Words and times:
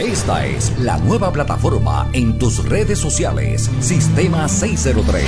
Esta 0.00 0.46
es 0.46 0.78
la 0.78 0.96
nueva 0.96 1.30
plataforma 1.30 2.08
en 2.14 2.38
tus 2.38 2.66
redes 2.66 2.98
sociales. 2.98 3.70
Sistema 3.80 4.48
603. 4.48 5.24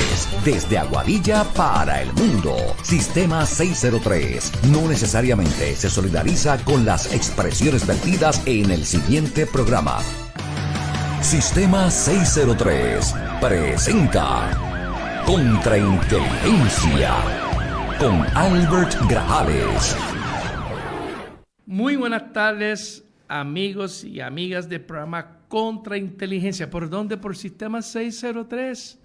Desde 0.47 0.79
Aguadilla 0.79 1.45
para 1.45 2.01
el 2.01 2.11
mundo. 2.15 2.57
Sistema 2.83 3.45
603. 3.45 4.51
No 4.71 4.89
necesariamente 4.89 5.77
se 5.77 5.91
solidariza 5.91 6.57
con 6.65 6.87
las 6.87 7.13
expresiones 7.13 7.87
vertidas 7.87 8.41
en 8.47 8.71
el 8.71 8.87
siguiente 8.87 9.45
programa. 9.45 9.99
Sistema 11.21 11.91
603 11.91 13.15
presenta 13.43 15.23
Contrainteligencia 15.27 17.15
con 17.99 18.23
Albert 18.35 18.97
Grajales. 19.07 19.95
Muy 21.67 21.97
buenas 21.97 22.33
tardes, 22.33 23.05
amigos 23.41 24.05
y 24.05 24.21
amigas 24.21 24.69
del 24.69 24.83
programa 24.83 25.39
Contrainteligencia. 25.49 26.69
¿Por 26.69 26.91
dónde? 26.91 27.17
Por 27.17 27.35
Sistema 27.35 27.81
603. 27.81 28.99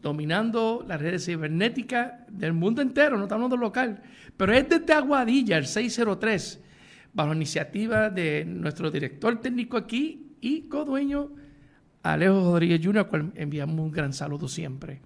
Dominando 0.00 0.84
las 0.86 1.00
redes 1.00 1.26
cibernéticas 1.26 2.12
del 2.28 2.54
mundo 2.54 2.80
entero, 2.80 3.16
no 3.16 3.24
estamos 3.24 3.44
hablando 3.44 3.56
local. 3.56 4.02
Pero 4.36 4.52
es 4.52 4.68
desde 4.68 4.92
Aguadilla, 4.92 5.58
el 5.58 5.66
603, 5.66 6.62
bajo 7.12 7.34
iniciativa 7.34 8.10
de 8.10 8.44
nuestro 8.46 8.90
director 8.90 9.40
técnico 9.40 9.76
aquí, 9.76 10.36
y 10.40 10.62
codueño 10.62 11.30
Alejo 12.02 12.52
Rodríguez 12.52 12.80
Jr., 12.82 12.98
al 12.98 13.08
cual 13.08 13.32
enviamos 13.34 13.78
un 13.78 13.90
gran 13.90 14.12
saludo 14.12 14.48
siempre. 14.48 15.00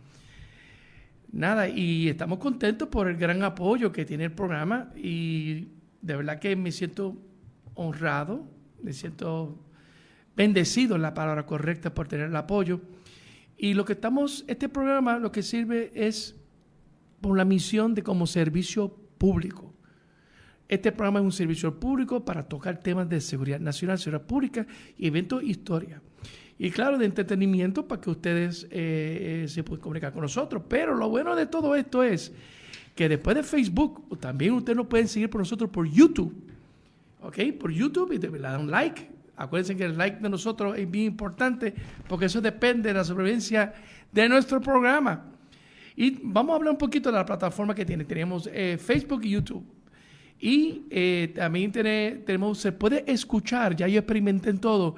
Nada, 1.31 1.69
y 1.69 2.09
estamos 2.09 2.39
contentos 2.39 2.89
por 2.89 3.09
el 3.09 3.17
gran 3.17 3.43
apoyo 3.43 3.93
que 3.93 4.05
tiene 4.05 4.25
el 4.25 4.33
programa 4.33 4.93
y 4.97 5.69
de 6.01 6.17
verdad 6.17 6.39
que 6.39 6.57
me 6.57 6.73
siento 6.73 7.17
honrado, 7.79 8.45
me 8.83 8.93
siento 8.93 9.57
bendecido, 10.37 10.97
en 10.97 11.03
la 11.03 11.15
palabra 11.15 11.47
correcta, 11.47 11.95
por 11.95 12.09
tener 12.09 12.27
el 12.27 12.37
apoyo. 12.37 12.81
Y 13.57 13.75
lo 13.75 13.85
que 13.85 13.95
estamos, 13.95 14.45
este 14.49 14.69
programa 14.69 15.19
lo 15.19 15.33
que 15.33 15.43
sirve 15.43 15.91
es 15.95 16.37
por 17.21 17.37
la 17.37 17.45
misión 17.45 17.95
de 17.95 18.03
como 18.03 18.27
servicio 18.27 18.95
público. 19.17 19.75
Este 20.69 20.93
programa 20.93 21.21
es 21.21 21.25
un 21.25 21.33
servicio 21.33 21.79
público 21.81 22.25
para 22.25 22.47
tocar 22.47 22.79
temas 22.81 23.09
de 23.09 23.21
seguridad 23.21 23.61
nacional, 23.61 23.99
seguridad 23.99 24.27
pública 24.27 24.67
y 24.97 25.07
eventos 25.07 25.43
historia. 25.43 26.03
Y 26.59 26.71
claro, 26.71 26.99
de 26.99 27.07
entretenimiento 27.07 27.87
para 27.87 28.01
que 28.01 28.11
ustedes 28.11 28.65
eh, 28.65 29.45
eh, 29.45 29.49
se 29.49 29.63
puedan 29.63 29.81
comunicar 29.81 30.13
con 30.13 30.23
nosotros. 30.23 30.65
Pero 30.69 30.97
lo 30.97 31.09
bueno 31.09 31.37
de 31.37 31.47
todo 31.47 31.75
esto 31.77 32.03
es 32.03 32.33
que 32.95 33.09
después 33.09 33.37
de 33.37 33.45
Facebook, 33.45 34.19
también 34.19 34.53
ustedes 34.55 34.77
nos 34.77 34.89
pueden 34.89 35.07
seguir 35.07 35.31
por 35.31 35.41
nosotros 35.41 35.71
por 35.71 35.89
YouTube. 35.89 36.49
¿Ok? 37.21 37.39
Por 37.59 37.73
YouTube 37.73 38.13
y 38.13 38.19
le 38.19 38.39
dan 38.39 38.71
like. 38.71 39.11
Acuérdense 39.37 39.77
que 39.77 39.85
el 39.85 39.97
like 39.97 40.19
de 40.21 40.29
nosotros 40.29 40.77
es 40.77 40.91
bien 40.91 41.07
importante 41.07 41.73
porque 42.09 42.27
eso 42.27 42.41
depende 42.41 42.89
de 42.89 42.95
la 42.95 43.05
sobrevivencia 43.05 43.73
de 44.11 44.29
nuestro 44.29 44.61
programa. 44.61 45.27
Y 45.95 46.19
vamos 46.23 46.53
a 46.53 46.57
hablar 46.57 46.73
un 46.73 46.79
poquito 46.79 47.11
de 47.11 47.17
la 47.17 47.25
plataforma 47.25 47.75
que 47.75 47.85
tiene. 47.85 48.05
Tenemos 48.05 48.49
eh, 48.53 48.79
Facebook 48.79 49.25
y 49.25 49.31
YouTube. 49.31 49.65
Y 50.41 50.85
eh, 50.91 51.33
también 51.35 51.73
tenemos, 51.73 52.59
se 52.59 52.71
puede 52.71 53.05
escuchar, 53.11 53.75
ya 53.75 53.89
yo 53.89 53.99
experimenté 53.99 54.51
en 54.51 54.61
todo, 54.61 54.95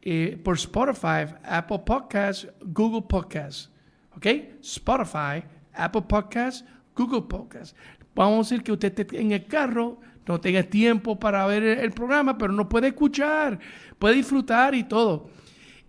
eh, 0.00 0.40
por 0.42 0.56
Spotify, 0.56 1.34
Apple 1.44 1.80
Podcasts, 1.84 2.48
Google 2.62 3.02
Podcasts. 3.02 3.70
¿Ok? 4.16 4.26
Spotify, 4.62 5.44
Apple 5.74 6.02
Podcasts, 6.08 6.64
Google 6.96 7.22
Podcasts. 7.22 7.76
Vamos 8.14 8.46
a 8.50 8.50
decir 8.50 8.64
que 8.64 8.72
usted 8.72 8.98
esté 8.98 9.20
en 9.20 9.32
el 9.32 9.46
carro, 9.46 10.00
no 10.30 10.40
tenga 10.40 10.62
tiempo 10.62 11.18
para 11.18 11.46
ver 11.46 11.64
el, 11.64 11.92
programa, 11.92 12.38
pero 12.38 12.52
no 12.52 12.68
puede 12.68 12.86
escuchar, 12.88 13.58
puede 13.98 14.14
disfrutar 14.14 14.74
y 14.74 14.84
todo. 14.84 15.28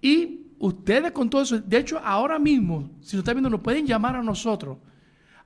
Y 0.02 0.48
ustedes 0.58 1.12
con 1.12 1.30
todo 1.30 1.42
eso, 1.44 1.60
de 1.60 1.78
hecho, 1.78 2.02
ahora 2.04 2.40
mismo, 2.40 2.90
si 3.02 3.16
lo 3.16 3.20
están 3.20 3.36
viendo, 3.36 3.52
nos 3.52 3.62
pueden 3.62 3.86
llamar 3.86 4.16
a 4.16 4.24
nosotros 4.24 4.80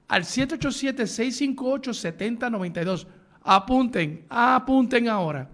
al 0.08 0.23
787-658-7092. 0.23 3.05
Apunten, 3.42 4.23
apunten 4.30 5.10
ahora. 5.10 5.50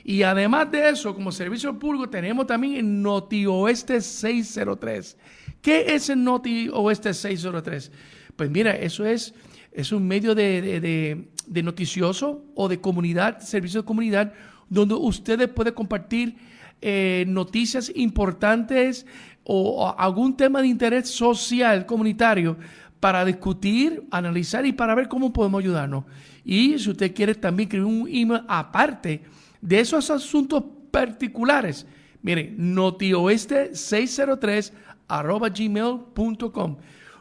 Y 0.03 0.23
además 0.23 0.71
de 0.71 0.89
eso, 0.89 1.13
como 1.13 1.31
servicio 1.31 1.77
público, 1.77 2.09
tenemos 2.09 2.47
también 2.47 2.75
el 2.75 3.01
Noti 3.01 3.45
Oeste 3.45 4.01
603. 4.01 5.17
¿Qué 5.61 5.93
es 5.93 6.09
el 6.09 6.23
Noti 6.23 6.69
Oeste 6.73 7.13
603? 7.13 7.91
Pues 8.35 8.49
mira, 8.49 8.71
eso 8.71 9.05
es, 9.05 9.33
es 9.71 9.91
un 9.91 10.07
medio 10.07 10.33
de, 10.33 11.27
noticioso 11.47 12.43
o 12.55 12.67
de 12.67 12.79
comunidad, 12.79 13.39
servicio 13.39 13.81
de 13.81 13.85
comunidad, 13.85 14.33
donde 14.69 14.95
ustedes 14.95 15.49
pueden 15.49 15.73
compartir 15.73 16.35
eh, 16.81 17.25
noticias 17.27 17.91
importantes 17.93 19.05
o, 19.43 19.93
algún 19.97 20.35
tema 20.35 20.61
de 20.61 20.67
interés 20.67 21.09
social, 21.09 21.85
comunitario, 21.85 22.57
para 22.99 23.23
discutir, 23.25 24.03
analizar 24.11 24.65
y 24.65 24.73
para 24.73 24.95
ver 24.95 25.07
cómo 25.07 25.31
podemos 25.33 25.61
ayudarnos. 25.61 26.05
Y 26.43 26.79
si 26.79 26.89
usted 26.89 27.13
quiere 27.13 27.35
también 27.35 27.67
escribir 27.67 27.85
un 27.85 28.07
email 28.07 28.41
aparte 28.47 29.21
de 29.61 29.79
esos 29.79 30.09
asuntos 30.09 30.63
particulares, 30.89 31.85
mire, 32.21 32.55
notioeste603 32.57 34.73
arroba 35.07 35.49
gmail.com. 35.49 36.77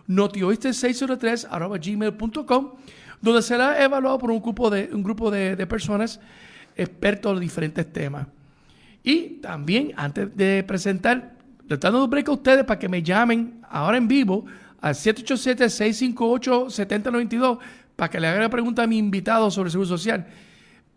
Notioeste603 0.08 1.48
arroba 1.50 1.76
gmail.com, 1.78 2.72
donde 3.20 3.42
será 3.42 3.82
evaluado 3.82 4.18
por 4.18 4.30
un 4.30 4.40
grupo 4.40 4.70
de, 4.70 4.88
un 4.92 5.02
grupo 5.02 5.30
de, 5.30 5.66
personas 5.66 6.20
expertos 6.76 7.34
en 7.34 7.40
diferentes 7.40 7.92
temas. 7.92 8.28
Y 9.02 9.40
también, 9.40 9.92
antes 9.96 10.36
de 10.36 10.62
presentar, 10.66 11.36
le 11.66 11.74
estoy 11.74 11.90
dando 11.90 12.04
un 12.04 12.10
break 12.10 12.28
a 12.28 12.32
ustedes 12.32 12.64
para 12.64 12.78
que 12.78 12.88
me 12.88 13.02
llamen 13.02 13.62
ahora 13.68 13.96
en 13.96 14.06
vivo 14.08 14.44
al 14.80 14.94
787-658-7092 14.94 17.58
para 17.96 18.10
que 18.10 18.20
le 18.20 18.28
haga 18.28 18.40
la 18.40 18.48
pregunta 18.48 18.82
a 18.82 18.86
mi 18.86 18.96
invitado 18.98 19.50
sobre 19.50 19.70
seguro 19.70 19.88
social. 19.88 20.26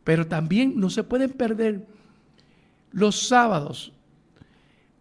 Pero 0.03 0.27
también 0.27 0.73
no 0.77 0.89
se 0.89 1.03
pueden 1.03 1.31
perder 1.31 1.85
los 2.91 3.27
sábados 3.27 3.93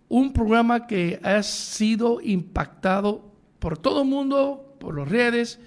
un 0.08 0.32
programa 0.34 0.86
que 0.86 1.18
ha 1.22 1.42
sido 1.42 2.20
impactado 2.20 3.32
por 3.58 3.78
todo 3.78 4.02
el 4.02 4.08
mundo, 4.08 4.76
por 4.78 4.98
las 4.98 5.08
redes, 5.08 5.58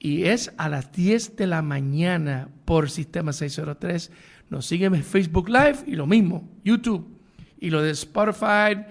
y 0.00 0.24
es 0.24 0.50
a 0.56 0.68
las 0.70 0.90
10 0.92 1.36
de 1.36 1.46
la 1.46 1.60
mañana 1.60 2.48
por 2.64 2.90
Sistema 2.90 3.34
603. 3.34 4.10
Nos 4.48 4.64
siguen 4.64 4.94
en 4.94 5.04
Facebook 5.04 5.48
Live 5.50 5.80
y 5.86 5.94
lo 5.94 6.06
mismo, 6.06 6.48
YouTube, 6.64 7.06
y 7.60 7.68
lo 7.68 7.82
de 7.82 7.90
Spotify, 7.90 8.82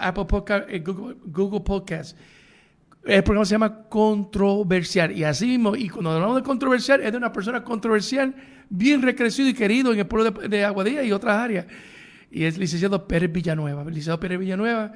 Apple 0.00 0.24
Podcast, 0.24 0.68
eh, 0.70 0.80
Google, 0.80 1.16
Google 1.26 1.60
Podcast. 1.60 2.16
El 3.04 3.22
programa 3.22 3.44
se 3.44 3.52
llama 3.52 3.82
Controversial. 3.90 5.12
Y 5.12 5.24
así 5.24 5.46
mismo, 5.46 5.76
y 5.76 5.90
cuando 5.90 6.12
hablamos 6.12 6.36
de 6.36 6.42
controversial, 6.42 7.02
es 7.02 7.12
de 7.12 7.18
una 7.18 7.30
persona 7.30 7.62
controversial, 7.62 8.34
bien 8.70 9.02
recrecido 9.02 9.50
y 9.50 9.52
querido 9.52 9.92
en 9.92 9.98
el 9.98 10.06
pueblo 10.06 10.30
de, 10.30 10.64
Aguadilla 10.64 11.02
y 11.02 11.12
otras 11.12 11.36
áreas. 11.36 11.66
Y 12.30 12.44
es 12.44 12.56
licenciado 12.56 13.06
Pérez 13.06 13.30
Villanueva. 13.30 13.82
El 13.82 13.88
licenciado 13.88 14.18
Pérez 14.18 14.38
Villanueva 14.38 14.92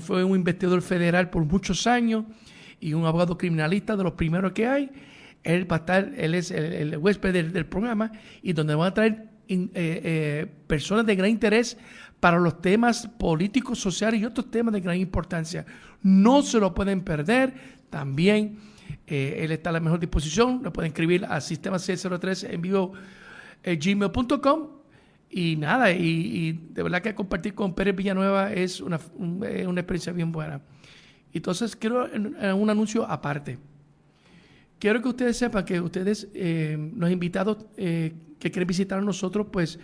fue 0.00 0.24
un 0.24 0.34
investigador 0.34 0.82
federal 0.82 1.30
por 1.30 1.44
muchos 1.44 1.86
años 1.86 2.24
y 2.80 2.94
un 2.94 3.06
abogado 3.06 3.36
criminalista 3.36 3.96
de 3.96 4.04
los 4.04 4.12
primeros 4.12 4.52
que 4.52 4.66
hay. 4.66 4.90
Él 5.44 5.70
va 5.70 5.76
a 5.76 5.78
estar, 5.80 6.12
él 6.16 6.34
es 6.34 6.50
el, 6.50 6.96
huésped 6.96 7.32
del, 7.32 7.66
programa 7.66 8.12
y 8.42 8.52
donde 8.52 8.74
va 8.74 8.86
a 8.86 8.94
traer 8.94 9.28
personas 10.66 11.06
de 11.06 11.16
gran 11.16 11.30
interés 11.30 11.76
para 12.20 12.38
los 12.38 12.60
temas 12.60 13.06
políticos, 13.06 13.78
sociales 13.78 14.20
y 14.20 14.24
otros 14.24 14.50
temas 14.50 14.74
de 14.74 14.80
gran 14.80 14.96
importancia. 14.96 15.64
No 16.02 16.42
se 16.42 16.58
lo 16.58 16.74
pueden 16.74 17.02
perder. 17.02 17.54
También 17.88 18.58
él 19.06 19.52
está 19.52 19.70
a 19.70 19.74
la 19.74 19.80
mejor 19.80 20.00
disposición. 20.00 20.60
Lo 20.62 20.72
pueden 20.72 20.90
escribir 20.90 21.24
a 21.24 21.40
sistema 21.40 21.78
603 21.78 22.44
en 22.44 22.60
vivo 22.60 22.92
gmail.com 23.64 24.78
y 25.30 25.56
nada, 25.56 25.92
y, 25.92 26.52
de 26.70 26.82
verdad 26.82 27.02
que 27.02 27.14
compartir 27.14 27.54
con 27.54 27.74
Pérez 27.74 27.94
Villanueva 27.94 28.52
es 28.52 28.80
una, 28.80 28.98
una 29.18 29.80
experiencia 29.80 30.12
bien 30.12 30.32
buena. 30.32 30.62
Entonces, 31.32 31.76
quiero 31.76 32.08
un 32.54 32.70
anuncio 32.70 33.04
aparte. 33.08 33.58
Quiero 34.78 35.02
que 35.02 35.08
ustedes 35.08 35.36
sepan 35.36 35.64
que 35.64 35.80
ustedes, 35.80 36.28
eh, 36.34 36.92
los 36.96 37.10
invitados 37.10 37.58
eh, 37.76 38.12
que 38.38 38.50
quieren 38.50 38.66
visitar 38.66 38.98
a 38.98 39.02
nosotros, 39.02 39.48
pues, 39.50 39.78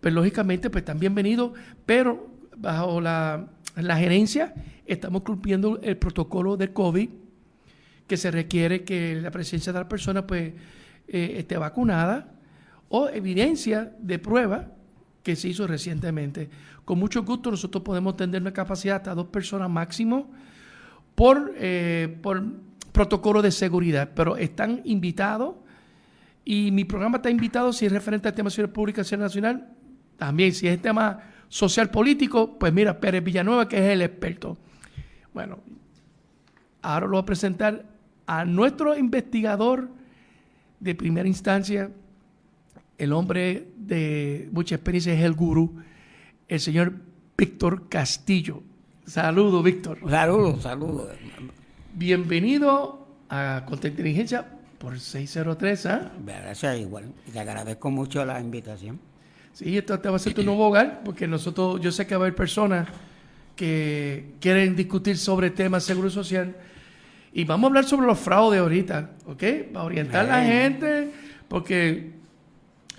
pues 0.00 0.12
lógicamente, 0.12 0.68
pues 0.68 0.82
están 0.82 0.98
bienvenidos, 0.98 1.52
pero 1.86 2.28
bajo 2.56 3.00
la, 3.00 3.46
la 3.76 3.96
gerencia 3.96 4.52
estamos 4.84 5.22
cumpliendo 5.22 5.80
el 5.82 5.96
protocolo 5.96 6.56
de 6.56 6.72
COVID 6.72 7.08
que 8.06 8.16
se 8.16 8.30
requiere 8.30 8.84
que 8.84 9.20
la 9.20 9.30
presencia 9.30 9.72
de 9.72 9.78
la 9.78 9.88
persona 9.88 10.26
pues 10.26 10.52
eh, 11.08 11.34
esté 11.38 11.56
vacunada 11.56 12.34
o 12.88 13.08
evidencia 13.08 13.94
de 14.00 14.18
prueba 14.18 14.68
que 15.22 15.36
se 15.36 15.48
hizo 15.48 15.66
recientemente. 15.66 16.50
Con 16.84 16.98
mucho 16.98 17.22
gusto 17.22 17.50
nosotros 17.50 17.82
podemos 17.84 18.16
tener 18.16 18.42
una 18.42 18.52
capacidad 18.52 18.96
hasta 18.96 19.14
dos 19.14 19.28
personas 19.28 19.70
máximo 19.70 20.30
por, 21.14 21.52
eh, 21.56 22.18
por 22.22 22.42
protocolo 22.92 23.42
de 23.42 23.50
seguridad, 23.50 24.10
pero 24.14 24.36
están 24.36 24.80
invitados 24.84 25.56
y 26.44 26.70
mi 26.70 26.84
programa 26.84 27.18
está 27.18 27.30
invitado 27.30 27.72
si 27.72 27.86
es 27.86 27.92
referente 27.92 28.28
al 28.28 28.34
tema 28.34 28.48
de 28.48 28.56
seguridad 28.56 28.74
pública 28.74 29.02
y 29.10 29.16
nacional, 29.16 29.68
también 30.16 30.52
si 30.52 30.68
es 30.68 30.80
tema 30.80 31.20
social 31.48 31.90
político, 31.90 32.58
pues 32.58 32.72
mira, 32.72 32.98
Pérez 32.98 33.22
Villanueva 33.22 33.68
que 33.68 33.78
es 33.78 33.92
el 33.92 34.02
experto. 34.02 34.56
Bueno, 35.32 35.60
ahora 36.82 37.06
lo 37.06 37.12
voy 37.12 37.22
a 37.22 37.26
presentar 37.26 37.84
a 38.26 38.44
nuestro 38.44 38.96
investigador 38.96 39.90
de 40.80 40.94
primera 40.94 41.28
instancia, 41.28 41.90
el 42.98 43.12
hombre 43.12 43.68
de 43.76 44.48
mucha 44.52 44.74
experiencia 44.74 45.14
es 45.14 45.20
el 45.22 45.32
gurú, 45.32 45.76
el 46.48 46.60
señor 46.60 46.94
Víctor 47.36 47.88
Castillo. 47.88 48.62
Saludos, 49.06 49.64
Víctor. 49.64 49.98
Saludos, 50.08 50.62
saludos. 50.62 51.08
Bienvenido 51.94 53.06
a 53.28 53.64
Inteligencia 53.70 54.46
por 54.78 54.98
603, 54.98 55.86
¿ah? 55.86 56.12
Gracias, 56.24 56.78
igual. 56.78 57.12
Te 57.32 57.38
agradezco 57.38 57.90
mucho 57.90 58.24
la 58.24 58.40
invitación. 58.40 59.00
Sí, 59.52 59.76
esto 59.76 59.98
te 59.98 60.08
va 60.08 60.16
a 60.16 60.18
ser 60.18 60.34
tu 60.34 60.42
nuevo 60.44 60.66
hogar, 60.66 61.02
porque 61.04 61.26
nosotros, 61.26 61.80
yo 61.80 61.90
sé 61.90 62.06
que 62.06 62.14
va 62.14 62.22
a 62.22 62.26
haber 62.26 62.34
personas 62.34 62.88
que 63.56 64.34
quieren 64.40 64.76
discutir 64.76 65.18
sobre 65.18 65.50
temas 65.50 65.82
de 65.82 65.88
seguro 65.88 66.08
social. 66.08 66.54
Y 67.32 67.44
vamos 67.44 67.64
a 67.64 67.68
hablar 67.68 67.84
sobre 67.84 68.06
los 68.06 68.18
fraudes 68.18 68.60
ahorita, 68.60 69.10
¿ok? 69.26 69.42
Para 69.72 69.84
orientar 69.84 70.26
a 70.30 70.38
la 70.38 70.44
gente, 70.44 71.10
porque 71.48 72.12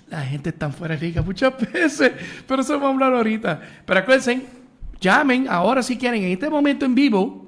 la 0.08 0.22
gente 0.22 0.50
está 0.50 0.70
fuera 0.70 0.96
de 0.96 1.06
liga 1.06 1.22
muchas 1.22 1.54
veces, 1.72 2.12
pero 2.46 2.62
eso 2.62 2.74
vamos 2.74 2.90
a 3.02 3.06
hablar 3.06 3.14
ahorita. 3.14 3.60
Pero 3.84 4.00
acuérdense, 4.00 4.63
llamen 5.00 5.48
ahora 5.48 5.82
si 5.82 5.96
quieren, 5.96 6.22
en 6.22 6.32
este 6.32 6.50
momento 6.50 6.84
en 6.84 6.94
vivo, 6.94 7.46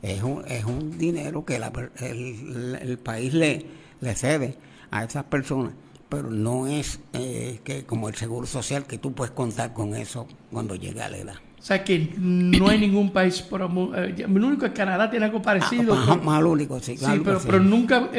Es 0.00 0.22
un, 0.22 0.44
es 0.48 0.64
un 0.64 0.96
dinero 0.98 1.44
que 1.44 1.56
el, 1.56 2.98
país 2.98 3.34
le, 3.34 3.66
le 4.00 4.14
cede 4.14 4.56
a 4.90 5.04
esas 5.04 5.24
personas, 5.24 5.74
pero 6.12 6.30
no 6.30 6.66
es 6.66 7.00
eh, 7.14 7.60
que 7.64 7.84
como 7.86 8.10
el 8.10 8.14
seguro 8.14 8.46
social 8.46 8.84
que 8.84 8.98
tú 8.98 9.14
puedes 9.14 9.32
contar 9.32 9.72
con 9.72 9.94
eso 9.94 10.28
cuando 10.50 10.74
llegue 10.74 11.00
a 11.00 11.08
la 11.08 11.16
edad. 11.16 11.36
O 11.58 11.62
sea 11.64 11.82
que 11.82 12.12
no 12.18 12.68
hay 12.68 12.78
ningún 12.78 13.12
país, 13.12 13.40
por, 13.40 13.62
eh, 13.62 14.14
el 14.18 14.44
único 14.44 14.66
es 14.66 14.72
Canadá 14.72 15.10
tiene 15.10 15.24
algo 15.24 15.40
parecido. 15.40 15.94
Ah, 15.96 16.20
más, 16.22 16.42
único, 16.42 16.78
sí. 16.80 16.98
sí, 16.98 17.22
pero, 17.24 17.40
pero 17.40 17.60
nunca, 17.60 18.10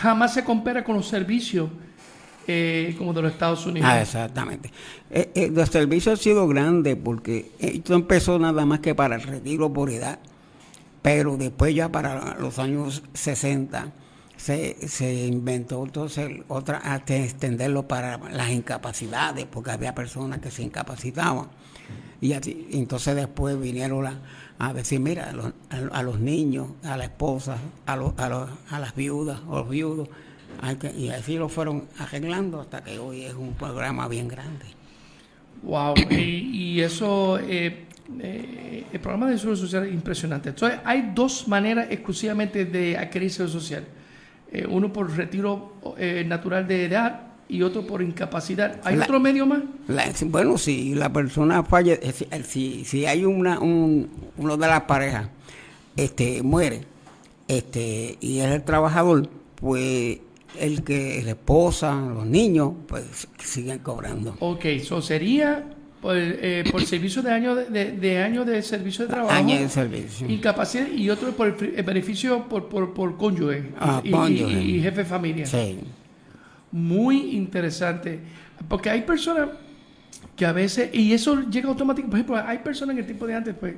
jamás 0.00 0.32
se 0.32 0.44
compara 0.44 0.82
con 0.82 0.96
los 0.96 1.06
servicios 1.06 1.68
eh, 2.46 2.94
como 2.96 3.12
de 3.12 3.20
los 3.20 3.32
Estados 3.32 3.66
Unidos. 3.66 3.86
Ah, 3.92 4.00
exactamente. 4.00 4.70
Eh, 5.10 5.30
eh, 5.34 5.50
los 5.54 5.68
servicios 5.68 6.18
han 6.18 6.22
sido 6.24 6.48
grandes 6.48 6.96
porque 6.96 7.50
esto 7.58 7.92
empezó 7.94 8.38
nada 8.38 8.64
más 8.64 8.80
que 8.80 8.94
para 8.94 9.16
el 9.16 9.22
retiro 9.22 9.70
por 9.74 9.90
edad, 9.90 10.20
pero 11.02 11.36
después 11.36 11.74
ya 11.74 11.90
para 11.92 12.38
los 12.38 12.58
años 12.58 13.02
60 13.12 13.92
se, 14.42 15.26
inventó 15.26 15.84
entonces 15.84 16.28
otra 16.48 16.78
hasta 16.78 17.16
extenderlo 17.16 17.86
para 17.86 18.18
las 18.30 18.50
incapacidades, 18.50 19.46
porque 19.46 19.70
había 19.70 19.94
personas 19.94 20.40
que 20.40 20.50
se 20.50 20.62
incapacitaban. 20.62 21.46
Y 22.20 22.32
así, 22.32 22.68
entonces 22.72 23.14
después 23.14 23.60
vinieron 23.60 24.20
a 24.58 24.72
decir, 24.72 25.00
mira, 25.00 25.32
a 25.70 26.02
los, 26.02 26.20
niños, 26.20 26.68
a 26.82 26.96
la 26.96 27.04
esposa, 27.04 27.56
a, 27.86 27.92
a, 27.94 28.48
a 28.70 28.80
las 28.80 28.94
viudas 28.94 29.40
o 29.48 29.58
los 29.58 29.68
viudos, 29.68 30.08
y 30.96 31.08
así 31.08 31.36
lo 31.36 31.48
fueron 31.48 31.88
arreglando 31.98 32.60
hasta 32.60 32.82
que 32.82 32.98
hoy 32.98 33.24
es 33.24 33.34
un 33.34 33.54
programa 33.54 34.08
bien 34.08 34.28
grande. 34.28 34.66
Wow, 35.62 35.94
y, 36.10 36.80
eso, 36.80 37.38
eh, 37.38 37.86
eh, 38.20 38.84
el 38.92 39.00
programa 39.00 39.30
de 39.30 39.38
seguro 39.38 39.56
social 39.56 39.86
es 39.86 39.94
impresionante. 39.94 40.48
Entonces, 40.48 40.80
hay 40.84 41.12
dos 41.14 41.46
maneras 41.46 41.86
exclusivamente 41.90 42.64
de 42.64 42.96
adquirir 42.96 43.30
seguro 43.30 43.52
social. 43.52 43.84
Eh, 44.52 44.66
uno 44.68 44.92
por 44.92 45.10
retiro 45.16 45.74
natural 46.26 46.68
de 46.68 46.84
edad 46.84 47.32
y 47.48 47.62
otro 47.62 47.86
por 47.86 48.02
incapacidad. 48.02 48.80
¿Hay 48.84 48.98
otro 48.98 49.20
medio 49.20 49.46
más? 49.46 49.62
bueno, 50.26 50.56
si 50.58 50.94
la 50.94 51.12
persona 51.12 51.62
falla, 51.62 51.98
si, 52.44 52.84
si 52.84 53.06
hay 53.06 53.24
una, 53.24 53.60
un, 53.60 54.08
uno 54.36 54.56
de 54.56 54.66
las 54.66 54.82
parejas 54.82 55.28
este, 55.96 56.42
muere 56.42 56.82
este, 57.48 58.16
y 58.20 58.38
es 58.38 58.50
el 58.50 58.62
trabajador, 58.62 59.28
pues 59.56 60.20
el 60.58 60.82
que 60.82 61.22
la 61.24 61.32
esposa, 61.32 61.94
los 61.94 62.26
niños, 62.26 62.72
pues 62.88 63.28
siguen 63.38 63.80
cobrando. 63.80 64.36
Ok, 64.40 64.64
eso 64.66 65.02
sería 65.02 65.64
por, 66.02 66.14
eh, 66.18 66.64
por 66.70 66.82
servicio 66.84 67.22
de 67.22 67.30
año 67.30 67.54
de, 67.54 67.92
de, 67.92 68.18
año 68.22 68.44
de 68.44 68.60
servicio 68.60 69.06
de 69.06 69.12
trabajo. 69.12 69.32
Año 69.32 69.56
de 69.58 69.68
servicio. 69.68 70.28
Incapacidad 70.28 70.88
y 70.88 71.08
otro 71.08 71.30
por 71.32 71.46
el, 71.48 71.82
beneficio 71.84 72.46
por, 72.48 72.68
por, 72.68 72.92
por 72.92 73.16
cónyuge 73.16 73.70
Ah, 73.80 74.00
y, 74.04 74.10
cónyuge. 74.10 74.52
y- 74.60 74.76
y 74.76 74.82
jefe 74.82 74.98
de 74.98 75.04
familia. 75.06 75.46
Sí. 75.46 75.78
Muy 76.72 77.36
interesante. 77.36 78.18
Porque 78.68 78.90
hay 78.90 79.02
personas 79.02 79.50
que 80.36 80.46
a 80.46 80.52
veces, 80.52 80.90
y 80.92 81.12
eso 81.12 81.42
llega 81.48 81.68
automáticamente, 81.68 82.10
por 82.24 82.36
ejemplo, 82.38 82.50
hay 82.50 82.58
personas 82.58 82.94
en 82.94 82.98
el 83.00 83.04
tiempo 83.06 83.26
de 83.26 83.34
antes, 83.34 83.54
pues, 83.58 83.74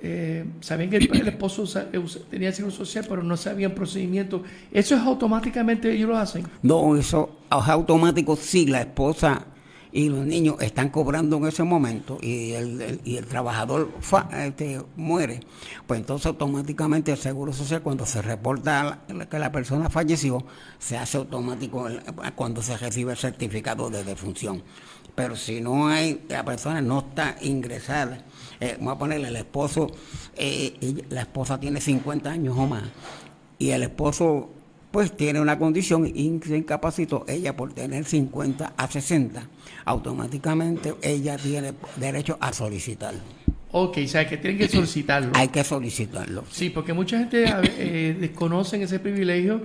eh, 0.00 0.44
sabían 0.60 0.90
que 0.90 0.96
el, 0.96 1.10
el 1.16 1.28
esposo 1.28 1.62
usa- 1.62 1.88
usa- 2.02 2.20
tenía 2.30 2.52
seguro 2.52 2.74
social, 2.74 3.04
pero 3.08 3.22
no 3.22 3.36
sabían 3.36 3.72
procedimiento. 3.72 4.42
Eso 4.72 4.94
es 4.94 5.00
automáticamente, 5.00 5.92
ellos 5.92 6.08
lo 6.08 6.16
hacen. 6.16 6.44
No, 6.62 6.96
eso 6.96 7.38
es 7.50 7.68
automático 7.68 8.36
si 8.36 8.66
la 8.66 8.80
esposa 8.82 9.44
y 9.92 10.08
los 10.08 10.24
niños 10.24 10.56
están 10.60 10.90
cobrando 10.90 11.36
en 11.38 11.46
ese 11.46 11.62
momento 11.62 12.18
y 12.20 12.52
el, 12.52 13.00
y 13.04 13.16
el 13.16 13.26
trabajador 13.26 13.90
este, 14.32 14.82
muere, 14.96 15.40
pues 15.86 16.00
entonces 16.00 16.26
automáticamente 16.26 17.12
el 17.12 17.18
Seguro 17.18 17.52
Social 17.52 17.82
cuando 17.82 18.04
se 18.06 18.22
reporta 18.22 19.00
que 19.30 19.38
la 19.38 19.50
persona 19.50 19.88
falleció, 19.88 20.44
se 20.78 20.98
hace 20.98 21.18
automático 21.18 21.88
cuando 22.34 22.62
se 22.62 22.76
recibe 22.76 23.12
el 23.12 23.18
certificado 23.18 23.90
de 23.90 24.04
defunción. 24.04 24.62
Pero 25.14 25.34
si 25.34 25.60
no 25.60 25.88
hay, 25.88 26.24
la 26.28 26.44
persona 26.44 26.80
no 26.80 27.00
está 27.00 27.36
ingresada, 27.40 28.24
eh, 28.60 28.76
vamos 28.78 28.94
a 28.94 28.98
ponerle 28.98 29.28
el 29.28 29.36
esposo, 29.36 29.88
eh, 30.36 31.04
la 31.08 31.22
esposa 31.22 31.58
tiene 31.58 31.80
50 31.80 32.30
años 32.30 32.56
o 32.56 32.66
más, 32.66 32.84
y 33.58 33.70
el 33.70 33.82
esposo 33.82 34.50
pues 34.90 35.16
tiene 35.16 35.40
una 35.40 35.58
condición 35.58 36.06
y 36.06 36.40
se 36.44 36.56
incapacitó 36.56 37.24
ella 37.28 37.54
por 37.54 37.72
tener 37.72 38.04
50 38.04 38.72
a 38.76 38.86
60, 38.90 39.42
automáticamente 39.84 40.94
ella 41.02 41.36
tiene 41.36 41.72
derecho 41.96 42.38
a 42.40 42.52
solicitarlo. 42.52 43.20
Ok, 43.70 43.98
o 44.04 44.08
sea, 44.08 44.26
que 44.26 44.38
tienen 44.38 44.58
que 44.58 44.68
solicitarlo. 44.68 45.32
Hay 45.34 45.48
que 45.48 45.62
solicitarlo. 45.62 46.44
Sí, 46.50 46.70
porque 46.70 46.92
mucha 46.92 47.18
gente 47.18 47.44
eh, 47.46 48.16
desconocen 48.20 48.82
ese 48.82 48.98
privilegio 48.98 49.62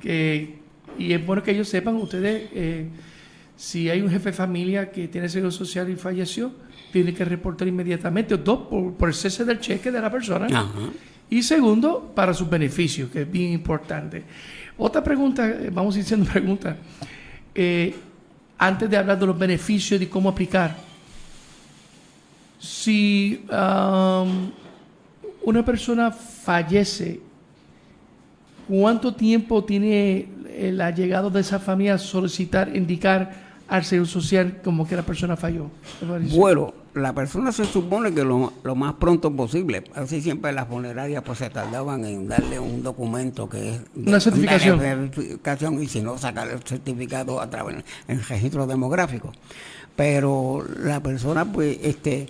que, 0.00 0.58
y 0.98 1.12
es 1.12 1.24
bueno 1.24 1.42
que 1.42 1.52
ellos 1.52 1.68
sepan, 1.68 1.96
ustedes, 1.96 2.50
eh, 2.52 2.88
si 3.56 3.88
hay 3.88 4.02
un 4.02 4.10
jefe 4.10 4.30
de 4.30 4.36
familia 4.36 4.90
que 4.90 5.08
tiene 5.08 5.28
seguro 5.28 5.50
social 5.50 5.88
y 5.88 5.96
falleció, 5.96 6.52
tiene 6.92 7.14
que 7.14 7.24
reportar 7.24 7.66
inmediatamente, 7.66 8.36
dos, 8.36 8.68
por, 8.68 8.94
por 8.94 9.08
el 9.08 9.14
cese 9.14 9.44
del 9.44 9.58
cheque 9.58 9.90
de 9.90 10.00
la 10.00 10.10
persona, 10.10 10.46
Ajá. 10.46 10.90
y 11.30 11.42
segundo, 11.42 12.12
para 12.14 12.34
sus 12.34 12.48
beneficios, 12.48 13.10
que 13.10 13.22
es 13.22 13.30
bien 13.30 13.52
importante. 13.52 14.24
Otra 14.78 15.02
pregunta, 15.02 15.48
eh, 15.48 15.70
vamos 15.72 15.94
diciendo 15.94 16.26
preguntas, 16.32 16.76
eh, 17.54 17.94
antes 18.58 18.88
de 18.88 18.96
hablar 18.96 19.18
de 19.18 19.26
los 19.26 19.38
beneficios 19.38 20.00
y 20.00 20.06
cómo 20.06 20.28
aplicar. 20.28 20.76
Si 22.58 23.44
am, 23.50 24.50
una 25.44 25.64
persona 25.64 26.10
fallece, 26.10 27.20
¿cuánto 28.68 29.14
tiempo 29.14 29.62
tiene 29.64 30.28
el 30.56 30.80
allegado 30.80 31.30
de 31.30 31.40
esa 31.40 31.58
familia 31.58 31.94
a 31.94 31.98
solicitar, 31.98 32.74
indicar 32.74 33.46
al 33.68 33.84
Seguro 33.84 34.08
Social 34.08 34.60
como 34.64 34.86
que 34.86 34.96
la 34.96 35.02
persona 35.02 35.36
falló? 35.36 35.70
Bueno, 36.34 36.72
la 36.96 37.12
persona 37.14 37.52
se 37.52 37.64
supone 37.64 38.12
que 38.12 38.24
lo, 38.24 38.52
lo 38.64 38.74
más 38.74 38.94
pronto 38.94 39.30
posible, 39.30 39.84
así 39.94 40.20
siempre 40.22 40.52
las 40.52 40.66
funerarias 40.66 41.22
pues 41.22 41.38
se 41.38 41.50
tardaban 41.50 42.04
en 42.04 42.26
darle 42.26 42.58
un 42.58 42.82
documento 42.82 43.48
que 43.48 43.74
es 43.74 43.80
de- 43.94 44.08
Una 44.10 44.18
certificación. 44.20 44.80
certificación 44.80 45.82
y 45.82 45.86
si 45.88 46.00
no 46.02 46.18
sacar 46.18 46.48
el 46.48 46.60
certificado 46.62 47.40
a 47.40 47.48
través 47.50 47.84
en 48.08 48.22
registro 48.22 48.66
demográfico. 48.66 49.32
Pero 49.94 50.64
la 50.82 51.00
persona 51.00 51.44
pues 51.50 51.78
este 51.82 52.28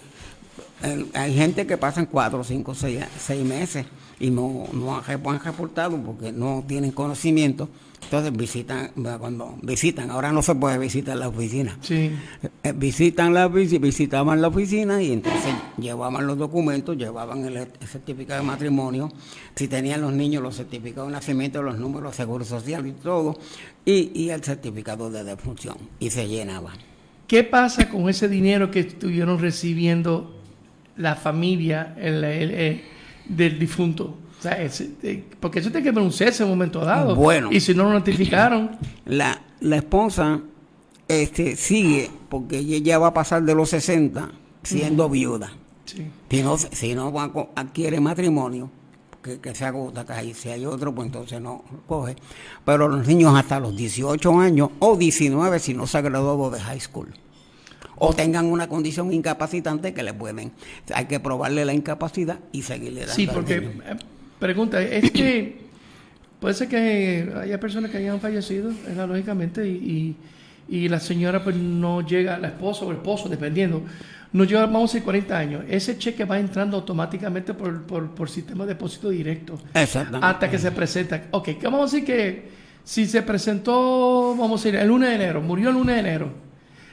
hay 1.15 1.35
gente 1.35 1.67
que 1.67 1.77
pasan 1.79 2.07
cuatro, 2.07 2.45
cinco, 2.45 2.75
seis, 2.75 3.01
seis 3.19 3.45
meses 3.45 3.87
y 4.19 4.31
no, 4.31 4.65
no 4.73 4.97
han, 4.97 5.03
rep- 5.05 5.31
han 5.31 5.41
reportado 5.45 5.97
porque 6.03 6.33
no 6.33 6.65
tienen 6.67 6.91
conocimiento. 6.93 7.69
Entonces 8.03 8.31
visitan, 8.37 8.91
cuando 9.19 9.57
visitan, 9.63 10.11
ahora 10.11 10.31
no 10.31 10.41
se 10.41 10.55
puede 10.55 10.79
visitar 10.79 11.17
la 11.17 11.27
oficina. 11.29 11.77
Sí. 11.81 12.13
Eh, 12.63 12.73
visitan 12.77 13.35
la 13.35 13.49
visi- 13.49 13.81
visitaban 13.81 14.41
la 14.41 14.49
oficina 14.49 15.03
y 15.03 15.13
entonces 15.13 15.53
llevaban 15.77 16.25
los 16.27 16.39
documentos, 16.39 16.97
llevaban 16.97 17.45
el, 17.47 17.57
el 17.57 17.69
certificado 17.89 18.43
de 18.43 18.47
matrimonio, 18.47 19.11
si 19.57 19.67
tenían 19.67 20.03
los 20.03 20.13
niños 20.13 20.41
los 20.43 20.55
certificados 20.57 21.09
de 21.09 21.15
nacimiento, 21.15 21.63
los 21.63 21.79
números 21.79 22.13
de 22.13 22.17
seguro 22.19 22.45
social 22.45 22.87
y 22.87 22.93
todo, 22.93 23.37
y, 23.85 24.13
y 24.15 24.31
el 24.31 24.45
certificado 24.45 25.11
de 25.11 25.25
defunción, 25.25 25.77
y 25.99 26.11
se 26.11 26.29
llenaba. 26.29 26.75
¿Qué 27.27 27.43
pasa 27.43 27.89
con 27.91 28.09
ese 28.09 28.29
dinero 28.29 28.71
que 28.71 28.81
estuvieron 28.81 29.41
recibiendo 29.41 30.33
la 30.97 31.17
familia 31.17 31.95
el- 31.99 32.23
el- 32.23 32.51
el- 32.53 32.83
del 33.29 33.59
difunto? 33.59 34.17
O 34.39 34.43
sea, 34.43 34.63
eh, 34.63 35.25
porque 35.41 35.61
eso 35.61 35.71
tiene 35.71 35.93
que 35.93 36.11
cese 36.11 36.43
en 36.43 36.51
un 36.51 36.57
momento 36.57 36.81
dado. 36.81 37.15
Bueno. 37.15 37.49
Y 37.51 37.61
si 37.61 37.75
no 37.75 37.85
lo 37.85 37.93
notificaron, 37.93 38.77
La, 39.07 39.41
la 39.61 39.77
esposa 39.77 40.41
este, 41.09 41.57
sigue, 41.57 42.11
porque 42.29 42.59
ella 42.59 42.79
ya 42.79 42.99
va 42.99 43.09
a 43.09 43.15
pasar 43.15 43.43
de 43.43 43.55
los 43.55 43.71
60 43.71 44.31
siendo 44.63 45.09
viuda. 45.09 45.53
sí. 45.85 46.11
Si 46.31 46.43
no, 46.43 46.59
si 46.59 46.95
no 46.95 47.13
va 47.13 47.31
adquiere 47.55 48.01
matrimonio, 48.01 48.71
que, 49.23 49.41
que 49.41 49.55
se 49.55 49.65
agota, 49.65 50.05
que 50.05 50.13
ahí 50.13 50.35
si 50.35 50.51
hay 50.51 50.67
otro, 50.67 50.95
pues 50.95 51.07
entonces 51.07 51.41
no 51.41 51.65
coge. 51.87 52.17
Pero 52.65 52.89
los 52.89 53.07
niños 53.07 53.35
hasta 53.37 53.59
los 53.59 53.77
18 53.77 54.41
años 54.41 54.71
o 54.81 54.97
19 54.97 55.59
si 55.59 55.75
no 55.75 55.87
se 55.87 55.99
ha 55.99 56.01
graduado 56.03 56.51
de 56.51 56.61
high 56.61 56.81
school. 56.81 57.09
O 57.99 58.13
tengan 58.13 58.47
una 58.47 58.69
condición 58.69 59.13
incapacitante 59.13 59.95
que 59.95 60.03
le 60.03 60.13
pueden. 60.13 60.53
Hay 60.95 61.07
que 61.07 61.19
probarle 61.21 61.65
la 61.65 61.73
incapacidad 61.73 62.39
y 62.53 62.63
seguirle 62.63 63.01
dando. 63.01 63.15
Sí, 63.15 63.27
porque, 63.27 63.57
eh, 63.57 63.97
pregunta, 64.39 64.83
es 64.83 65.11
que 65.11 65.67
puede 66.41 66.55
ser 66.55 66.69
que 66.69 67.33
haya 67.43 67.59
personas 67.59 67.91
que 67.91 67.99
hayan 67.99 68.21
fallecido, 68.21 68.71
¿verdad? 68.87 69.09
lógicamente, 69.09 69.67
y, 69.67 70.17
y, 70.69 70.77
y 70.77 70.89
la 70.89 71.01
señora 71.01 71.43
pues 71.43 71.57
no 71.57 72.07
llega, 72.07 72.39
la 72.39 72.49
esposa 72.49 72.85
o 72.85 72.91
el 72.91 72.99
esposo, 72.99 73.29
dependiendo, 73.29 73.83
no 74.33 74.45
lleva, 74.45 74.67
vamos 74.67 74.91
a 74.91 74.93
decir, 74.93 75.05
40 75.05 75.39
años. 75.39 75.65
Ese 75.69 75.97
cheque 75.97 76.25
va 76.25 76.39
entrando 76.39 76.77
automáticamente 76.77 77.55
por, 77.55 77.83
por, 77.85 78.11
por 78.11 78.29
sistema 78.29 78.65
de 78.65 78.75
depósito 78.75 79.09
directo. 79.09 79.59
Exactamente. 79.73 80.27
Hasta 80.27 80.51
que 80.51 80.59
se 80.59 80.71
presenta. 80.73 81.23
Ok, 81.31 81.45
¿qué 81.59 81.65
vamos 81.65 81.81
a 81.81 81.85
decir 81.85 82.05
que 82.05 82.49
si 82.85 83.07
se 83.07 83.23
presentó, 83.23 84.37
vamos 84.39 84.61
a 84.61 84.65
decir, 84.65 84.81
el 84.81 84.91
1 84.91 85.07
de 85.07 85.15
enero, 85.15 85.41
murió 85.41 85.71
el 85.71 85.77
1 85.77 85.93
de 85.93 85.99
enero, 85.99 86.31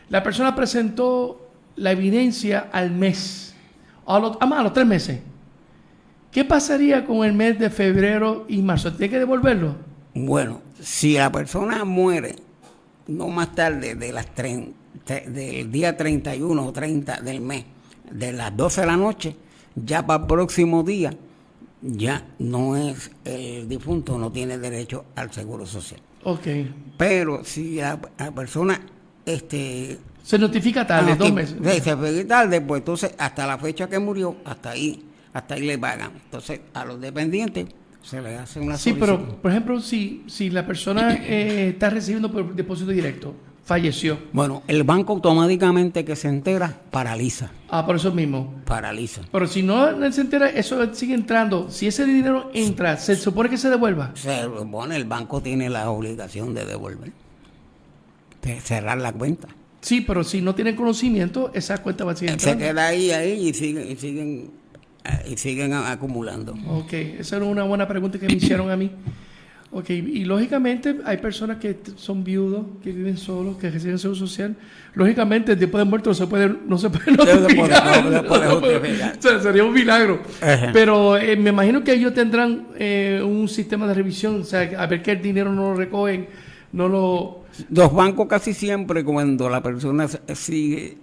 la 0.10 0.24
persona 0.24 0.56
presentó 0.56 1.50
la 1.76 1.92
evidencia 1.92 2.70
al 2.72 2.92
mes, 2.92 3.56
a 4.06 4.20
los, 4.20 4.38
ah, 4.40 4.46
más, 4.46 4.60
a 4.60 4.64
los 4.64 4.74
tres 4.74 4.86
meses. 4.86 5.20
¿Qué 6.32 6.44
pasaría 6.46 7.06
con 7.06 7.26
el 7.26 7.34
mes 7.34 7.60
de 7.60 7.70
febrero 7.70 8.46
y 8.48 8.62
marzo? 8.62 8.92
¿Tiene 8.94 9.10
que 9.12 9.20
devolverlo? 9.20 9.76
Bueno, 10.16 10.62
si 10.80 11.14
la 11.14 11.32
persona 11.32 11.84
muere 11.86 12.36
no 13.08 13.28
más 13.28 13.54
tarde 13.54 13.96
de 13.96 14.12
las 14.12 14.34
tren- 14.34 14.74
te- 15.06 15.30
del 15.30 15.72
día 15.72 15.96
31 15.96 16.66
o 16.66 16.72
30 16.74 17.22
del 17.22 17.42
mes, 17.42 17.66
de 18.12 18.34
las 18.34 18.56
12 18.56 18.82
de 18.82 18.88
la 18.88 18.98
noche, 18.98 19.36
ya 19.76 20.06
para 20.06 20.22
el 20.22 20.28
próximo 20.28 20.84
día, 20.84 21.14
ya 21.82 22.26
no 22.40 22.78
es 22.78 23.12
el 23.26 23.68
difunto, 23.68 24.18
no 24.18 24.32
tiene 24.32 24.58
derecho 24.58 25.06
al 25.16 25.32
seguro 25.32 25.66
social. 25.66 26.00
Ok. 26.24 26.48
Pero 26.98 27.44
si 27.44 27.76
la, 27.76 28.00
la 28.18 28.32
persona 28.32 28.80
este 29.26 30.00
Se 30.24 30.38
notifica 30.38 30.86
tarde, 30.88 31.12
ah, 31.14 31.16
dos 31.16 31.34
meses. 31.34 31.58
se 31.84 32.26
tarde, 32.26 32.62
pues 32.62 32.80
entonces 32.82 33.14
hasta 33.18 33.46
la 33.48 33.58
fecha 33.58 33.88
que 33.90 34.00
murió, 34.00 34.38
hasta 34.46 34.72
ahí, 34.72 35.04
hasta 35.34 35.56
ahí 35.56 35.62
le 35.64 35.78
pagan. 35.78 36.12
Entonces 36.26 36.62
a 36.74 36.86
los 36.86 37.00
dependientes 37.02 37.68
se 38.02 38.22
le 38.22 38.38
hace 38.38 38.60
una 38.60 38.78
Sí, 38.78 38.92
solicitud. 38.92 39.00
pero 39.18 39.42
por 39.42 39.52
ejemplo, 39.52 39.80
si, 39.80 40.24
si 40.28 40.50
la 40.50 40.66
persona 40.66 41.14
eh, 41.16 41.70
está 41.70 41.90
recibiendo 41.90 42.32
por 42.32 42.54
depósito 42.54 42.92
directo, 42.92 43.34
falleció. 43.66 44.18
Bueno, 44.34 44.62
el 44.68 44.84
banco 44.84 45.14
automáticamente 45.14 46.04
que 46.04 46.18
se 46.18 46.28
entera, 46.28 46.82
paraliza, 46.92 47.52
Ah, 47.70 47.86
por 47.86 47.96
eso 47.96 48.12
mismo. 48.12 48.56
paraliza. 48.66 49.22
Pero 49.32 49.48
si 49.48 49.64
no 49.64 50.12
se 50.12 50.20
entera, 50.22 50.50
eso 50.50 50.94
sigue 50.94 51.14
entrando. 51.14 51.70
Si 51.70 51.88
ese 51.88 52.06
dinero 52.06 52.52
entra, 52.54 52.98
se 52.98 53.16
supone 53.16 53.50
que 53.50 53.58
se 53.58 53.70
devuelva. 53.70 54.12
Se 54.16 54.44
supone 54.44 54.98
el 54.98 55.06
banco 55.06 55.42
tiene 55.42 55.70
la 55.70 55.90
obligación 55.90 56.54
de 56.54 56.66
devolver, 56.66 57.12
de 57.12 57.14
cerrar 58.62 58.98
la 58.98 59.12
cuenta. 59.12 59.48
Sí, 59.82 60.02
pero 60.02 60.24
si 60.24 60.42
no 60.42 60.56
tienen 60.56 60.76
conocimiento, 60.76 61.52
esa 61.54 61.78
cuenta 61.80 62.06
va 62.06 62.14
a 62.14 62.16
seguir 62.16 62.40
Se 62.40 62.58
queda 62.58 62.88
ahí, 62.88 63.12
ahí 63.12 63.50
y 63.50 63.54
siguen, 63.54 63.92
y 63.92 63.96
siguen, 63.98 64.52
eh, 65.04 65.32
y 65.32 65.38
siguen 65.38 65.74
acumulando. 65.74 66.56
Ok, 66.68 66.94
esa 66.94 67.38
era 67.38 67.46
una 67.46 67.64
buena 67.64 67.88
pregunta 67.88 68.18
que 68.18 68.28
me 68.28 68.34
hicieron 68.34 68.72
a 68.72 68.78
mí. 68.78 68.92
Ok, 69.76 69.90
y 69.90 70.24
lógicamente 70.24 71.00
hay 71.04 71.18
personas 71.18 71.58
que 71.58 71.78
son 71.96 72.24
viudos, 72.24 72.64
que 72.84 72.92
viven 72.92 73.18
solos, 73.18 73.58
que 73.58 73.72
reciben 73.72 73.98
seguro 73.98 74.20
social. 74.20 74.56
Lógicamente, 74.94 75.56
después 75.56 75.84
de 75.84 75.90
muerto 75.90 76.12
no 76.12 76.14
se 76.14 76.28
puede, 76.28 76.56
no 76.68 76.78
se 76.78 76.92
puede 76.92 77.12
no 77.18 77.26
se 77.26 77.56
puede 77.56 78.98
No 79.24 79.40
sería 79.42 79.64
un 79.64 79.74
milagro. 79.74 80.22
Ajá. 80.42 80.70
Pero 80.72 81.18
eh, 81.18 81.36
me 81.36 81.50
imagino 81.50 81.84
que 81.84 81.94
ellos 81.94 82.14
tendrán 82.14 82.68
eh, 82.78 83.20
un 83.26 83.50
sistema 83.50 83.88
de 83.88 83.96
revisión, 83.96 84.42
o 84.42 84.44
sea, 84.44 84.62
a 84.78 84.86
ver 84.86 85.02
que 85.02 85.12
el 85.12 85.22
dinero 85.24 85.52
no 85.52 85.72
lo 85.72 85.76
recogen 85.76 86.28
no 86.74 86.90
lo... 86.90 87.43
Los 87.70 87.94
bancos 87.94 88.28
casi 88.28 88.54
siempre 88.54 89.04
cuando 89.04 89.50
la 89.50 89.62
persona 89.62 90.08
sigue, 90.08 90.98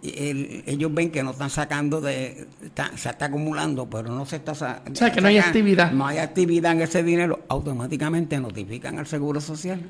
ellos 0.67 0.93
ven 0.93 1.11
que 1.11 1.23
no 1.23 1.31
están 1.31 1.51
sacando 1.51 2.01
de, 2.01 2.47
se 2.97 3.09
está 3.09 3.27
acumulando, 3.27 3.89
pero 3.89 4.15
no 4.15 4.27
se 4.27 4.37
está 4.37 4.53
O 4.53 4.55
sea, 4.55 5.13
que 5.13 5.21
no 5.21 5.29
hay 5.29 5.39
actividad. 5.39 5.93
No 5.93 6.07
hay 6.07 6.19
actividad 6.19 6.73
en 6.73 6.83
ese 6.83 7.03
dinero, 7.03 7.41
automáticamente 7.49 8.41
notifican 8.41 8.99
al 8.99 9.07
Seguro 9.07 9.41
Social. 9.41 9.81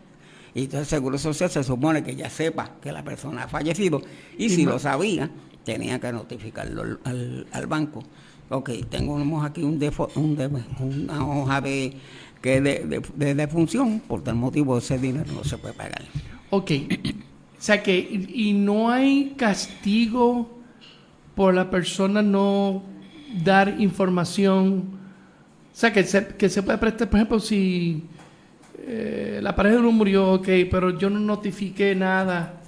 Y 0.54 0.64
entonces 0.64 0.80
el 0.92 0.98
Seguro 0.98 1.18
Social 1.18 1.50
se 1.50 1.64
supone 1.64 2.02
que 2.02 2.14
ya 2.16 2.28
sepa 2.28 2.72
que 2.82 2.92
la 2.92 3.04
persona 3.04 3.44
ha 3.44 3.48
fallecido. 3.48 4.02
Y, 4.36 4.50
si 4.50 4.64
lo 4.64 4.78
sabía, 4.78 5.30
tenía 5.64 5.98
que 5.98 6.12
notificarlo 6.12 6.98
al, 7.04 7.66
banco. 7.66 8.02
Ok, 8.50 8.70
tenemos 8.88 9.46
aquí 9.46 9.62
un, 9.62 9.80
un 10.16 10.62
una 10.80 11.26
hoja 11.26 11.60
de 11.60 11.94
que 12.42 12.60
de, 12.60 13.02
de, 13.14 13.34
defunción, 13.34 14.00
por 14.00 14.22
tal 14.22 14.34
motivo 14.34 14.78
ese 14.78 14.98
dinero 14.98 15.30
no 15.32 15.44
se 15.44 15.58
puede 15.58 15.74
pagar. 15.74 16.02
Ok, 16.50 16.70
o 17.58 17.62
sea 17.62 17.82
que, 17.82 17.98
y 17.98 18.52
no 18.52 18.90
hay 18.90 19.34
castigo 19.36 20.50
por 21.34 21.54
la 21.54 21.70
persona 21.70 22.22
no 22.22 22.82
dar 23.44 23.80
información, 23.80 24.98
o 25.72 25.76
sea 25.76 25.92
que 25.92 26.02
se, 26.02 26.26
que 26.26 26.48
se 26.48 26.62
puede 26.62 26.78
prestar, 26.78 27.08
por 27.08 27.18
ejemplo, 27.18 27.38
si 27.38 28.02
eh, 28.78 29.38
la 29.42 29.54
pareja 29.54 29.78
no 29.78 29.92
murió, 29.92 30.32
ok, 30.32 30.48
pero 30.70 30.98
yo 30.98 31.08
no 31.08 31.20
notifiqué 31.20 31.94
nada 31.94 32.60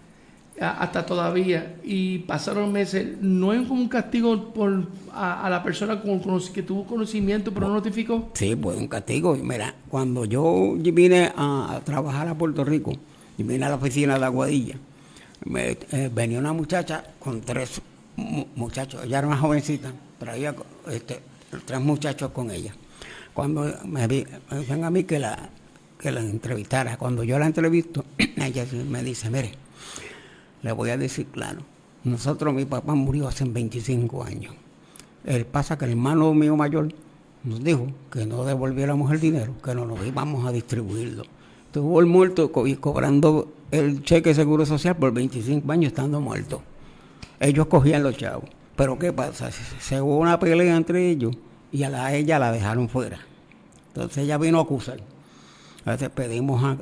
hasta 0.61 1.05
todavía 1.05 1.77
y 1.83 2.21
pasaron 2.21 2.73
meses, 2.73 3.17
no 3.21 3.53
es 3.53 3.67
como 3.67 3.81
un 3.81 3.89
castigo 3.89 4.53
por 4.53 4.87
a, 5.12 5.49
la 5.51 5.62
persona 5.62 6.01
con, 6.01 6.21
que 6.55 6.62
tuvo 6.62 6.85
conocimiento 6.85 7.53
pero 7.53 7.69
no 7.69 7.75
notificó. 7.75 8.31
Sí, 8.35 8.55
pues 8.55 8.79
un 8.79 8.89
castigo. 8.89 9.35
Mira, 9.35 9.75
cuando 9.89 10.25
yo 10.25 10.75
vine 10.77 11.33
a, 11.37 11.81
trabajar 11.85 12.29
a 12.29 12.37
Puerto 12.37 12.65
Rico 12.65 12.93
y 13.39 13.43
vine 13.43 13.65
a 13.65 13.71
la 13.71 13.77
oficina 13.77 14.19
de 14.19 14.25
Aguadilla, 14.25 14.77
me, 15.45 15.71
eh, 15.71 16.11
venía 16.12 16.39
una 16.39 16.53
muchacha 16.53 17.05
con 17.19 17.41
tres 17.41 17.81
muchachos, 18.17 19.05
ella 19.05 19.19
era 19.19 19.27
una 19.27 19.39
jovencita, 19.39 19.93
traía 20.19 20.55
este, 20.91 21.21
tres 21.65 21.81
muchachos 21.81 22.31
con 22.31 22.51
ella. 22.51 22.75
Cuando 23.35 23.73
me, 23.85 24.07
dicen 24.07 24.85
a 24.85 24.91
mí 24.91 25.05
que 25.05 25.19
la, 25.19 25.49
que 25.99 26.12
la 26.12 26.21
entrevistara, 26.21 26.97
cuando 26.97 27.25
yo 27.25 27.39
la 27.39 27.47
entrevisto, 27.47 28.05
ella 28.19 28.67
me 28.89 29.03
dice, 29.03 29.31
mire, 29.31 29.53
le 30.62 30.73
voy 30.73 30.91
a 30.91 30.97
decir 30.97 31.27
claro. 31.27 31.61
Nosotros, 32.05 32.53
mi 32.53 32.65
papá 32.65 32.95
murió 32.95 33.29
hace 33.29 33.45
25 33.45 34.25
años. 34.25 34.55
El 35.25 35.47
pasa 35.47 35.79
que 35.79 35.85
el 35.85 35.93
hermano 35.93 36.35
mío 36.35 36.57
mayor 36.57 36.93
nos 37.45 37.62
dijo 37.62 37.87
que 38.11 38.27
no 38.27 38.45
devolviéramos 38.45 39.11
el 39.12 39.21
dinero, 39.21 39.55
que 39.62 39.75
no 39.75 39.87
nos 39.87 40.05
íbamos 40.05 40.47
a 40.47 40.53
distribuirlo. 40.53 41.25
Estuvo 41.73 42.00
el 42.00 42.07
muerto 42.07 42.52
cobrando 42.52 43.50
el 43.71 44.05
cheque 44.05 44.29
de 44.29 44.35
seguro 44.35 44.67
social 44.67 44.95
por 44.95 45.11
25 45.11 45.73
años 45.73 45.93
estando 45.93 46.21
muerto. 46.21 46.62
Ellos 47.41 47.64
cogían 47.64 48.02
los 48.02 48.14
chavos. 48.14 48.45
Pero 48.76 48.99
¿qué 48.99 49.11
pasa? 49.11 49.50
Se 49.50 49.99
hubo 49.99 50.19
una 50.19 50.38
pelea 50.38 50.76
entre 50.76 51.09
ellos 51.09 51.35
y 51.73 51.85
a 51.85 51.88
la, 51.88 52.14
ella 52.14 52.38
la 52.38 52.52
dejaron 52.52 52.91
fuera. 52.91 53.21
Entonces 53.88 54.25
ella 54.25 54.37
vino 54.37 54.59
a 54.59 54.64
acusar. 54.64 55.00
Entonces 55.79 56.11
pedimos 56.11 56.62
a 56.62 56.76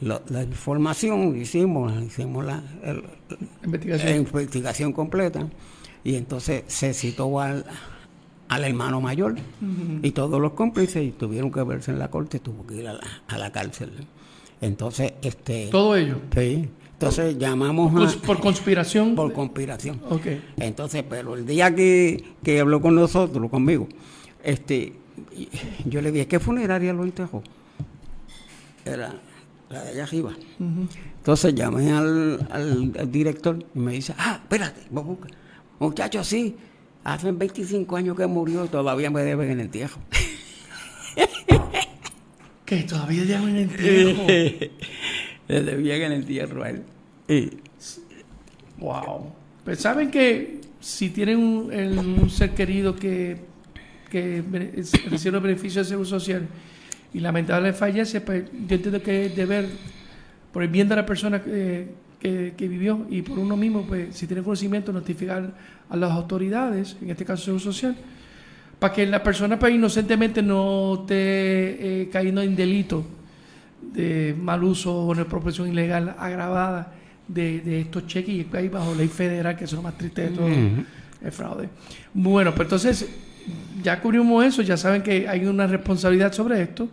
la, 0.00 0.20
la, 0.28 0.42
información, 0.42 1.40
hicimos, 1.40 1.92
hicimos 2.02 2.44
la, 2.44 2.64
investigación. 3.62 4.92
completa 4.92 5.48
y 6.02 6.16
entonces 6.16 6.64
se 6.66 6.94
citó 6.94 7.38
al, 7.38 7.64
al 8.50 8.64
hermano 8.64 9.00
mayor 9.00 9.36
y 10.02 10.10
todos 10.10 10.40
los 10.40 10.52
cómplices 10.54 11.16
tuvieron 11.16 11.52
que 11.52 11.62
verse 11.62 11.92
en 11.92 12.00
la 12.00 12.10
corte, 12.10 12.40
tuvo 12.40 12.66
que 12.66 12.74
ir 12.74 12.88
a 12.88 12.94
la, 12.94 13.00
a 13.28 13.38
la 13.38 13.52
cárcel. 13.52 13.92
Entonces, 14.60 15.14
este... 15.22 15.68
¿Todo 15.70 15.94
ello? 15.94 16.16
Sí. 16.34 16.68
Entonces 16.94 17.38
llamamos 17.38 18.16
a... 18.16 18.20
¿Por 18.20 18.40
conspiración? 18.40 19.14
Por 19.14 19.32
conspiración. 19.32 20.00
Ok. 20.10 20.26
Entonces, 20.56 21.04
pero 21.08 21.36
el 21.36 21.46
día 21.46 21.72
que, 21.72 22.24
que 22.42 22.58
habló 22.58 22.82
con 22.82 22.96
nosotros, 22.96 23.48
conmigo, 23.50 23.86
este, 24.42 24.94
yo 25.84 26.02
le 26.02 26.10
dije, 26.10 26.26
¿qué 26.26 26.40
funeraria 26.40 26.92
lo 26.92 27.04
enterró? 27.04 27.44
Era 28.84 29.14
la 29.68 29.84
de 29.84 29.90
allá 29.90 30.02
arriba. 30.02 30.32
Entonces 31.18 31.54
llamé 31.54 31.92
al, 31.92 33.12
director 33.12 33.64
y 33.76 33.78
me 33.78 33.92
dice, 33.92 34.12
ah, 34.18 34.40
espérate, 34.42 34.88
muchachos, 35.78 36.26
sí, 36.26 36.56
hace 37.04 37.32
25 37.32 37.96
años 37.96 38.16
que 38.16 38.26
murió 38.26 38.64
y 38.64 38.68
todavía 38.68 39.10
me 39.10 39.22
deben 39.22 39.50
en 39.50 39.60
el 39.60 39.66
entierro. 39.66 39.96
¿Que 42.64 42.82
todavía 42.84 43.24
deben 43.24 43.48
en 43.48 43.56
el 43.56 43.62
entierro? 43.70 44.26
Le 45.48 45.62
debían 45.62 46.02
en 46.02 46.12
el 46.12 46.20
entierro 46.20 46.62
a 46.62 46.70
él. 46.70 46.84
Wow. 48.78 49.32
Pues 49.64 49.80
saben 49.80 50.10
que 50.10 50.60
si 50.80 51.10
tienen 51.10 51.38
un, 51.38 52.30
ser 52.30 52.54
querido 52.54 52.96
que, 52.96 53.36
que 54.10 54.42
recibe 55.10 55.38
beneficios 55.38 55.86
de 55.86 55.90
seguro 55.90 56.08
social, 56.08 56.48
y 57.12 57.20
lamentablemente 57.20 57.78
fallece, 57.78 58.20
pues 58.20 58.44
yo 58.52 58.76
entiendo 58.76 59.02
que 59.02 59.26
es 59.26 59.36
deber, 59.36 59.68
por 60.52 60.62
el 60.62 60.68
bien 60.68 60.88
de 60.88 60.96
la 60.96 61.04
persona 61.04 61.42
que, 62.20 62.54
que, 62.56 62.68
vivió. 62.68 63.06
Y 63.10 63.22
por 63.22 63.38
uno 63.38 63.56
mismo, 63.56 63.84
pues 63.86 64.14
si 64.14 64.26
tiene 64.26 64.42
conocimiento, 64.42 64.92
notificar 64.92 65.52
a 65.88 65.96
las 65.96 66.12
autoridades, 66.12 66.96
en 67.02 67.10
este 67.10 67.24
caso 67.24 67.58
Social, 67.58 67.96
para 68.78 68.94
que 68.94 69.06
la 69.06 69.22
persona 69.22 69.58
pues, 69.58 69.74
inocentemente 69.74 70.42
no 70.42 71.00
esté 71.00 72.02
eh, 72.02 72.08
cayendo 72.12 72.42
en 72.42 72.54
delito 72.54 73.04
de 73.92 74.34
mal 74.38 74.62
uso 74.62 74.94
o 74.94 75.10
una 75.10 75.24
proporción 75.24 75.68
ilegal 75.68 76.14
agravada 76.18 76.92
de, 77.26 77.60
de 77.60 77.80
estos 77.80 78.06
cheques. 78.06 78.34
Y 78.34 78.56
ahí 78.56 78.68
bajo 78.68 78.94
ley 78.94 79.08
federal, 79.08 79.56
que 79.56 79.64
es 79.64 79.72
lo 79.72 79.82
más 79.82 79.96
triste 79.98 80.22
de 80.22 80.28
todo, 80.28 80.46
el 80.46 81.32
fraude. 81.32 81.68
Bueno, 82.14 82.54
pues 82.54 82.66
entonces 82.66 83.08
ya 83.82 84.00
cubrimos 84.00 84.44
eso, 84.44 84.62
ya 84.62 84.76
saben 84.76 85.02
que 85.02 85.28
hay 85.28 85.44
una 85.44 85.66
responsabilidad 85.66 86.32
sobre 86.32 86.62
esto. 86.62 86.88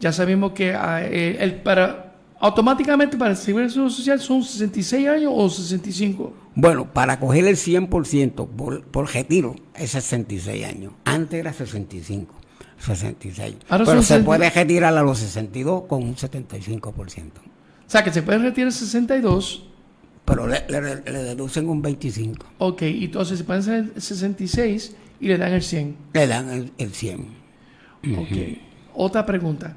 Ya 0.00 0.12
sabemos 0.12 0.52
que 0.52 0.74
ah, 0.74 1.02
eh, 1.04 1.36
el, 1.40 1.54
para 1.54 2.13
automáticamente 2.44 3.16
para 3.16 3.30
recibir 3.30 3.62
el 3.62 3.70
seguro 3.70 3.88
social 3.88 4.20
son 4.20 4.42
66 4.44 5.08
años 5.08 5.32
o 5.34 5.48
65. 5.48 6.34
Bueno, 6.54 6.92
para 6.92 7.18
coger 7.18 7.46
el 7.46 7.56
100% 7.56 8.48
por, 8.48 8.84
por 8.84 9.10
retiro 9.10 9.56
es 9.74 9.92
66 9.92 10.66
años. 10.66 10.92
Antes 11.06 11.40
era 11.40 11.54
65. 11.54 12.34
66. 12.78 13.56
Pero 13.66 14.02
se 14.02 14.20
puede 14.20 14.50
retirar 14.50 14.94
a 14.94 15.02
los 15.02 15.20
62 15.20 15.84
con 15.84 16.02
un 16.02 16.16
75%. 16.16 16.92
O 16.92 17.10
sea, 17.86 18.04
que 18.04 18.12
se 18.12 18.22
puede 18.22 18.38
retirar 18.40 18.72
62. 18.72 19.66
Pero 20.26 20.46
le, 20.46 20.60
deducen 20.60 21.66
un 21.66 21.80
25. 21.80 22.46
Ok, 22.58 22.82
entonces 22.82 23.38
se 23.38 23.44
puede 23.44 23.60
hacer 23.60 23.92
66 23.96 24.94
y 25.18 25.28
le 25.28 25.38
dan 25.38 25.52
el 25.54 25.62
100. 25.62 25.96
Le 26.12 26.26
dan 26.26 26.50
el, 26.50 26.72
el 26.76 26.92
100. 26.92 27.26
Ok. 28.18 28.58
Otra 28.92 29.24
pregunta. 29.24 29.76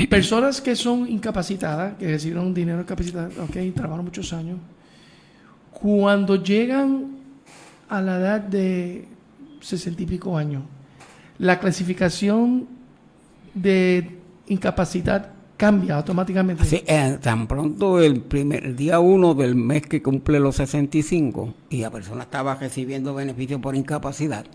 Personas 0.10 0.60
que 0.60 0.76
son 0.76 1.08
incapacitadas, 1.08 1.96
que 1.98 2.06
recibieron 2.06 2.54
dinero 2.54 2.80
incapacitado, 2.80 3.28
ok, 3.44 3.56
trabajaron 3.74 4.04
muchos 4.04 4.32
años, 4.32 4.58
cuando 5.70 6.42
llegan 6.42 7.16
a 7.88 8.00
la 8.00 8.18
edad 8.18 8.40
de 8.40 9.08
sesenta 9.60 10.02
y 10.02 10.06
pico 10.06 10.36
años, 10.36 10.62
la 11.38 11.58
clasificación 11.58 12.68
de 13.54 14.18
incapacidad 14.46 15.30
cambia 15.56 15.96
automáticamente. 15.96 16.64
Sí, 16.64 16.82
eh, 16.86 17.18
tan 17.20 17.46
pronto 17.46 18.00
el 18.00 18.20
primer 18.22 18.76
día 18.76 19.00
uno 19.00 19.34
del 19.34 19.54
mes 19.54 19.82
que 19.82 20.02
cumple 20.02 20.40
los 20.40 20.56
65 20.56 21.54
y 21.70 21.78
la 21.78 21.90
persona 21.90 22.22
estaba 22.22 22.54
recibiendo 22.54 23.14
beneficios 23.14 23.60
por 23.60 23.74
incapacidad, 23.74 24.46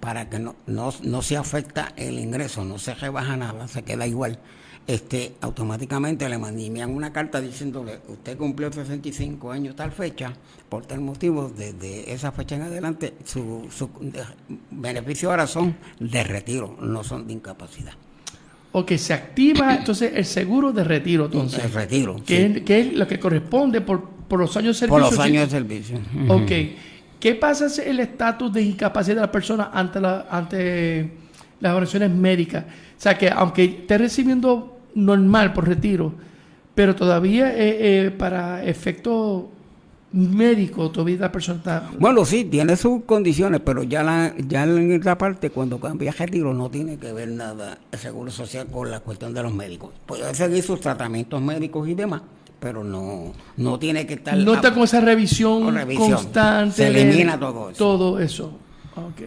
para 0.00 0.28
que 0.28 0.38
no, 0.38 0.54
no, 0.66 0.92
no 1.02 1.22
se 1.22 1.36
afecta 1.36 1.92
el 1.96 2.18
ingreso, 2.18 2.64
no 2.64 2.78
se 2.78 2.94
rebaja 2.94 3.36
nada, 3.36 3.66
se 3.68 3.82
queda 3.82 4.06
igual 4.06 4.38
este, 4.86 5.34
automáticamente 5.40 6.28
le 6.28 6.36
envían 6.36 6.94
una 6.94 7.12
carta 7.12 7.40
diciéndole, 7.40 7.98
usted 8.08 8.36
cumplió 8.36 8.72
65 8.72 9.50
años 9.50 9.74
tal 9.74 9.90
fecha, 9.90 10.32
por 10.68 10.86
tal 10.86 11.00
motivo, 11.00 11.50
desde 11.56 12.12
esa 12.12 12.30
fecha 12.32 12.56
en 12.56 12.62
adelante, 12.62 13.14
sus 13.24 13.74
su 13.74 13.90
beneficios 14.70 15.30
ahora 15.30 15.46
son 15.46 15.76
de 15.98 16.22
retiro, 16.22 16.76
no 16.80 17.02
son 17.02 17.26
de 17.26 17.32
incapacidad. 17.32 17.94
Ok, 18.72 18.92
se 18.96 19.14
activa 19.14 19.74
entonces 19.74 20.12
el 20.14 20.24
seguro 20.24 20.70
de 20.70 20.84
retiro, 20.84 21.24
entonces. 21.24 21.64
El 21.64 21.72
retiro. 21.72 22.16
Que, 22.24 22.62
es, 22.66 22.92
lo 22.92 23.08
que 23.08 23.18
corresponde 23.18 23.80
por, 23.80 24.04
por 24.28 24.38
los 24.38 24.56
años 24.56 24.76
de 24.76 24.80
servicio. 24.80 25.02
Por 25.02 25.12
los 25.12 25.18
años 25.18 25.44
de 25.44 25.50
servicio. 25.50 25.98
Ok. 26.28 26.52
¿Qué 27.18 27.34
pasa 27.34 27.70
si 27.70 27.80
el 27.80 28.00
estatus 28.00 28.52
de 28.52 28.62
incapacidad 28.62 29.16
de 29.16 29.20
la 29.22 29.32
persona 29.32 29.70
ante, 29.72 30.00
la, 30.00 30.26
ante 30.30 31.10
las 31.58 31.74
oraciones 31.74 32.10
médicas? 32.10 32.64
O 32.66 33.00
sea, 33.00 33.16
que 33.16 33.30
aunque 33.30 33.64
esté 33.64 33.96
recibiendo 33.98 34.75
normal 34.96 35.52
por 35.52 35.68
retiro, 35.68 36.12
pero 36.74 36.96
todavía 36.96 37.52
eh, 37.52 38.06
eh, 38.06 38.10
para 38.10 38.64
efectos 38.64 39.44
médico, 40.12 40.90
todavía 40.90 41.18
la 41.18 41.32
persona 41.32 41.58
está... 41.58 41.90
Bueno, 41.98 42.24
sí, 42.24 42.44
tiene 42.44 42.76
sus 42.76 43.04
condiciones, 43.04 43.60
pero 43.62 43.82
ya, 43.82 44.02
la, 44.02 44.34
ya 44.48 44.64
en 44.64 44.92
esta 44.92 45.18
parte, 45.18 45.50
cuando 45.50 45.78
cambia 45.78 46.12
retiro, 46.12 46.54
no 46.54 46.70
tiene 46.70 46.96
que 46.96 47.12
ver 47.12 47.28
nada 47.28 47.78
el 47.92 47.98
Seguro 47.98 48.30
Social 48.30 48.66
con 48.68 48.90
la 48.90 49.00
cuestión 49.00 49.34
de 49.34 49.42
los 49.42 49.52
médicos. 49.52 49.90
Puede 50.06 50.34
seguir 50.34 50.62
sus 50.62 50.80
tratamientos 50.80 51.42
médicos 51.42 51.86
y 51.88 51.94
demás, 51.94 52.22
pero 52.58 52.82
no, 52.82 53.32
no 53.58 53.78
tiene 53.78 54.06
que 54.06 54.14
estar... 54.14 54.38
No 54.38 54.54
está 54.54 54.72
con 54.72 54.84
esa 54.84 55.00
revisión, 55.00 55.76
constante. 55.96 56.76
Se 56.76 56.88
elimina 56.88 57.38
todo 57.38 57.70
eso. 57.70 57.78
Todo 57.78 58.18
eso. 58.18 58.58
Ok. 58.96 59.22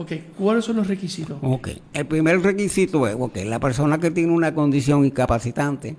Ok, 0.00 0.12
¿cuáles 0.38 0.64
son 0.64 0.76
los 0.76 0.86
requisitos? 0.86 1.36
Ok, 1.42 1.68
el 1.92 2.06
primer 2.06 2.40
requisito 2.40 3.06
es, 3.06 3.14
ok, 3.18 3.36
la 3.44 3.60
persona 3.60 3.98
que 3.98 4.10
tiene 4.10 4.32
una 4.32 4.54
condición 4.54 5.04
incapacitante, 5.04 5.94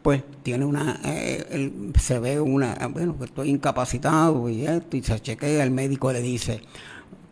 pues 0.00 0.22
tiene 0.42 0.64
una, 0.64 0.98
eh, 1.04 1.70
se 2.00 2.18
ve 2.18 2.40
una, 2.40 2.74
bueno, 2.88 3.18
que 3.18 3.26
estoy 3.26 3.50
incapacitado 3.50 4.48
y 4.48 4.64
esto, 4.64 4.96
y 4.96 5.02
se 5.02 5.20
chequea, 5.20 5.64
el 5.64 5.70
médico 5.70 6.10
le 6.14 6.22
dice, 6.22 6.62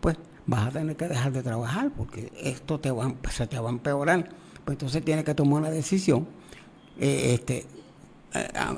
pues 0.02 0.18
vas 0.44 0.66
a 0.66 0.70
tener 0.72 0.94
que 0.94 1.08
dejar 1.08 1.32
de 1.32 1.42
trabajar 1.42 1.90
porque 1.96 2.30
esto 2.38 2.78
te 2.78 2.90
va, 2.90 3.14
se 3.30 3.46
te 3.46 3.58
va 3.58 3.70
a 3.70 3.72
empeorar. 3.72 4.28
Pues 4.66 4.74
entonces 4.74 5.02
tiene 5.02 5.24
que 5.24 5.34
tomar 5.34 5.62
una 5.62 5.70
decisión, 5.70 6.28
eh, 6.98 7.32
este, 7.32 7.64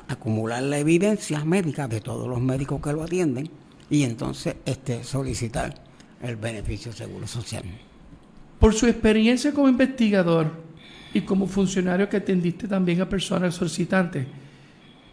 acumular 0.07 0.63
la 0.63 0.77
evidencia 0.77 1.43
médica 1.43 1.89
de 1.89 1.99
todos 1.99 2.25
los 2.25 2.39
médicos 2.39 2.79
que 2.81 2.93
lo 2.93 3.03
atienden 3.03 3.49
y 3.89 4.03
entonces 4.03 4.55
este, 4.65 5.03
solicitar 5.03 5.91
el 6.23 6.37
beneficio 6.37 6.91
seguro 6.91 7.27
social. 7.27 7.63
Por 8.59 8.73
su 8.73 8.87
experiencia 8.87 9.51
como 9.51 9.67
investigador 9.67 10.51
y 11.13 11.21
como 11.21 11.47
funcionario 11.47 12.09
que 12.09 12.17
atendiste 12.17 12.67
también 12.67 13.01
a 13.01 13.09
personas 13.09 13.53
solicitantes, 13.53 14.25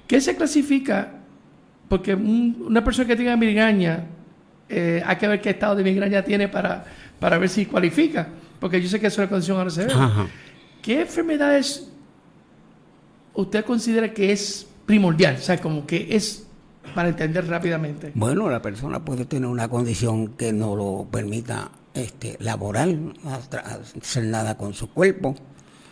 ¿qué 0.07 0.20
se 0.20 0.37
clasifica? 0.37 1.12
Porque 1.88 2.14
una 2.14 2.83
persona 2.85 3.09
que 3.09 3.16
tenga 3.16 3.37
migraña, 3.37 4.07
eh, 4.68 5.03
hay 5.05 5.16
que 5.16 5.27
ver 5.27 5.40
qué 5.40 5.51
estado 5.51 5.75
de 5.75 5.83
migraña 5.83 6.23
tiene 6.23 6.46
para, 6.49 6.85
para 7.18 7.38
ver 7.38 7.49
si 7.49 7.66
cualifica, 7.66 8.29
porque 8.61 8.81
yo 8.81 8.88
sé 8.88 9.01
que 9.01 9.09
es 9.09 9.18
una 9.18 9.29
condición 9.29 9.59
ahora 9.59 9.70
severa. 9.70 10.29
¿Qué 10.81 11.01
enfermedades 11.01 11.90
usted 13.35 13.64
considera 13.64 14.14
que 14.14 14.31
es 14.31 14.66
primordial? 14.87 15.35
O 15.35 15.42
sea, 15.42 15.61
como 15.61 15.85
que 15.85 16.14
es 16.14 16.46
para 16.95 17.09
entender 17.09 17.47
rápidamente. 17.47 18.12
Bueno, 18.14 18.49
la 18.51 18.62
persona 18.62 19.05
puede 19.05 19.25
tener 19.25 19.49
una 19.49 19.69
condición 19.69 20.29
que 20.29 20.53
no 20.53 20.77
lo 20.77 21.07
permita 21.11 21.71
este, 21.95 22.37
laboral, 22.40 23.14
hacer 23.25 24.25
nada 24.25 24.57
con 24.57 24.75
su 24.75 24.90
cuerpo. 24.90 25.35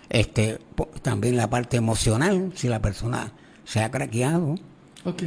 Este, 0.08 0.58
también 1.02 1.36
la 1.36 1.50
parte 1.50 1.76
emocional, 1.76 2.52
si 2.54 2.68
la 2.68 2.80
persona 2.80 3.32
se 3.64 3.80
ha 3.80 3.90
craqueado, 3.90 4.54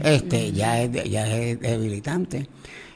este, 0.03 0.51
ya, 0.51 0.81
es, 0.81 0.91
ya 1.09 1.27
es 1.27 1.59
debilitante. 1.59 2.47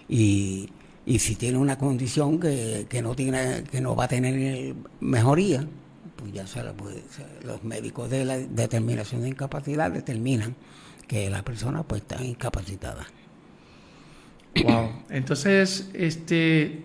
Y, 0.10 0.70
y 1.06 1.20
si 1.20 1.36
tiene 1.36 1.58
una 1.58 1.78
condición 1.78 2.40
que, 2.40 2.88
que, 2.90 3.02
no 3.02 3.16
tiene, 3.16 3.64
que 3.64 3.82
no 3.82 3.96
va 3.96 4.06
a 4.06 4.08
tener 4.08 4.76
mejoría, 5.00 5.68
pues 6.16 6.34
ya 6.34 6.48
se 6.48 6.64
la 6.64 6.74
puede, 6.74 7.04
los 7.44 7.64
médicos 7.64 8.10
de 8.10 8.26
la 8.26 8.38
determinación 8.38 9.22
de 9.22 9.30
incapacidad 9.30 9.92
determinan 9.92 10.56
que 11.08 11.30
la 11.30 11.44
persona 11.44 11.84
pues 11.84 12.02
está 12.02 12.24
incapacitada. 12.24 13.06
Wow. 14.64 14.90
Entonces, 15.10 15.90
este 15.94 16.84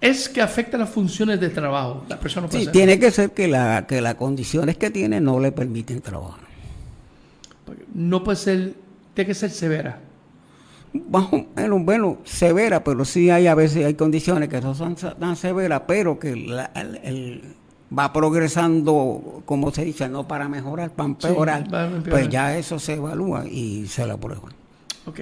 es 0.00 0.28
que 0.28 0.42
afecta 0.42 0.76
las 0.76 0.90
funciones 0.90 1.40
de 1.40 1.48
trabajo. 1.48 2.04
La 2.08 2.20
persona 2.20 2.48
sí, 2.50 2.68
tiene 2.70 2.98
que 2.98 3.10
ser 3.10 3.30
que 3.32 3.48
la 3.48 3.86
que 3.86 4.00
las 4.00 4.14
condiciones 4.14 4.76
que 4.76 4.90
tiene 4.90 5.20
no 5.20 5.40
le 5.40 5.52
permiten 5.52 6.00
trabajar. 6.00 6.46
No 7.94 8.22
puede 8.22 8.36
ser, 8.36 8.74
tiene 9.14 9.28
que 9.28 9.34
ser 9.34 9.50
severa. 9.50 10.00
Bueno, 10.92 11.78
bueno, 11.80 12.18
severa, 12.24 12.82
pero 12.84 13.04
sí 13.04 13.30
hay 13.30 13.46
a 13.46 13.54
veces 13.54 13.84
hay 13.84 13.94
condiciones 13.94 14.48
que 14.48 14.60
no 14.60 14.74
son 14.74 14.94
tan 14.94 15.36
severas, 15.36 15.82
pero 15.86 16.18
que 16.18 16.32
el, 16.32 17.42
va 17.96 18.12
progresando, 18.12 19.42
como 19.44 19.70
se 19.70 19.84
dice, 19.84 20.08
no 20.08 20.26
para 20.26 20.48
mejorar, 20.48 20.90
para 20.90 21.08
empeorar, 21.08 22.02
pues 22.08 22.28
ya 22.28 22.56
eso 22.56 22.78
se 22.78 22.94
evalúa 22.94 23.46
y 23.46 23.86
se 23.86 24.06
la 24.06 24.14
aprueba. 24.14 24.48
Ok. 25.06 25.20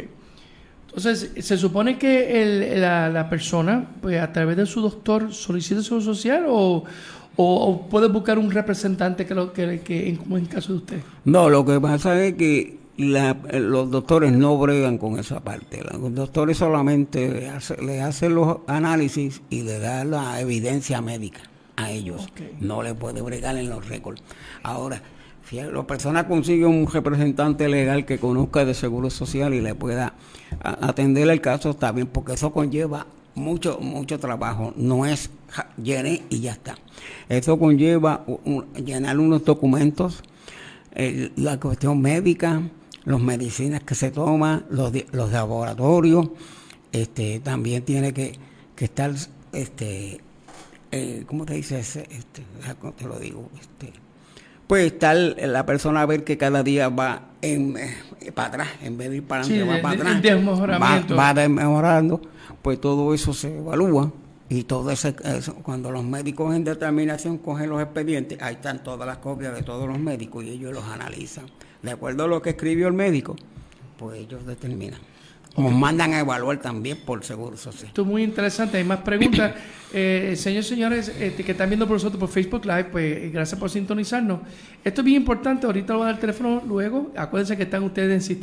Entonces, 0.89 1.33
se 1.45 1.57
supone 1.59 1.99
que 1.99 2.75
la, 2.77 3.29
persona, 3.29 3.89
pues 4.01 4.21
a 4.21 4.33
través 4.33 4.57
de 4.57 4.65
su 4.65 4.81
doctor, 4.81 5.33
solicita 5.33 5.83
su 5.83 6.01
social 6.01 6.47
o, 6.49 6.85
o, 7.37 7.87
puede 7.89 8.09
buscar 8.09 8.39
un 8.39 8.51
representante 8.51 9.27
que, 9.27 9.35
lo, 9.35 9.53
que, 9.53 9.81
que 9.81 10.17
como 10.17 10.39
en 10.39 10.47
caso 10.47 10.73
de 10.73 10.79
usted. 10.79 11.01
No, 11.25 11.51
lo 11.51 11.65
que 11.65 11.81
pasa 11.81 12.23
es 12.25 12.35
que 12.35 12.79
los 12.97 13.91
doctores 13.91 14.33
no 14.33 14.57
bregan 14.57 14.99
con 14.99 15.19
esa 15.19 15.41
parte. 15.41 15.83
Los 15.83 16.15
doctores 16.15 16.59
solamente 16.59 17.51
le 17.83 18.01
hacen 18.01 18.35
los 18.37 18.59
análisis 18.69 19.43
y 19.51 19.63
le 19.63 19.81
dan 19.81 20.13
la 20.13 20.41
evidencia 20.41 21.03
médica 21.03 21.41
a 21.77 21.91
ellos. 21.91 22.29
No 22.61 22.83
le 22.83 22.95
puede 22.95 23.23
bregar 23.23 23.57
en 23.57 23.69
los 23.69 23.89
récords. 23.89 24.23
Ahora, 24.63 25.03
si 25.49 25.61
la 25.61 25.87
persona 25.87 26.27
consigue 26.27 26.67
un 26.67 26.87
representante 26.87 27.69
legal 27.69 28.07
que 28.07 28.19
conozca 28.19 28.65
de 28.65 28.75
seguro 28.75 29.11
social 29.11 29.53
y 29.55 29.61
le 29.61 29.75
pueda 29.75 30.15
atender 30.63 31.29
el 31.29 31.41
caso, 31.41 31.71
está 31.71 31.93
bien, 31.93 32.07
porque 32.07 32.35
eso 32.35 32.53
conlleva 32.53 33.07
mucho, 33.35 33.79
mucho 33.81 34.19
trabajo. 34.19 34.73
No 34.77 35.05
es 35.05 35.31
llene 35.83 36.23
y 36.31 36.41
ya 36.41 36.53
está. 36.53 36.77
Eso 37.29 37.59
conlleva 37.59 38.25
llenar 38.75 39.19
unos 39.19 39.45
documentos, 39.45 40.23
la 41.37 41.61
cuestión 41.61 42.01
médica, 42.01 42.63
las 43.05 43.21
medicinas 43.21 43.83
que 43.83 43.95
se 43.95 44.11
toman, 44.11 44.65
los, 44.71 44.93
los 45.13 45.31
laboratorios, 45.31 46.31
este, 46.93 47.41
también 47.41 47.83
tiene 47.83 48.15
que, 48.15 48.39
que 48.75 48.87
estar 48.87 49.13
este, 49.53 50.21
eh, 50.95 51.25
¿cómo 51.27 51.45
te 51.45 51.55
dices? 51.55 51.97
Este, 51.97 52.45
te 52.97 53.05
lo 53.05 53.19
digo, 53.19 53.51
este, 53.61 53.93
pues 54.69 54.93
estar 54.93 55.17
la 55.17 55.67
persona 55.67 56.03
a 56.03 56.07
ver 56.07 56.23
que 56.23 56.39
cada 56.39 56.63
día 56.63 56.89
va 56.89 57.31
en, 57.43 57.77
eh, 57.77 58.33
para 58.33 58.49
atrás, 58.49 58.69
en 58.81 58.97
vez 58.97 59.11
de 59.11 59.17
ir 59.17 59.25
para 59.25 59.43
adelante, 59.43 59.77
va 59.77 59.83
para 59.83 60.99
atrás, 60.99 61.19
va, 61.19 61.33
va 61.33 61.49
mejorando, 61.49 62.23
pues 62.63 62.81
todo 62.81 63.13
eso 63.13 63.35
se 63.35 63.59
evalúa 63.59 64.13
y 64.49 64.63
todo 64.63 64.93
eso, 64.93 65.13
cuando 65.63 65.91
los 65.91 66.05
médicos 66.05 66.55
en 66.55 66.63
determinación 66.63 67.39
cogen 67.39 67.71
los 67.71 67.83
expedientes, 67.83 68.41
ahí 68.41 68.55
están 68.55 68.85
todas 68.85 69.05
las 69.05 69.19
copias 69.19 69.53
de 69.53 69.63
todos 69.63 69.89
los 69.89 69.99
médicos 69.99 70.45
y 70.45 70.51
ellos 70.51 70.73
los 70.73 70.85
analizan. 70.85 71.47
De 71.83 71.91
acuerdo 71.91 72.25
a 72.25 72.29
lo 72.29 72.41
que 72.41 72.51
escribió 72.51 72.87
el 72.87 72.95
médico, 72.95 73.35
pues 73.99 74.21
ellos 74.21 74.47
determinan. 74.47 75.01
Como 75.55 75.71
mandan 75.71 76.13
a 76.15 76.19
evaluar 76.19 76.61
también 76.61 76.99
por 76.99 77.25
seguro 77.25 77.57
social. 77.57 77.87
Esto 77.87 78.03
es 78.03 78.09
muy 78.09 78.25
interesante. 78.25 78.77
Hay 78.79 78.85
más 78.85 78.99
preguntas. 79.01 79.55
eh, 79.93 80.35
señores, 80.37 80.67
señores 80.67 81.09
este, 81.21 81.45
que 81.45 81.53
están 81.53 81.69
viendo 81.69 81.87
por 81.87 81.95
nosotros 81.95 82.19
por 82.19 82.29
Facebook 82.29 82.65
Live, 82.65 82.85
pues 82.85 83.17
eh, 83.17 83.31
gracias 83.33 83.61
por 83.61 83.71
sintonizarnos. 83.71 84.41
Esto 84.83 85.01
es 85.01 85.05
bien 85.05 85.19
importante. 85.19 85.67
Ahorita 85.67 85.93
lo 85.93 86.01
voy 86.01 86.07
a 86.07 86.07
dar 86.07 86.15
el 86.17 86.21
teléfono 86.21 86.61
luego. 86.67 87.13
Acuérdense 87.17 87.57
que 87.57 87.63
están 87.63 87.85
ustedes 87.85 88.29
en 88.29 88.41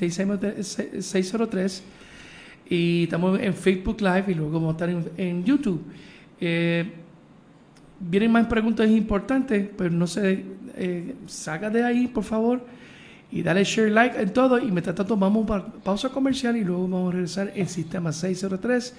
603 1.04 1.84
y 2.70 3.04
estamos 3.04 3.38
en 3.42 3.54
Facebook 3.54 4.00
Live 4.00 4.26
y 4.30 4.34
luego 4.34 4.54
vamos 4.54 4.70
a 4.70 4.86
estar 4.86 4.90
en, 5.18 5.44
YouTube. 5.44 5.84
Eh, 6.40 6.90
vienen 8.00 8.32
más 8.32 8.48
preguntas 8.48 8.90
importantes, 8.90 9.68
pero 9.78 9.90
no 9.90 10.08
se 10.08 10.46
eh, 10.78 11.16
salga 11.28 11.70
de 11.70 11.84
ahí, 11.84 12.08
por 12.08 12.24
favor 12.24 12.66
y 13.32 13.42
dale 13.44 13.64
share, 13.64 13.90
like 13.90 14.20
en 14.20 14.34
todo. 14.34 14.60
Y 14.60 14.72
mientras 14.72 14.96
tanto, 14.96 15.18
vamos 15.18 15.50
a 15.50 15.66
pausa 15.84 16.10
comercial 16.10 16.58
y 16.58 16.64
luego 16.64 16.84
vamos 16.84 17.10
a 17.10 17.12
regresar 17.14 17.52
en 17.56 17.68
Sistema 17.68 18.12
603 18.12 18.94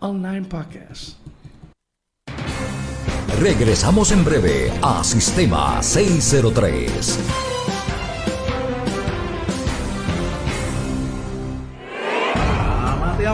Online 0.00 0.42
Podcast. 0.42 1.16
Regresamos 3.40 4.12
en 4.12 4.24
breve 4.24 4.72
a 4.82 5.04
Sistema 5.04 5.82
603. 5.82 7.45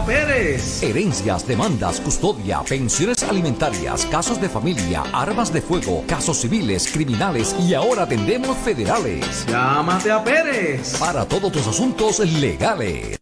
Pérez. 0.05 0.83
Herencias, 0.83 1.47
demandas, 1.47 1.99
custodia, 1.99 2.61
pensiones 2.67 3.23
alimentarias, 3.23 4.05
casos 4.05 4.39
de 4.39 4.49
familia, 4.49 5.03
armas 5.13 5.51
de 5.51 5.61
fuego, 5.61 6.03
casos 6.07 6.37
civiles, 6.37 6.89
criminales 6.91 7.55
y 7.59 7.73
ahora 7.73 8.03
atendemos 8.03 8.57
federales. 8.57 9.45
Llámate 9.47 10.11
a 10.11 10.23
Pérez. 10.23 10.97
Para 10.97 11.25
todos 11.25 11.51
tus 11.51 11.67
asuntos 11.67 12.19
legales. 12.19 13.17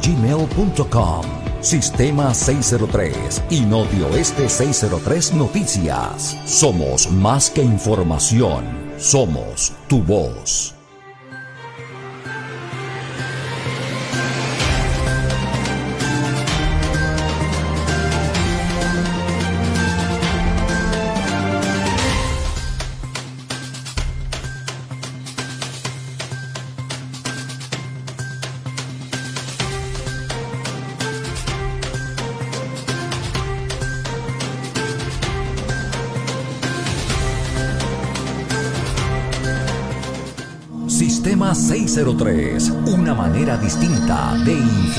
gmail.com. 0.00 1.22
Sistema 1.60 2.32
603 2.32 3.42
y 3.50 3.62
Notioeste 3.62 4.48
603 4.48 5.34
Noticias. 5.34 6.38
Somos 6.46 7.10
más 7.10 7.50
que 7.50 7.64
información, 7.64 8.64
somos 8.96 9.72
tu 9.88 10.04
voz. 10.04 10.79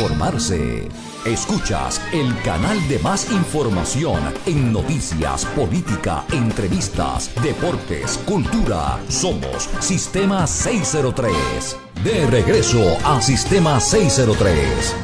Informarse. 0.01 0.87
Escuchas 1.25 2.01
el 2.11 2.35
canal 2.41 2.77
de 2.87 2.97
más 2.99 3.31
información 3.31 4.19
en 4.47 4.73
noticias, 4.73 5.45
política, 5.45 6.25
entrevistas, 6.33 7.31
deportes, 7.43 8.17
cultura. 8.25 8.99
Somos 9.07 9.69
Sistema 9.79 10.47
603. 10.47 11.77
De 12.03 12.25
regreso 12.31 12.97
a 13.05 13.21
Sistema 13.21 13.79
603. 13.79 14.95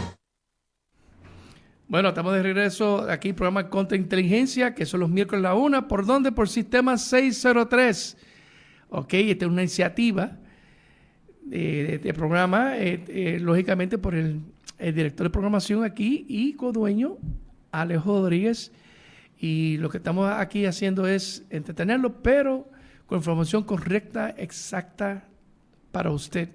Bueno, 1.87 2.09
estamos 2.09 2.33
de 2.33 2.41
regreso 2.41 3.07
aquí, 3.09 3.33
programa 3.33 3.69
Contra 3.69 3.97
Inteligencia, 3.97 4.73
que 4.73 4.87
son 4.87 5.01
los 5.01 5.09
miércoles 5.09 5.45
a 5.45 5.49
la 5.49 5.53
una. 5.53 5.87
¿Por 5.87 6.07
dónde? 6.07 6.31
Por 6.31 6.49
Sistema 6.49 6.97
603. 6.97 8.17
Ok, 8.89 9.13
esta 9.13 9.45
es 9.45 9.51
una 9.51 9.61
iniciativa 9.61 10.39
de, 11.43 11.95
este 11.95 12.13
programa, 12.15 12.77
eh, 12.77 13.03
eh, 13.07 13.37
lógicamente 13.39 13.97
por 13.99 14.15
el, 14.15 14.41
director 14.79 15.27
de 15.27 15.31
programación 15.31 15.83
aquí 15.83 16.25
y 16.27 16.53
codueño, 16.53 17.17
Alejo 17.71 18.21
Rodríguez. 18.21 18.71
Y 19.39 19.77
lo 19.77 19.89
que 19.89 19.97
estamos 19.97 20.31
aquí 20.31 20.65
haciendo 20.65 21.07
es 21.07 21.45
entretenerlo, 21.49 22.21
pero 22.21 22.69
con 23.05 23.19
información 23.19 23.63
correcta, 23.63 24.33
exacta 24.37 25.25
para 25.91 26.11
usted. 26.11 26.49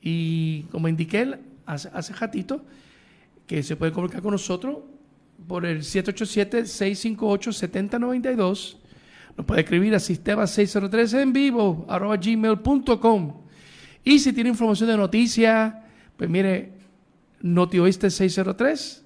Y 0.00 0.62
como 0.70 0.88
indiqué 0.88 1.38
hace, 1.66 1.90
hace 1.92 2.14
ratito, 2.14 2.64
que 3.46 3.62
se 3.62 3.76
puede 3.76 3.92
comunicar 3.92 4.22
con 4.22 4.32
nosotros 4.32 4.78
por 5.46 5.66
el 5.66 5.82
787-658-7092. 5.82 8.78
Nos 9.36 9.46
puede 9.46 9.60
escribir 9.62 9.94
a 9.94 10.00
sistema 10.00 10.46
603 10.46 11.14
en 11.14 11.32
vivo, 11.32 11.84
arroba 11.88 12.16
gmail.com. 12.16 13.40
Y 14.04 14.18
si 14.18 14.32
tiene 14.32 14.50
información 14.50 14.90
de 14.90 14.96
noticias, 14.96 15.74
pues 16.16 16.30
mire, 16.30 16.72
notioeste 17.44 18.10
603 18.10 19.04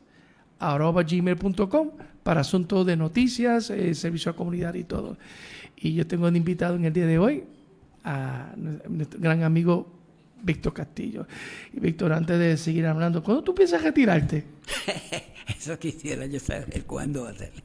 arroba 0.60 1.02
gmail.com 1.02 1.90
para 2.22 2.40
asuntos 2.42 2.86
de 2.86 2.96
noticias, 2.96 3.70
eh, 3.70 3.94
servicio 3.94 4.30
a 4.30 4.36
comunidad 4.36 4.74
y 4.74 4.84
todo. 4.84 5.18
Y 5.76 5.94
yo 5.94 6.06
tengo 6.06 6.28
un 6.28 6.36
invitado 6.36 6.76
en 6.76 6.84
el 6.84 6.92
día 6.92 7.06
de 7.06 7.18
hoy 7.18 7.44
a 8.04 8.52
nuestro 8.56 9.20
gran 9.20 9.42
amigo 9.42 9.92
Víctor 10.42 10.72
Castillo. 10.72 11.26
Y 11.72 11.80
Víctor, 11.80 12.12
antes 12.12 12.38
de 12.38 12.56
seguir 12.56 12.86
hablando, 12.86 13.22
¿cuándo 13.22 13.42
tú 13.42 13.54
piensas 13.54 13.82
retirarte? 13.82 14.44
Eso 15.58 15.78
quisiera 15.78 16.26
yo 16.26 16.38
saber 16.38 16.84
cuándo 16.84 17.26
hacerlo. 17.26 17.62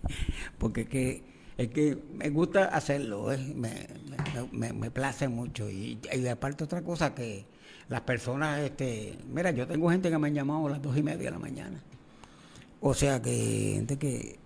Porque 0.58 0.86
que 0.86 1.24
es 1.58 1.68
que 1.70 1.98
me 2.16 2.30
gusta 2.30 2.66
hacerlo, 2.66 3.32
¿eh? 3.32 3.38
me, 3.38 4.74
me, 4.74 4.90
place 4.90 5.28
mucho. 5.28 5.70
Y, 5.70 6.00
aparte 6.32 6.64
otra 6.64 6.82
cosa 6.82 7.14
que 7.14 7.46
las 7.90 8.02
personas, 8.02 8.60
este, 8.60 9.18
mira, 9.32 9.52
yo 9.52 9.68
tengo 9.68 9.90
gente 9.90 10.10
que 10.10 10.18
me 10.18 10.28
han 10.28 10.34
llamado 10.34 10.68
a 10.68 10.72
las 10.72 10.82
dos 10.82 10.98
y 10.98 11.04
media 11.04 11.26
de 11.26 11.32
la 11.32 11.40
mañana. 11.40 11.80
O 12.86 12.94
sea, 12.94 13.22
que 13.22 13.74
gente 13.76 13.98
que, 13.98 14.38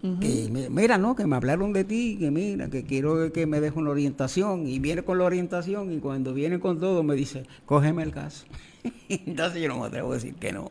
mira, 0.70 0.98
¿no? 1.00 1.16
Que 1.16 1.26
me 1.26 1.36
hablaron 1.36 1.74
de 1.74 1.84
ti, 1.84 2.18
que 2.20 2.30
mira, 2.30 2.70
que 2.70 2.84
quiero 2.84 3.34
que 3.34 3.48
me 3.48 3.60
deje 3.60 3.80
una 3.80 3.90
orientación. 3.90 4.68
Y 4.68 4.78
viene 4.78 5.02
con 5.02 5.18
la 5.18 5.24
orientación 5.24 5.92
y 5.92 5.98
cuando 5.98 6.36
viene 6.36 6.60
con 6.60 6.80
todo 6.80 7.02
me 7.02 7.16
dice, 7.16 7.48
cógeme 7.66 8.04
el 8.04 8.12
caso. 8.12 8.46
Entonces 9.10 9.62
yo 9.62 9.70
no 9.70 9.80
me 9.80 9.88
atrevo 9.88 10.12
a 10.12 10.16
decir 10.16 10.36
que 10.36 10.52
no. 10.52 10.70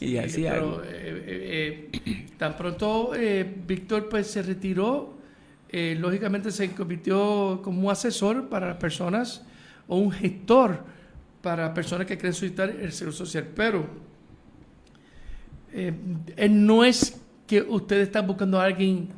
y 0.00 0.16
así 0.16 0.42
pero, 0.42 0.82
eh, 0.84 1.88
eh, 2.02 2.26
tan 2.38 2.56
pronto 2.56 3.12
Víctor 3.66 4.08
pues 4.08 4.26
se 4.26 4.42
retiró 4.42 5.18
eh, 5.70 5.96
lógicamente 5.98 6.50
se 6.50 6.70
convirtió 6.72 7.60
como 7.62 7.82
un 7.82 7.92
asesor 7.92 8.48
para 8.48 8.68
las 8.68 8.76
personas 8.78 9.44
o 9.86 9.98
un 9.98 10.10
gestor 10.10 10.82
para 11.42 11.72
personas 11.72 12.06
que 12.06 12.16
quieren 12.16 12.34
solicitar 12.34 12.70
el 12.70 12.92
seguro 12.92 13.16
social. 13.16 13.48
Pero 13.54 13.86
eh, 15.72 15.92
no 16.50 16.84
es 16.84 17.20
que 17.46 17.62
ustedes 17.62 18.08
están 18.08 18.26
buscando 18.26 18.60
a 18.60 18.64
alguien 18.64 19.08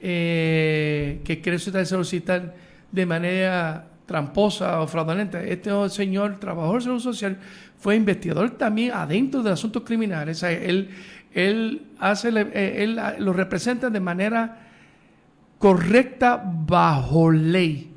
eh, 0.00 1.20
que 1.24 1.40
quiere 1.40 1.58
solicitar 1.58 1.80
el 1.80 1.86
seguro 1.86 2.04
social 2.04 2.54
de 2.92 3.06
manera 3.06 3.88
tramposa 4.06 4.80
o 4.80 4.86
fraudulenta. 4.86 5.42
Este 5.42 5.70
señor 5.90 6.38
trabajador 6.38 6.74
del 6.74 6.82
seguro 6.82 7.00
social 7.00 7.38
fue 7.78 7.96
investigador 7.96 8.50
también 8.50 8.92
adentro 8.92 9.42
de 9.42 9.50
asuntos 9.50 9.82
criminales. 9.82 10.42
él, 10.42 10.90
él, 11.32 11.82
hace, 11.98 12.28
él 12.28 13.00
lo 13.18 13.32
representa 13.32 13.90
de 13.90 14.00
manera 14.00 14.68
correcta 15.58 16.42
bajo 16.44 17.30
ley. 17.30 17.92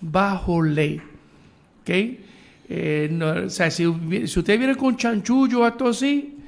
Bajo 0.00 0.62
ley. 0.62 1.00
¿Ok? 1.82 1.90
Eh, 2.72 3.44
o 3.46 3.50
sea, 3.50 3.68
si, 3.68 3.84
usted 3.84 4.56
viene 4.56 4.76
con 4.76 4.96
chanchullo 4.96 5.62
o 5.62 5.66
esto 5.66 5.88
así, 5.88 6.38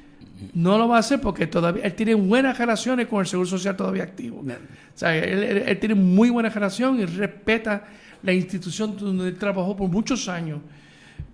no 0.53 0.77
lo 0.77 0.87
va 0.87 0.95
a 0.95 0.99
hacer 0.99 1.19
porque 1.19 1.47
todavía 1.47 1.83
él 1.83 1.93
tiene 1.95 2.15
buenas 2.15 2.57
relaciones 2.57 3.07
con 3.07 3.19
el 3.19 3.27
Seguro 3.27 3.49
Social 3.49 3.75
todavía 3.75 4.03
activo. 4.03 4.39
O 4.39 4.97
sea, 4.97 5.13
él, 5.17 5.77
tiene 5.79 5.95
muy 5.95 6.29
buena 6.29 6.47
relación 6.47 6.97
y 7.01 7.05
respeta 7.05 7.83
la 8.21 8.31
institución 8.31 8.95
donde 8.95 9.27
él 9.27 9.37
trabajó 9.37 9.75
por 9.75 9.89
muchos 9.89 10.29
años. 10.29 10.61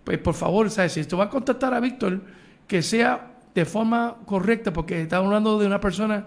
Pues 0.03 0.17
por 0.17 0.33
favor, 0.33 0.71
¿sabes? 0.71 0.93
si 0.93 1.01
usted 1.01 1.15
va 1.15 1.25
a 1.25 1.29
contactar 1.29 1.71
a 1.71 1.79
Víctor, 1.79 2.21
que 2.67 2.81
sea 2.81 3.27
de 3.53 3.65
forma 3.65 4.15
correcta, 4.25 4.73
porque 4.73 5.03
estamos 5.03 5.27
hablando 5.27 5.59
de 5.59 5.67
una 5.67 5.79
persona 5.79 6.25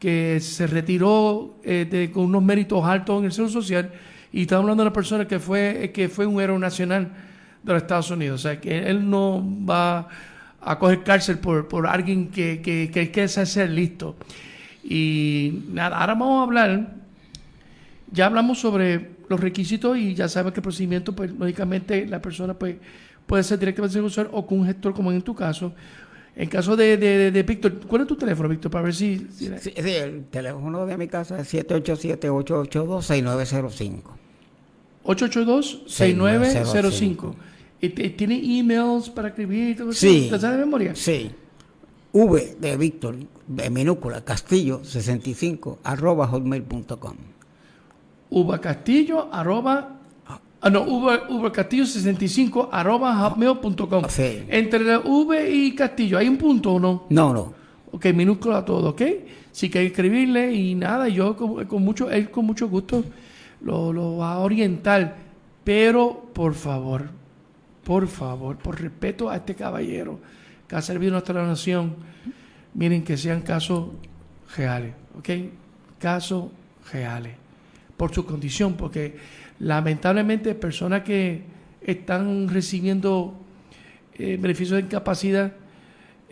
que 0.00 0.40
se 0.40 0.66
retiró 0.66 1.58
eh, 1.62 2.10
con 2.12 2.24
unos 2.24 2.42
méritos 2.42 2.84
altos 2.84 3.20
en 3.20 3.26
el 3.26 3.32
Seguro 3.32 3.52
Social 3.52 3.92
y 4.32 4.42
estamos 4.42 4.64
hablando 4.64 4.82
de 4.82 4.88
una 4.88 4.94
persona 4.94 5.28
que 5.28 5.38
fue, 5.38 5.92
que 5.94 6.08
fue 6.08 6.26
un 6.26 6.40
héroe 6.40 6.58
nacional 6.58 7.29
de 7.62 7.72
los 7.72 7.82
Estados 7.82 8.10
Unidos. 8.10 8.40
O 8.40 8.42
sea, 8.42 8.60
que 8.60 8.88
él 8.88 9.08
no 9.08 9.44
va 9.68 10.08
a 10.60 10.78
coger 10.78 11.02
cárcel 11.02 11.38
por, 11.38 11.68
por 11.68 11.86
alguien 11.86 12.28
que, 12.28 12.60
que, 12.60 12.90
que, 12.92 13.10
que 13.10 13.28
ser 13.28 13.70
listo. 13.70 14.16
Y 14.82 15.62
nada, 15.68 15.98
ahora 15.98 16.14
vamos 16.14 16.40
a 16.40 16.42
hablar, 16.44 16.94
ya 18.10 18.26
hablamos 18.26 18.58
sobre 18.58 19.10
los 19.28 19.38
requisitos 19.38 19.96
y 19.96 20.14
ya 20.14 20.28
sabes 20.28 20.52
que 20.52 20.58
el 20.60 20.64
procedimiento, 20.64 21.14
pues 21.14 21.30
lógicamente 21.32 22.04
la 22.06 22.20
persona 22.20 22.54
pues, 22.54 22.74
puede 23.26 23.44
ser 23.44 23.58
directamente 23.58 24.00
Social 24.00 24.28
o 24.32 24.46
con 24.46 24.60
un 24.60 24.66
gestor 24.66 24.94
como 24.94 25.12
en 25.12 25.20
tu 25.22 25.34
caso. 25.34 25.74
En 26.34 26.48
caso 26.48 26.76
de, 26.76 26.96
de, 26.96 27.30
de, 27.30 27.42
Víctor, 27.42 27.80
¿cuál 27.86 28.00
es 28.02 28.08
tu 28.08 28.16
teléfono, 28.16 28.48
Víctor? 28.48 28.70
Para 28.70 28.84
ver 28.84 28.94
si... 28.94 29.26
Sí, 29.32 29.50
sí, 29.60 29.74
el 29.76 30.24
teléfono 30.26 30.86
de 30.86 30.96
mi 30.96 31.08
casa 31.08 31.40
es 31.40 31.52
787-882-6905. 31.52 34.02
882-6905. 35.04 37.34
¿Y 37.80 37.88
¿Tiene 37.88 38.58
emails 38.58 39.08
para 39.08 39.28
escribir? 39.28 39.76
Todo 39.76 39.92
sí. 39.92 40.28
¿Te 40.30 40.38
de 40.38 40.56
memoria? 40.58 40.94
Sí. 40.94 41.30
V 42.12 42.56
de 42.60 42.76
Víctor, 42.76 43.16
de 43.46 43.70
minúscula, 43.70 44.24
castillo 44.24 44.84
65, 44.84 45.78
arroba 45.84 46.26
hotmail.com. 46.26 47.16
V 48.30 48.60
Castillo, 48.60 49.28
arroba 49.32 50.00
Ah, 50.62 50.68
no, 50.68 50.82
V, 50.82 51.52
Castillo 51.52 51.86
65 51.86 52.68
arroba 52.70 53.16
hotmail.com. 53.16 54.04
Sí. 54.08 54.42
Entre 54.48 54.98
V 54.98 55.50
y 55.50 55.74
Castillo, 55.74 56.18
¿hay 56.18 56.28
un 56.28 56.36
punto 56.36 56.74
o 56.74 56.80
no? 56.80 57.06
No, 57.08 57.32
no. 57.32 57.54
Ok, 57.92 58.06
minúscula 58.14 58.62
todo, 58.64 58.90
¿ok? 58.90 59.02
Sí 59.52 59.70
que 59.70 59.86
escribirle 59.86 60.52
y 60.52 60.74
nada, 60.74 61.08
yo 61.08 61.34
con, 61.34 61.82
mucho, 61.82 62.10
él 62.10 62.30
con 62.30 62.44
mucho 62.44 62.68
gusto 62.68 63.02
lo, 63.62 63.92
lo 63.92 64.18
va 64.18 64.34
a 64.34 64.38
orientar. 64.40 65.16
Pero, 65.64 66.28
por 66.34 66.52
favor, 66.54 67.08
por 67.84 68.06
favor, 68.08 68.56
por 68.58 68.80
respeto 68.80 69.30
a 69.30 69.36
este 69.36 69.54
caballero 69.54 70.20
que 70.68 70.76
ha 70.76 70.82
servido 70.82 71.12
a 71.12 71.14
nuestra 71.14 71.46
nación, 71.46 71.96
miren 72.74 73.02
que 73.02 73.16
sean 73.16 73.42
casos 73.42 73.90
reales, 74.56 74.94
¿ok? 75.18 75.28
Casos 75.98 76.50
reales. 76.92 77.34
Por 77.96 78.14
su 78.14 78.24
condición, 78.24 78.74
porque 78.74 79.16
lamentablemente 79.58 80.54
personas 80.54 81.02
que 81.02 81.42
están 81.80 82.48
recibiendo 82.48 83.34
eh, 84.14 84.38
beneficios 84.40 84.78
de 84.78 84.86
incapacidad, 84.86 85.52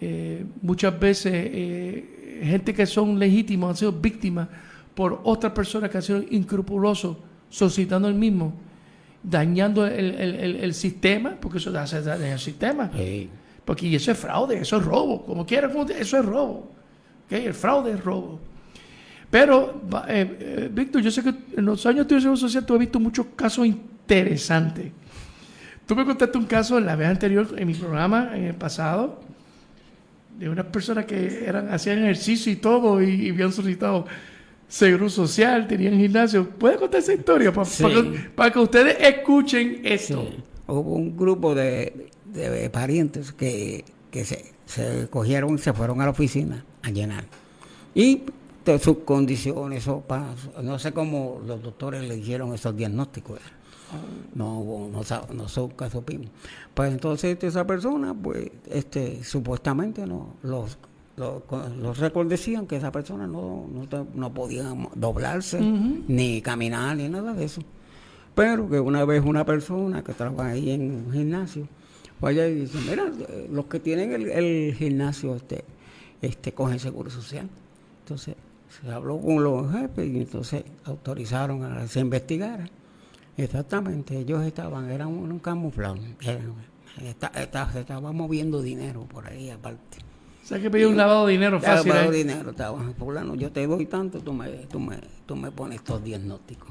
eh, 0.00 0.44
muchas 0.62 0.98
veces 0.98 1.32
eh, 1.34 2.40
gente 2.44 2.72
que 2.72 2.86
son 2.86 3.18
legítimos 3.18 3.70
han 3.70 3.76
sido 3.76 3.92
víctimas 3.92 4.48
por 4.94 5.20
otras 5.24 5.52
personas 5.52 5.90
que 5.90 5.96
han 5.96 6.02
sido 6.02 6.22
incrupulosos, 6.30 7.16
suscitando 7.50 8.08
el 8.08 8.14
mismo, 8.14 8.54
dañando 9.28 9.86
el, 9.86 10.74
sistema, 10.74 11.36
porque 11.40 11.58
eso 11.58 11.76
hace 11.78 12.02
daño 12.02 12.32
al 12.32 12.38
sistema. 12.38 12.90
Porque 13.64 13.94
eso 13.94 14.12
es 14.12 14.18
fraude, 14.18 14.58
eso 14.58 14.78
es 14.78 14.84
robo, 14.84 15.24
como 15.24 15.44
quieran, 15.44 15.72
eso 15.98 16.18
es 16.18 16.24
robo. 16.24 16.72
El 17.30 17.54
fraude 17.54 17.92
es 17.92 18.02
robo. 18.02 18.40
Pero, 19.30 19.82
eh, 20.08 20.38
eh, 20.40 20.70
Víctor, 20.72 21.02
yo 21.02 21.10
sé 21.10 21.22
que 21.22 21.34
en 21.56 21.64
los 21.64 21.84
años 21.84 22.08
de 22.08 22.18
tu 22.18 22.36
social 22.36 22.64
tú 22.64 22.74
has 22.74 22.80
visto 22.80 22.98
muchos 22.98 23.26
casos 23.36 23.66
interesantes. 23.66 24.90
Tú 25.86 25.94
me 25.94 26.04
contaste 26.04 26.38
un 26.38 26.46
caso 26.46 26.78
en 26.78 26.86
la 26.86 26.96
vez 26.96 27.08
anterior, 27.08 27.54
en 27.56 27.66
mi 27.66 27.74
programa, 27.74 28.30
en 28.34 28.44
el 28.44 28.54
pasado, 28.54 29.20
de 30.38 30.48
unas 30.48 30.66
personas 30.66 31.04
que 31.04 31.44
eran, 31.46 31.72
hacían 31.72 31.98
ejercicio 31.98 32.52
y 32.52 32.56
todo 32.56 33.02
y, 33.02 33.30
habían 33.30 33.52
solicitado 33.52 34.06
seguro 34.68 35.08
social, 35.08 35.66
tenían 35.66 35.98
gimnasio. 35.98 36.48
¿Puedes 36.48 36.78
contar 36.78 37.00
esa 37.00 37.14
historia 37.14 37.52
para, 37.52 38.52
que, 38.52 38.58
ustedes 38.58 38.96
escuchen 39.00 39.80
esto? 39.84 40.28
Hubo 40.66 40.94
un 40.94 41.16
grupo 41.16 41.54
de, 41.54 42.10
parientes 42.72 43.32
que, 43.32 43.84
se, 44.12 44.52
se 44.66 45.08
cogieron 45.08 45.54
y 45.54 45.58
se 45.58 45.72
fueron 45.72 46.00
a 46.00 46.04
la 46.04 46.10
oficina 46.10 46.64
a 46.82 46.90
llenar. 46.90 47.24
Y 47.94 48.22
sus 48.78 48.98
condiciones, 48.98 49.88
o 49.88 50.04
no 50.62 50.78
sé 50.78 50.92
cómo 50.92 51.40
los 51.46 51.62
doctores 51.62 52.06
le 52.06 52.18
hicieron 52.18 52.52
esos 52.52 52.76
diagnósticos. 52.76 53.40
No, 54.34 54.90
no, 54.92 55.02
no, 55.32 55.48
son 55.48 55.70
caso 55.70 56.04
Pues 56.74 56.92
entonces 56.92 57.42
esa 57.42 57.66
persona, 57.66 58.12
pues, 58.12 58.50
este, 58.68 59.24
supuestamente 59.24 60.06
no, 60.06 60.34
los, 60.42 60.76
los, 61.18 61.98
récords 61.98 62.30
decían 62.30 62.66
que 62.66 62.76
esa 62.76 62.92
persona 62.92 63.26
no, 63.26 63.66
no, 64.14 64.34
podía 64.34 64.74
doblarse, 64.94 65.60
ni 65.60 66.40
caminar, 66.40 66.96
ni 66.96 67.08
nada 67.08 67.34
de 67.34 67.44
eso. 67.44 67.62
Pero 68.34 68.68
que 68.68 68.78
una 68.78 69.04
vez 69.04 69.24
una 69.24 69.44
persona 69.44 70.02
que 70.04 70.12
trabaja 70.12 70.50
ahí 70.50 70.70
en 70.70 71.06
un 71.06 71.12
gimnasio, 71.12 71.68
vaya 72.20 72.46
y 72.46 72.54
dice, 72.60 72.78
mira, 72.88 73.10
los 73.50 73.66
que 73.66 73.80
tienen 73.80 74.12
el, 74.12 74.30
el 74.30 74.74
gimnasio 74.74 75.34
este, 75.34 75.64
este 76.22 76.52
cogen 76.52 76.78
seguro 76.78 77.10
social. 77.10 77.48
Entonces, 78.04 78.36
se 78.68 78.90
habló 78.90 79.20
con 79.20 79.42
los 79.42 79.72
jefes 79.72 80.08
y 80.08 80.18
entonces 80.18 80.64
autorizaron 80.84 81.64
a 81.64 81.82
que 81.82 81.88
se 81.88 82.00
investigara. 82.00 82.68
Exactamente, 83.36 84.18
ellos 84.18 84.44
estaban, 84.44 84.90
eran 84.90 85.08
un, 85.08 85.38
camuflado, 85.38 85.96
se 86.20 87.80
estaba 87.80 88.12
moviendo 88.12 88.60
dinero 88.62 89.02
por 89.02 89.26
ahí 89.28 89.50
aparte. 89.50 89.98
Sea 90.48 90.58
que 90.58 90.70
pidió 90.70 90.88
un 90.88 90.96
lavado 90.96 91.26
de 91.26 91.32
dinero 91.32 91.60
fácil. 91.60 91.90
Lavado 91.90 92.10
de 92.10 92.16
dinero, 92.16 92.50
estaba, 92.52 92.82
fulano, 92.98 93.34
yo 93.34 93.52
te 93.52 93.66
doy 93.66 93.84
tanto, 93.84 94.18
tú 94.20 94.32
me, 94.32 94.48
tú 94.48 94.80
me, 94.80 94.96
tú 95.26 95.36
me 95.36 95.50
pones 95.50 95.80
estos 95.80 96.02
diagnósticos. 96.02 96.70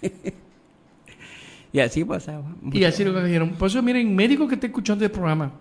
y 1.74 1.78
así 1.78 2.06
pasaba. 2.06 2.54
Y 2.72 2.84
así 2.84 3.04
lo 3.04 3.12
que 3.12 3.22
dijeron. 3.24 3.50
Por 3.50 3.68
eso, 3.68 3.82
miren, 3.82 4.16
médico 4.16 4.48
que 4.48 4.54
esté 4.54 4.68
escuchando 4.68 5.04
el 5.04 5.10
programa, 5.10 5.52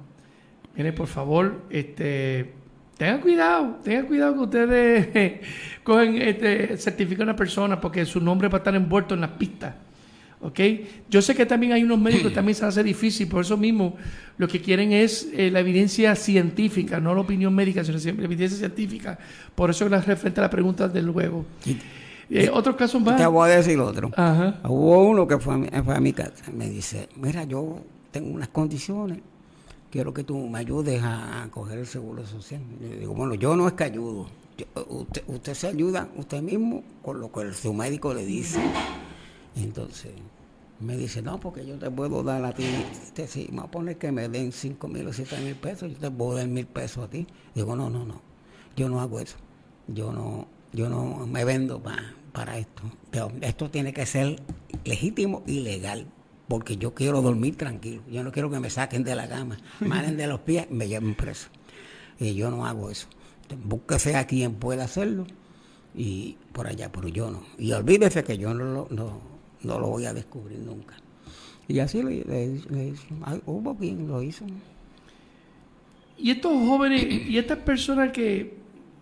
miren, 0.78 0.96
por 0.96 1.08
favor, 1.08 1.64
este 1.70 2.54
Tengan 2.98 3.20
cuidado, 3.20 3.80
tengan 3.84 4.06
cuidado 4.06 4.34
que 4.36 4.40
ustedes 4.40 5.40
cogen, 5.84 6.22
este, 6.22 6.78
certifican 6.78 7.28
a 7.28 7.32
una 7.32 7.36
persona 7.36 7.82
porque 7.82 8.06
su 8.06 8.22
nombre 8.22 8.48
va 8.48 8.56
a 8.56 8.60
estar 8.60 8.74
envuelto 8.76 9.14
en 9.14 9.20
las 9.20 9.32
pistas. 9.32 9.76
¿Ok? 10.42 10.60
Yo 11.10 11.22
sé 11.22 11.34
que 11.34 11.46
también 11.46 11.74
hay 11.74 11.84
unos 11.84 12.00
médicos 12.00 12.30
que 12.30 12.36
también 12.36 12.56
se 12.56 12.66
hace 12.66 12.84
difícil, 12.84 13.28
por 13.28 13.42
eso 13.42 13.58
mismo 13.58 13.96
lo 14.38 14.48
que 14.48 14.62
quieren 14.62 14.92
es 14.92 15.30
eh, 15.34 15.50
la 15.50 15.62
evidencia 15.62 16.16
científica, 16.16 17.00
no 17.00 17.16
la 17.16 17.22
opinión 17.22 17.54
médica, 17.54 17.84
sino 17.84 17.98
la 17.98 18.24
evidencia 18.26 18.58
científica. 18.58 19.18
Por 19.54 19.70
eso 19.70 19.88
las 19.88 20.06
referente 20.06 20.42
a 20.42 20.44
la 20.44 20.50
pregunta 20.50 20.88
del 20.88 21.06
luego. 21.06 21.46
Eh, 22.30 22.50
otros 22.52 22.76
casos 22.76 23.02
más. 23.02 23.18
Te 23.18 23.26
voy 23.26 23.50
a 23.50 23.56
decir 23.56 23.80
otro. 23.80 24.12
Hubo 24.64 25.04
uno 25.10 25.28
que 25.28 25.38
fue 25.38 25.70
a, 25.72 25.84
fue 25.84 25.96
a 25.96 26.00
mi 26.00 26.14
casa, 26.14 26.52
me 26.52 26.70
dice, 26.70 27.10
mira, 27.16 27.44
yo 27.44 27.82
tengo 28.12 28.34
unas 28.34 28.50
condiciones 28.50 29.20
quiero 29.96 30.14
que 30.14 30.26
tú 30.26 30.50
me 30.50 30.60
ayudes 30.60 31.02
a, 31.02 31.48
coger 31.52 31.80
el 31.80 31.88
seguro 31.88 32.26
social. 32.26 32.60
Yo 32.82 33.00
digo, 33.00 33.14
bueno, 33.14 33.34
yo 33.36 33.56
no 33.56 33.66
es 33.66 33.76
que 33.76 33.86
ayudo. 33.86 34.28
usted, 34.90 35.54
se 35.54 35.68
ayuda 35.68 36.10
usted 36.18 36.42
mismo 36.42 36.84
con 37.02 37.22
lo 37.22 37.32
que 37.32 37.54
su 37.54 37.74
médico 37.74 38.14
le 38.14 38.26
dice. 38.26 38.60
Entonces, 39.56 40.14
me 40.80 40.98
dice, 40.98 41.22
no, 41.22 41.40
porque 41.40 41.66
yo 41.66 41.78
te 41.78 41.90
puedo 41.90 42.24
dar 42.24 42.44
a 42.44 42.54
ti, 42.54 42.66
este, 42.92 43.28
si 43.28 43.48
me 43.52 43.64
poner 43.68 43.98
que 43.98 44.12
me 44.12 44.28
den 44.28 44.52
5 44.52 44.88
mil 44.88 45.08
o 45.08 45.14
7 45.14 45.38
mil 45.42 45.56
pesos, 45.56 45.92
yo 45.92 45.98
te 45.98 46.12
puedo 46.12 46.38
dar 46.38 46.48
mil 46.48 46.68
pesos 46.68 47.06
a 47.06 47.10
ti. 47.10 47.26
Digo, 47.54 47.76
no, 47.76 47.90
no, 47.90 48.06
no, 48.06 48.22
yo 48.76 48.90
no 48.90 49.02
hago 49.02 49.20
eso. 49.20 49.38
Yo 49.88 50.12
no, 50.12 50.48
yo 50.74 50.90
no 50.90 51.26
me 51.28 51.46
vendo 51.46 51.82
para, 51.82 52.14
para 52.34 52.58
esto. 52.58 52.84
Esto 53.42 53.70
tiene 53.70 53.94
que 53.94 54.06
ser 54.06 54.42
legítimo 54.84 55.44
y 55.46 55.62
legal 55.62 56.08
porque 56.48 56.78
yo 56.78 56.94
quiero 56.94 57.22
dormir 57.22 57.56
tranquilo. 57.56 58.02
Yo 58.10 58.24
no 58.24 58.32
quiero 58.32 58.50
que 58.50 58.60
me 58.60 58.70
saquen 58.70 59.04
de 59.04 59.16
la 59.16 59.28
cama, 59.28 59.58
me 59.80 59.88
malen 59.88 60.18
de 60.18 60.28
los 60.28 60.42
pies, 60.42 60.70
me 60.70 60.88
lleven 60.88 61.16
preso. 61.16 61.48
Y 62.20 62.36
yo 62.36 62.50
no 62.50 62.66
hago 62.66 62.90
eso. 62.90 63.08
búsquese 63.64 64.16
a 64.16 64.26
quien 64.28 64.56
pueda 64.56 64.86
hacerlo 64.86 65.26
y 65.94 66.38
por 66.52 66.68
allá, 66.68 66.92
pero 66.92 67.08
yo 67.08 67.32
no. 67.32 67.44
Y 67.58 67.72
olvídese 67.72 68.24
que 68.24 68.38
yo 68.38 68.54
no 68.54 68.66
lo, 68.66 68.88
no, 68.90 69.35
lo 69.66 69.88
voy 69.88 70.06
a 70.06 70.14
descubrir 70.14 70.60
nunca. 70.60 70.96
Y 71.68 71.80
así 71.80 72.04
le, 72.04 72.24
le, 72.24 72.94
hubo 73.46 73.76
quien 73.76 74.08
lo 74.08 74.22
hizo. 74.22 74.46
Y 76.18 76.32
estos 76.32 76.54
jóvenes 76.54 77.04
y 77.28 77.38
estas 77.38 77.58
personas 77.58 78.12
que, 78.12 78.56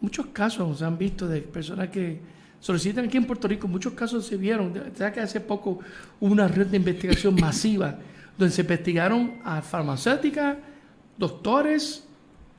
muchos 0.04 0.28
casos 0.28 0.80
se 0.80 0.86
han 0.86 0.97
visto 0.97 1.28
de 1.28 1.41
personas 1.41 1.89
que 1.89 2.19
solicitan 2.60 3.06
aquí 3.06 3.17
en 3.17 3.26
Puerto 3.26 3.47
Rico, 3.47 3.67
muchos 3.67 3.93
casos 3.93 4.26
se 4.26 4.36
vieron, 4.36 4.73
ya 4.97 5.12
que 5.12 5.21
hace 5.21 5.39
poco 5.39 5.80
hubo 6.19 6.32
una 6.32 6.47
red 6.47 6.67
de 6.67 6.78
investigación 6.78 7.36
masiva 7.36 7.99
donde 8.38 8.54
se 8.54 8.62
investigaron 8.62 9.39
a 9.45 9.62
farmacéuticas, 9.62 10.58
doctores 11.17 12.06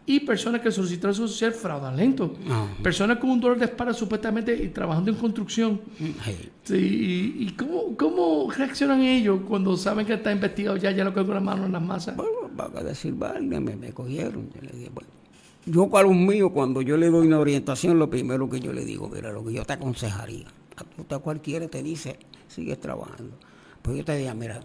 y 0.07 0.21
personas 0.21 0.61
que 0.61 0.71
solicitaron 0.71 1.15
su 1.15 1.27
social 1.29 1.53
fraudulento. 1.53 2.35
Ah. 2.49 2.67
Personas 2.83 3.19
con 3.19 3.31
un 3.31 3.41
dolor 3.41 3.59
de 3.59 3.65
espalda 3.67 3.95
supuestamente 3.95 4.55
y 4.55 4.69
trabajando 4.69 5.11
en 5.11 5.17
construcción. 5.17 5.81
y, 6.69 7.51
cómo, 7.53 7.97
cómo, 7.97 8.51
reaccionan 8.51 9.01
ellos 9.01 9.41
cuando 9.49 9.77
saben 9.77 10.07
que 10.07 10.15
está 10.15 10.31
investigado 10.31 10.77
ya, 10.77 10.91
ya 10.91 11.05
lo 11.05 11.15
que 11.15 11.25
con 11.25 11.35
la 11.35 11.41
mano 11.41 11.67
en 11.67 11.73
las 11.73 11.83
masas? 11.83 12.17
Bueno, 12.17 12.51
van 12.55 12.77
a 12.77 12.83
decir, 12.83 13.15
vale, 13.15 13.41
me, 13.41 13.61
me 13.61 13.93
cogieron. 13.93 14.51
Yo 14.55 14.61
le 14.61 14.73
dije, 14.73 14.91
bueno, 14.93 15.09
yo 15.67 15.89
para 15.89 16.07
los 16.07 16.17
míos, 16.17 16.51
cuando 16.53 16.83
yo 16.83 16.97
le 16.97 17.09
doy 17.09 17.27
una 17.27 17.39
orientación, 17.39 17.99
lo 17.99 18.11
primero 18.11 18.51
que 18.51 18.61
yo 18.61 18.73
le 18.73 18.85
digo, 18.85 19.09
mira, 19.09 19.33
lo 19.33 19.45
que 19.45 19.55
yo 19.55 19.65
te 19.65 19.73
aconsejaría, 19.73 20.47
a 21.09 21.19
cualquiera 21.19 21.67
te 21.69 21.83
dice, 21.83 22.19
sigue 22.49 22.77
trabajando. 22.77 23.39
Pues 23.81 23.97
yo 23.97 24.05
te 24.05 24.17
diría, 24.17 24.35
mira, 24.35 24.61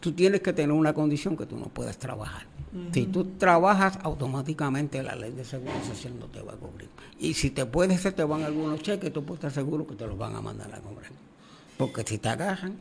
tú 0.00 0.12
tienes 0.12 0.40
que 0.40 0.52
tener 0.52 0.72
una 0.72 0.92
condición 0.92 1.36
que 1.36 1.46
tú 1.46 1.56
no 1.56 1.66
puedes 1.66 1.98
trabajar. 1.98 2.46
Si 2.92 3.04
tú 3.04 3.24
trabajas, 3.36 3.98
automáticamente 4.02 5.02
la 5.02 5.14
ley 5.14 5.32
de 5.32 5.44
seguridad 5.44 5.84
social 5.84 6.14
no 6.18 6.26
te 6.26 6.40
va 6.40 6.54
a 6.54 6.56
cubrir. 6.56 6.88
Y 7.20 7.34
si 7.34 7.50
te 7.50 7.66
puedes, 7.66 8.00
se 8.00 8.12
te 8.12 8.24
van 8.24 8.42
algunos 8.42 8.80
cheques, 8.80 9.12
tú 9.12 9.22
puedes 9.22 9.40
estar 9.40 9.52
seguro 9.52 9.86
que 9.86 9.94
te 9.94 10.06
los 10.06 10.16
van 10.16 10.34
a 10.36 10.40
mandar 10.40 10.74
a 10.74 10.80
cobrar. 10.80 11.10
Porque 11.76 12.02
si 12.02 12.16
te 12.16 12.30
agarran, 12.30 12.76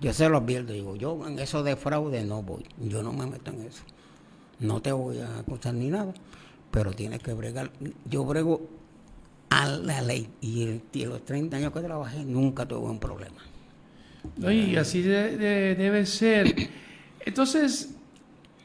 yo 0.00 0.14
se 0.14 0.28
lo 0.30 0.38
advierto, 0.38 0.72
digo, 0.72 0.96
yo 0.96 1.26
en 1.26 1.38
eso 1.38 1.62
de 1.62 1.76
fraude 1.76 2.24
no 2.24 2.42
voy, 2.42 2.64
yo 2.78 3.02
no 3.02 3.12
me 3.12 3.26
meto 3.26 3.50
en 3.50 3.62
eso. 3.62 3.82
no 4.60 4.80
te 4.80 4.92
voy 4.92 5.18
a 5.18 5.40
acusar 5.40 5.74
ni 5.74 5.88
nada, 5.88 6.14
pero 6.70 6.92
tienes 6.92 7.20
que 7.20 7.34
bregar. 7.34 7.70
Yo 8.06 8.24
brego 8.24 8.62
a 9.50 9.66
la 9.66 10.00
ley 10.00 10.28
y 10.40 10.62
en 10.62 11.10
los 11.10 11.24
30 11.24 11.56
años 11.56 11.72
que 11.72 11.80
trabajé 11.80 12.24
nunca 12.24 12.66
tuve 12.66 12.88
un 12.88 12.98
problema. 12.98 13.36
No, 14.36 14.50
y 14.50 14.76
así 14.76 15.02
de- 15.02 15.36
de- 15.36 15.74
debe 15.74 16.06
ser. 16.06 16.54
Entonces, 17.24 17.90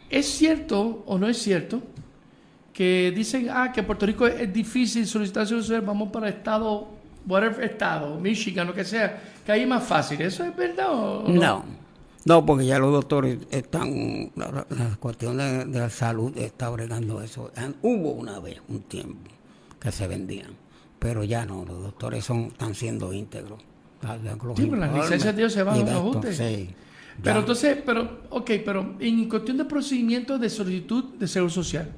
¿es 0.09 0.25
cierto 0.27 1.03
o 1.05 1.17
no 1.17 1.27
es 1.27 1.37
cierto 1.37 1.81
que 2.73 3.11
dicen, 3.15 3.49
ah, 3.51 3.71
que 3.71 3.83
Puerto 3.83 4.05
Rico 4.05 4.25
es, 4.27 4.41
es 4.41 4.53
difícil 4.53 5.05
solicitar 5.07 5.45
social, 5.47 5.81
vamos 5.81 6.09
para 6.11 6.29
estado, 6.29 6.87
whatever 7.27 7.63
estado, 7.63 8.19
Michigan, 8.19 8.67
lo 8.67 8.73
que 8.73 8.83
sea, 8.83 9.21
que 9.45 9.51
ahí 9.51 9.61
es 9.61 9.67
más 9.67 9.83
fácil? 9.83 10.21
¿Eso 10.21 10.43
es 10.43 10.55
verdad 10.55 10.87
o 10.91 11.27
No, 11.27 11.63
no, 12.25 12.45
porque 12.45 12.65
ya 12.65 12.79
los 12.79 12.91
doctores 12.91 13.37
están, 13.51 14.31
la, 14.35 14.65
la 14.69 14.95
cuestión 14.99 15.37
de, 15.37 15.65
de 15.65 15.79
la 15.79 15.89
salud 15.89 16.35
está 16.37 16.69
bregando 16.69 17.21
eso. 17.21 17.51
Hubo 17.81 18.11
una 18.13 18.39
vez, 18.39 18.59
un 18.69 18.81
tiempo, 18.81 19.29
que 19.79 19.91
se 19.91 20.07
vendían, 20.07 20.51
pero 20.99 21.23
ya 21.23 21.45
no, 21.45 21.65
los 21.65 21.81
doctores 21.83 22.23
son, 22.25 22.45
están 22.45 22.73
siendo 22.75 23.11
íntegros. 23.13 23.61
Los 24.03 24.57
Sí, 24.57 24.65
pero 24.65 24.75
las 24.77 24.89
informes 24.89 24.93
licencias 24.93 25.35
de 25.35 25.41
ellos 25.41 25.53
se 25.53 25.63
van 25.63 25.75
a 25.75 25.77
de 25.77 25.83
esto, 25.83 25.97
ajuste. 25.99 26.33
sí. 26.33 26.69
Pero 27.21 27.39
entonces, 27.39 27.77
pero, 27.85 28.21
ok, 28.29 28.51
pero 28.65 28.95
en 28.99 29.29
cuestión 29.29 29.57
de 29.57 29.65
procedimiento 29.65 30.39
de 30.39 30.49
solicitud 30.49 31.15
de 31.15 31.27
seguro 31.27 31.51
social, 31.51 31.91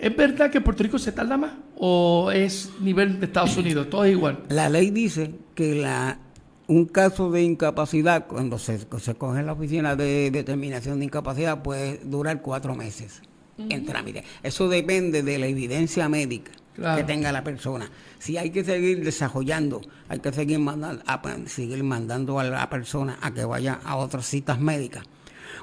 ¿es 0.00 0.16
verdad 0.16 0.50
que 0.50 0.60
Puerto 0.60 0.82
Rico 0.82 0.98
se 0.98 1.12
tarda 1.12 1.36
más? 1.36 1.52
¿O 1.76 2.30
es 2.32 2.70
nivel 2.80 3.20
de 3.20 3.26
Estados 3.26 3.56
Unidos? 3.56 3.88
Todo 3.88 4.04
es 4.04 4.12
igual. 4.12 4.40
La 4.48 4.68
ley 4.68 4.90
dice 4.90 5.32
que 5.54 5.76
la 5.76 6.18
un 6.66 6.84
caso 6.84 7.30
de 7.32 7.42
incapacidad, 7.42 8.26
cuando 8.28 8.56
se, 8.56 8.78
se 8.78 9.14
coge 9.16 9.40
en 9.40 9.46
la 9.46 9.54
oficina 9.54 9.96
de 9.96 10.30
determinación 10.30 11.00
de 11.00 11.06
incapacidad, 11.06 11.62
puede 11.62 11.98
durar 12.04 12.42
cuatro 12.42 12.76
meses 12.76 13.22
en 13.58 13.84
trámite. 13.84 14.24
Eso 14.42 14.68
depende 14.68 15.22
de 15.22 15.38
la 15.38 15.46
evidencia 15.46 16.08
médica 16.08 16.52
Claro. 16.74 16.96
que 16.98 17.04
tenga 17.04 17.30
la 17.32 17.44
persona. 17.44 17.90
Si 18.18 18.36
hay 18.38 18.50
que 18.50 18.64
seguir 18.64 19.04
desarrollando, 19.04 19.80
hay 20.08 20.20
que 20.20 20.32
seguir 20.32 20.58
mandando, 20.60 21.02
a, 21.06 21.20
seguir 21.46 21.82
mandando 21.84 22.38
a 22.38 22.44
la 22.44 22.70
persona 22.70 23.18
a 23.20 23.32
que 23.34 23.44
vaya 23.44 23.80
a 23.84 23.96
otras 23.96 24.24
citas 24.26 24.58
médicas, 24.60 25.04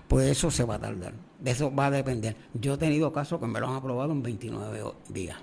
pues 0.07 0.29
eso 0.29 0.51
se 0.51 0.63
va 0.63 0.75
a 0.75 0.79
tardar. 0.79 1.13
De 1.39 1.51
eso 1.51 1.73
va 1.73 1.87
a 1.87 1.91
depender. 1.91 2.35
Yo 2.53 2.73
he 2.73 2.77
tenido 2.77 3.11
casos 3.13 3.39
que 3.39 3.47
me 3.47 3.59
lo 3.59 3.67
han 3.69 3.75
aprobado 3.75 4.11
en 4.11 4.21
29 4.21 4.81
o- 4.83 4.95
días. 5.09 5.37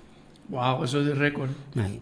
Wow, 0.48 0.84
eso 0.84 1.00
es 1.00 1.06
de 1.06 1.14
récord. 1.14 1.50
Ahí. 1.76 2.00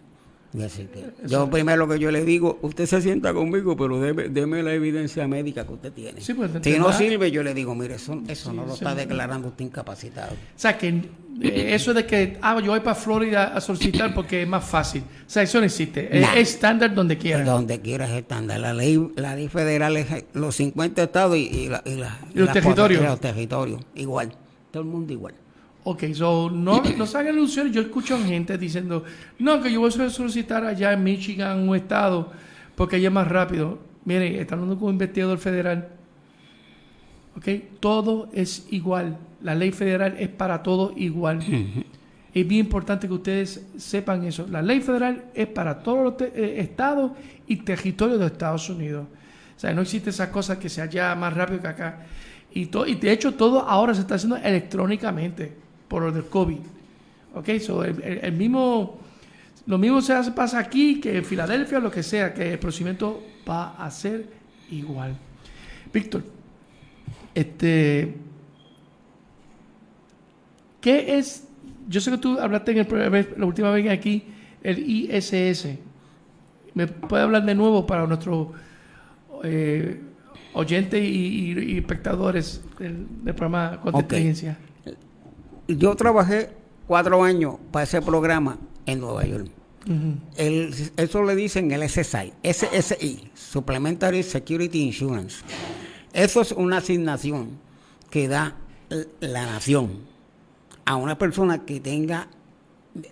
Y 0.55 0.61
así 0.61 0.83
que, 0.83 1.03
yo 1.27 1.49
primero 1.49 1.87
que 1.87 1.97
yo 1.97 2.11
le 2.11 2.23
digo, 2.23 2.59
usted 2.61 2.85
se 2.85 3.01
sienta 3.01 3.33
conmigo, 3.33 3.75
pero 3.75 3.99
deme, 3.99 4.29
deme 4.29 4.61
la 4.61 4.73
evidencia 4.73 5.27
médica 5.27 5.65
que 5.65 5.73
usted 5.73 5.91
tiene. 5.91 6.21
Sí, 6.21 6.35
pues, 6.35 6.51
si 6.61 6.77
no 6.77 6.93
sirve, 6.93 7.31
yo 7.31 7.41
le 7.41 7.55
digo, 7.55 7.73
mire, 7.73 7.95
eso, 7.95 8.21
eso 8.27 8.53
no 8.53 8.63
lo 8.65 8.75
sí, 8.75 8.83
está 8.85 8.93
declarando 8.93 9.47
usted 9.47 9.65
incapacitado. 9.65 10.33
O 10.33 10.35
sea, 10.55 10.77
que 10.77 10.89
eh, 11.41 11.73
eso 11.73 11.91
de 11.95 12.05
que, 12.05 12.37
ah, 12.43 12.59
yo 12.63 12.69
voy 12.69 12.81
para 12.81 12.93
Florida 12.93 13.45
a 13.55 13.59
solicitar 13.61 14.13
porque 14.15 14.43
es 14.43 14.47
más 14.47 14.63
fácil. 14.63 15.01
O 15.01 15.29
sea, 15.29 15.41
eso 15.41 15.57
no 15.59 15.65
existe. 15.65 16.15
Es 16.15 16.21
Nah. 16.21 16.33
es 16.35 16.49
estándar 16.53 16.93
donde 16.93 17.17
quiera. 17.17 17.43
Donde 17.43 17.81
quiera 17.81 18.05
es 18.05 18.11
estándar. 18.11 18.59
La 18.59 18.73
ley, 18.75 19.09
la 19.15 19.35
ley 19.35 19.47
federal 19.47 19.97
es 19.97 20.05
los 20.33 20.55
50 20.55 21.01
estados 21.01 21.35
y, 21.35 21.47
y 21.47 21.67
la- 21.69 21.81
y 21.83 21.95
la- 21.95 22.19
Y 22.31 22.37
los 22.37 22.45
las 22.45 22.53
territorios. 22.53 22.99
cosas, 22.99 23.01
y 23.01 23.11
los 23.11 23.19
territorios. 23.19 23.81
Igual. 23.95 24.31
Todo 24.69 24.83
el 24.83 24.89
mundo 24.89 25.11
igual. 25.13 25.33
Ok, 25.85 26.03
so, 26.13 26.49
no, 26.49 26.81
no 26.97 27.05
se 27.05 27.17
hagan 27.17 27.35
ilusiones. 27.35 27.73
Yo 27.73 27.81
escucho 27.81 28.17
gente 28.17 28.57
diciendo, 28.57 29.03
no, 29.39 29.61
que 29.61 29.71
yo 29.71 29.81
voy 29.81 29.89
a 29.89 30.09
solicitar 30.09 30.63
allá 30.63 30.93
en 30.93 31.03
Michigan, 31.03 31.67
un 31.67 31.75
estado, 31.75 32.31
porque 32.75 32.95
allá 32.95 33.09
es 33.09 33.13
más 33.13 33.27
rápido. 33.27 33.79
Mire, 34.05 34.39
está 34.39 34.55
hablando 34.55 34.77
con 34.77 34.89
un 34.89 34.93
investigador 34.93 35.37
federal. 35.39 35.89
Ok, 37.35 37.47
todo 37.79 38.29
es 38.33 38.67
igual. 38.71 39.17
La 39.41 39.55
ley 39.55 39.71
federal 39.71 40.15
es 40.17 40.29
para 40.29 40.63
todo 40.63 40.93
igual. 40.95 41.39
Es 42.33 42.47
bien 42.47 42.65
importante 42.65 43.07
que 43.07 43.13
ustedes 43.13 43.63
sepan 43.77 44.23
eso. 44.23 44.47
La 44.49 44.61
ley 44.63 44.81
federal 44.81 45.25
es 45.35 45.45
para 45.45 45.83
todos 45.83 46.03
los 46.03 46.21
eh, 46.33 46.55
estados 46.57 47.11
y 47.45 47.57
territorios 47.57 48.19
de 48.19 48.25
Estados 48.25 48.67
Unidos. 48.69 49.05
O 49.55 49.59
sea, 49.59 49.71
no 49.71 49.81
existe 49.81 50.09
esa 50.09 50.31
cosa 50.31 50.57
que 50.57 50.67
sea 50.67 50.85
allá 50.85 51.13
más 51.13 51.31
rápido 51.31 51.61
que 51.61 51.67
acá. 51.67 51.99
Y, 52.51 52.69
y 52.87 52.95
de 52.95 53.11
hecho 53.11 53.35
todo 53.35 53.61
ahora 53.61 53.93
se 53.93 54.01
está 54.01 54.15
haciendo 54.15 54.37
electrónicamente 54.37 55.62
por 55.93 56.01
lo 56.01 56.11
del 56.11 56.25
COVID. 56.25 56.57
Ok, 57.35 57.49
so 57.59 57.83
el, 57.83 58.01
el- 58.01 58.17
el 58.25 58.31
mismo, 58.33 58.97
lo 59.67 59.77
mismo 59.77 60.01
se 60.01 60.13
hace, 60.13 60.31
pasa 60.31 60.57
aquí 60.57 60.99
que 60.99 61.17
en 61.17 61.23
Filadelfia, 61.23 61.77
lo 61.79 61.91
que 61.91 62.01
sea, 62.01 62.33
que 62.33 62.53
el 62.53 62.57
procedimiento 62.57 63.21
va 63.47 63.75
a 63.77 63.91
ser 63.91 64.25
igual. 64.71 65.15
Víctor, 65.93 66.23
este, 67.35 68.15
¿qué 70.81 71.17
es? 71.19 71.47
Yo 71.87 72.01
sé 72.01 72.09
que 72.09 72.17
tú 72.17 72.39
hablaste 72.39 72.71
en 72.71 72.79
el, 72.79 73.27
la 73.37 73.45
última 73.45 73.69
vez 73.69 73.87
aquí, 73.91 74.23
el 74.63 74.79
ISS. 74.89 75.67
¿Me 76.73 76.87
puede 76.87 77.21
hablar 77.21 77.45
de 77.45 77.53
nuevo 77.53 77.85
para 77.85 78.07
nuestros 78.07 78.47
eh, 79.43 79.99
oyentes 80.55 81.03
y, 81.03 81.51
y- 81.53 81.73
y 81.73 81.77
espectadores 81.77 82.63
del, 82.79 83.05
del 83.23 83.35
programa 83.35 83.79
Ok. 83.99 84.13
Yo 85.77 85.95
trabajé 85.95 86.49
cuatro 86.87 87.23
años 87.23 87.55
para 87.71 87.83
ese 87.83 88.01
programa 88.01 88.57
en 88.85 88.99
Nueva 88.99 89.25
York. 89.25 89.47
El- 90.37 90.73
eso 90.95 91.23
le 91.23 91.35
dicen 91.35 91.71
el 91.71 91.83
SSI, 91.83 92.31
SSI, 92.43 93.31
Supplementary 93.33 94.23
Security 94.23 94.81
Insurance. 94.83 95.43
Eso 96.13 96.41
es 96.41 96.51
una 96.53 96.77
asignación 96.77 97.59
que 98.09 98.27
da 98.27 98.55
la 99.19 99.45
nación 99.45 99.99
a 100.85 100.95
una 100.95 101.17
persona 101.17 101.65
que 101.65 101.79
tenga 101.79 102.27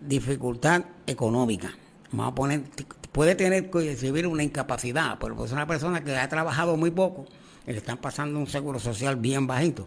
dificultad 0.02 0.84
económica. 1.08 1.72
Vamos 2.12 2.32
a 2.32 2.36
poner, 2.36 2.64
puede 3.12 3.36
tener 3.36 3.70
que 3.70 3.80
recibir 3.80 4.28
una 4.28 4.44
incapacidad, 4.44 5.18
pero 5.20 5.36
pues 5.36 5.50
es 5.52 5.54
una 5.54 5.68
persona 5.68 6.04
que 6.04 6.16
ha 6.16 6.30
trabajado 6.30 6.78
muy 6.78 6.92
poco 6.92 7.26
y 7.66 7.72
le 7.72 7.78
están 7.78 7.98
pasando 7.98 8.40
un 8.40 8.48
seguro 8.48 8.80
social 8.80 9.16
bien 9.16 9.48
bajito. 9.48 9.86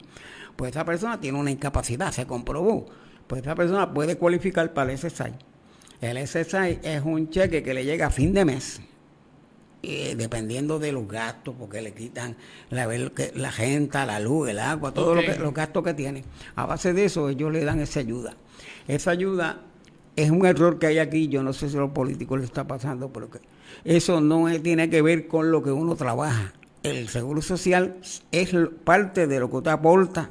Pues 0.57 0.71
esa 0.73 0.85
persona 0.85 1.21
tiene 1.21 1.39
una 1.39 1.51
incapacidad, 1.51 2.13
se 2.13 2.27
comprobó. 2.27 2.87
Pues 3.27 3.43
esa 3.43 3.55
persona 3.55 3.93
puede 3.93 4.17
cualificar 4.17 4.73
para 4.73 4.93
el 4.93 4.99
SSI. 4.99 5.33
El 6.01 6.19
SSI 6.27 6.81
es 6.83 7.03
un 7.05 7.31
cheque 7.31 7.63
que 7.63 7.73
le 7.75 7.85
llega 7.85 8.07
a 8.07 8.11
fin 8.11 8.33
de 8.35 8.45
mes, 8.45 8.81
dependiendo 10.17 10.79
de 10.79 10.93
los 10.93 11.07
gastos, 11.09 11.55
porque 11.59 11.83
le 11.83 11.93
quitan 11.93 12.37
la, 12.71 12.87
la 13.35 13.53
gente, 13.53 13.99
la 14.07 14.19
luz, 14.21 14.49
el 14.49 14.59
agua, 14.59 14.93
todos 14.93 15.19
Ok. 15.19 15.39
los 15.39 15.53
gastos 15.55 15.83
que 15.85 15.95
tiene. 15.95 16.25
A 16.57 16.67
base 16.67 16.93
de 16.93 17.05
eso, 17.07 17.29
ellos 17.29 17.53
le 17.53 17.65
dan 17.65 17.81
esa 17.81 18.01
ayuda. 18.01 18.35
Esa 18.89 19.11
ayuda 19.11 19.61
es 20.17 20.31
un 20.31 20.47
error 20.47 20.79
que 20.79 20.87
hay 20.87 20.99
aquí, 20.99 21.29
yo 21.29 21.43
no 21.43 21.53
sé 21.53 21.69
si 21.69 21.77
a 21.77 21.81
los 21.81 21.91
políticos 21.91 22.39
le 22.39 22.45
está 22.45 22.67
pasando, 22.67 23.13
pero 23.13 23.31
que 23.31 23.41
eso 23.85 24.21
no 24.21 24.49
es- 24.49 24.63
tiene 24.63 24.89
que 24.89 25.03
ver 25.03 25.27
con 25.27 25.51
lo 25.51 25.63
que 25.63 25.71
uno 25.73 25.97
trabaja. 25.97 26.53
El 26.83 27.09
seguro 27.09 27.41
social 27.43 27.97
es 28.31 28.55
parte 28.85 29.27
de 29.27 29.41
lo 29.41 29.49
que 29.51 29.57
usted 29.57 29.71
aporta 29.71 30.31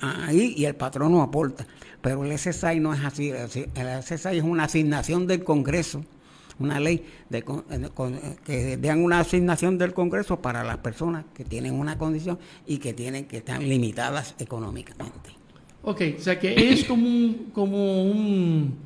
ahí 0.00 0.54
y 0.56 0.64
el 0.64 0.74
patrono 0.76 1.22
aporta. 1.22 1.66
Pero 2.00 2.24
el 2.24 2.38
SSI 2.38 2.80
no 2.80 2.92
es 2.94 3.02
así. 3.04 3.30
El 3.30 4.02
SSI 4.02 4.36
es 4.38 4.42
una 4.44 4.64
asignación 4.64 5.26
del 5.26 5.42
Congreso, 5.42 6.04
una 6.58 6.78
ley 6.78 7.04
de, 7.30 7.42
de- 7.70 7.88
con- 7.90 8.14
que 8.44 8.76
dan 8.76 9.02
una 9.02 9.20
asignación 9.20 9.78
del 9.78 9.94
Congreso 9.94 10.40
para 10.40 10.62
las 10.64 10.78
personas 10.78 11.24
que 11.34 11.44
tienen 11.44 11.74
una 11.74 11.96
condición 11.98 12.38
y 12.66 12.78
que 12.78 12.92
tienen 12.92 13.24
que 13.24 13.38
están 13.38 13.66
limitadas 13.68 14.34
económicamente. 14.38 15.30
Ok, 15.82 16.00
o 16.18 16.20
sea 16.22 16.38
que 16.38 16.72
es 16.72 16.84
como 16.84 17.06
un, 17.06 17.50
como 17.52 18.02
un, 18.04 18.78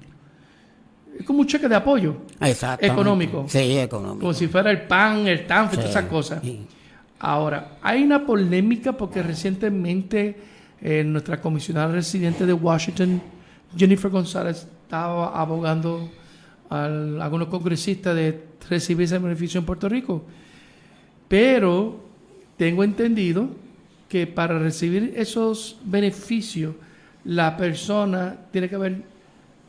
es 1.18 1.24
como 1.26 1.40
un 1.40 1.46
cheque 1.46 1.68
de 1.68 1.74
apoyo. 1.76 2.16
Económico. 2.80 3.44
Sí, 3.48 3.78
económico. 3.78 4.20
como 4.20 4.32
si 4.34 4.46
fuera 4.48 4.70
el 4.70 4.82
PAN, 4.82 5.26
el 5.28 5.46
TANF, 5.46 5.70
todas 5.72 5.84
Sí, 5.84 5.90
esas 5.90 6.04
cosas. 6.06 6.40
sí. 6.42 6.66
Ahora, 7.20 7.78
hay 7.82 8.04
una 8.04 8.24
polémica 8.24 8.92
porque 8.96 9.22
recientemente 9.24 10.36
eh, 10.80 11.02
nuestra 11.04 11.40
comisionada 11.40 11.92
residente 11.92 12.46
de 12.46 12.52
Washington, 12.52 13.20
Jennifer 13.76 14.10
González, 14.10 14.66
estaba 14.84 15.38
abogando 15.40 16.10
a 16.70 16.84
algunos 16.84 17.48
congresistas 17.48 18.14
de 18.14 18.44
recibir 18.68 19.04
ese 19.04 19.18
beneficio 19.18 19.60
en 19.60 19.66
Puerto 19.66 19.88
Rico. 19.88 20.24
Pero 21.26 22.00
tengo 22.56 22.84
entendido 22.84 23.48
que 24.08 24.26
para 24.26 24.58
recibir 24.58 25.12
esos 25.16 25.78
beneficios, 25.84 26.74
la 27.24 27.56
persona 27.56 28.36
tiene 28.50 28.68
que 28.68 28.76
haber 28.76 29.02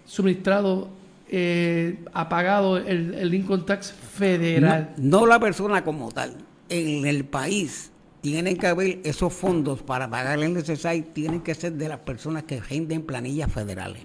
suministrado, 0.06 0.90
eh, 1.28 2.00
ha 2.14 2.80
el, 2.88 3.14
el 3.14 3.34
income 3.34 3.64
tax 3.66 3.92
federal. 3.92 4.94
No 4.98 5.26
la 5.26 5.40
persona 5.40 5.84
como 5.84 6.12
tal. 6.12 6.36
En 6.70 7.06
el 7.06 7.26
país 7.26 7.92
tienen 8.22 8.58
que 8.58 8.68
haber 8.68 9.00
esos 9.04 9.32
fondos 9.34 9.82
para 9.82 10.10
pagar 10.10 10.40
el 10.40 10.58
SSI, 10.64 11.02
tienen 11.14 11.42
que 11.42 11.56
ser 11.56 11.74
de 11.74 11.88
las 11.90 12.00
personas 12.00 12.44
que 12.44 12.60
rinden 12.60 13.04
planillas 13.04 13.52
federales. 13.52 14.04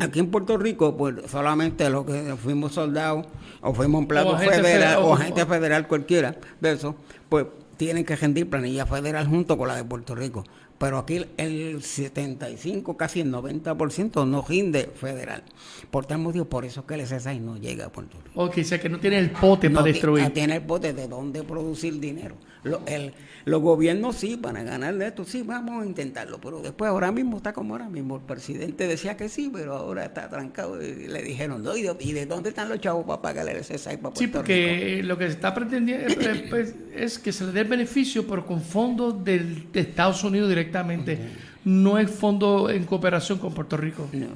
Aquí, 0.00 0.18
en 0.20 0.30
Puerto 0.30 0.56
Rico, 0.58 0.96
pues 0.96 1.14
solamente 1.30 1.88
los 1.88 2.04
que 2.04 2.34
fuimos 2.36 2.72
soldados 2.72 3.26
o 3.60 3.72
fuimos 3.74 4.02
empleados 4.02 4.40
federal 4.62 4.98
o- 4.98 5.14
agente 5.14 5.46
federal 5.46 5.86
cualquiera 5.86 6.36
de 6.60 6.72
eso, 6.72 6.96
pues 7.28 7.46
tienen 7.76 8.04
que 8.04 8.16
rendir 8.16 8.50
planilla 8.50 8.86
federal 8.86 9.26
junto 9.28 9.56
con 9.56 9.68
la 9.68 9.76
de 9.76 9.84
Puerto 9.84 10.14
Rico. 10.16 10.42
Pero 10.78 10.98
aquí 10.98 11.24
el 11.38 11.82
75, 11.82 12.96
casi 12.96 13.20
el 13.20 13.32
90% 13.32 14.26
no 14.28 14.42
rinde 14.42 14.90
federal. 14.94 15.42
Por 15.90 16.04
tal 16.04 16.18
motivo, 16.18 16.44
por 16.44 16.64
eso 16.66 16.80
es 16.80 16.86
que 16.86 16.94
el 16.94 17.06
SSI 17.06 17.40
no 17.40 17.56
llega 17.56 17.86
a 17.86 17.92
Puerto 17.92 18.18
Rico. 18.22 18.42
Ok, 18.44 18.58
o 18.60 18.64
sea 18.64 18.78
que 18.80 18.88
no 18.90 18.98
tiene 19.00 19.18
el 19.18 19.30
pote 19.30 19.70
No 19.70 19.76
para 19.76 19.86
destruir. 19.86 20.24
no 20.24 20.32
tiene 20.32 20.56
el 20.56 20.62
pote 20.62 20.92
de 20.92 21.08
dónde 21.08 21.42
producir 21.44 21.98
dinero. 21.98 22.36
Lo- 22.66 22.82
el- 22.86 23.12
los 23.44 23.62
gobiernos 23.62 24.16
sí, 24.16 24.36
para 24.36 24.62
ganar 24.64 24.96
de 24.96 25.06
esto, 25.06 25.24
sí, 25.24 25.42
vamos 25.42 25.82
a 25.82 25.86
intentarlo. 25.86 26.40
Pero 26.40 26.60
después, 26.60 26.88
ahora 26.90 27.12
mismo 27.12 27.36
está 27.36 27.52
como 27.52 27.74
ahora 27.74 27.88
mismo. 27.88 28.16
El 28.16 28.22
presidente 28.22 28.88
decía 28.88 29.16
que 29.16 29.28
sí, 29.28 29.50
pero 29.52 29.74
ahora 29.76 30.04
está 30.06 30.28
trancado. 30.28 30.82
Y 30.82 31.06
le 31.06 31.22
dijeron, 31.22 31.62
no, 31.62 31.76
¿y 31.76 31.82
de, 31.82 31.96
y 32.00 32.12
de 32.12 32.26
dónde 32.26 32.48
están 32.48 32.68
los 32.68 32.80
chavos 32.80 33.06
para 33.06 33.22
pagarle 33.22 33.52
el 33.52 33.58
SSI 33.64 33.98
para 33.98 34.16
Sí, 34.16 34.26
Rico? 34.26 34.38
porque 34.38 35.00
lo 35.04 35.16
que 35.16 35.26
se 35.26 35.30
está 35.32 35.54
pretendiendo 35.54 36.06
eh, 36.08 36.46
pues, 36.50 36.74
es 36.94 37.18
que 37.20 37.32
se 37.32 37.44
le 37.46 37.52
dé 37.52 37.62
beneficio, 37.64 38.26
pero 38.26 38.44
con 38.44 38.60
fondos 38.60 39.24
del- 39.24 39.70
de 39.70 39.80
Estados 39.80 40.24
Unidos 40.24 40.48
directamente. 40.48 41.18
No 41.64 41.98
es 41.98 42.10
fondo 42.10 42.68
en 42.70 42.84
cooperación 42.84 43.38
con 43.38 43.52
Puerto 43.54 43.76
Rico. 43.76 44.08
No. 44.12 44.26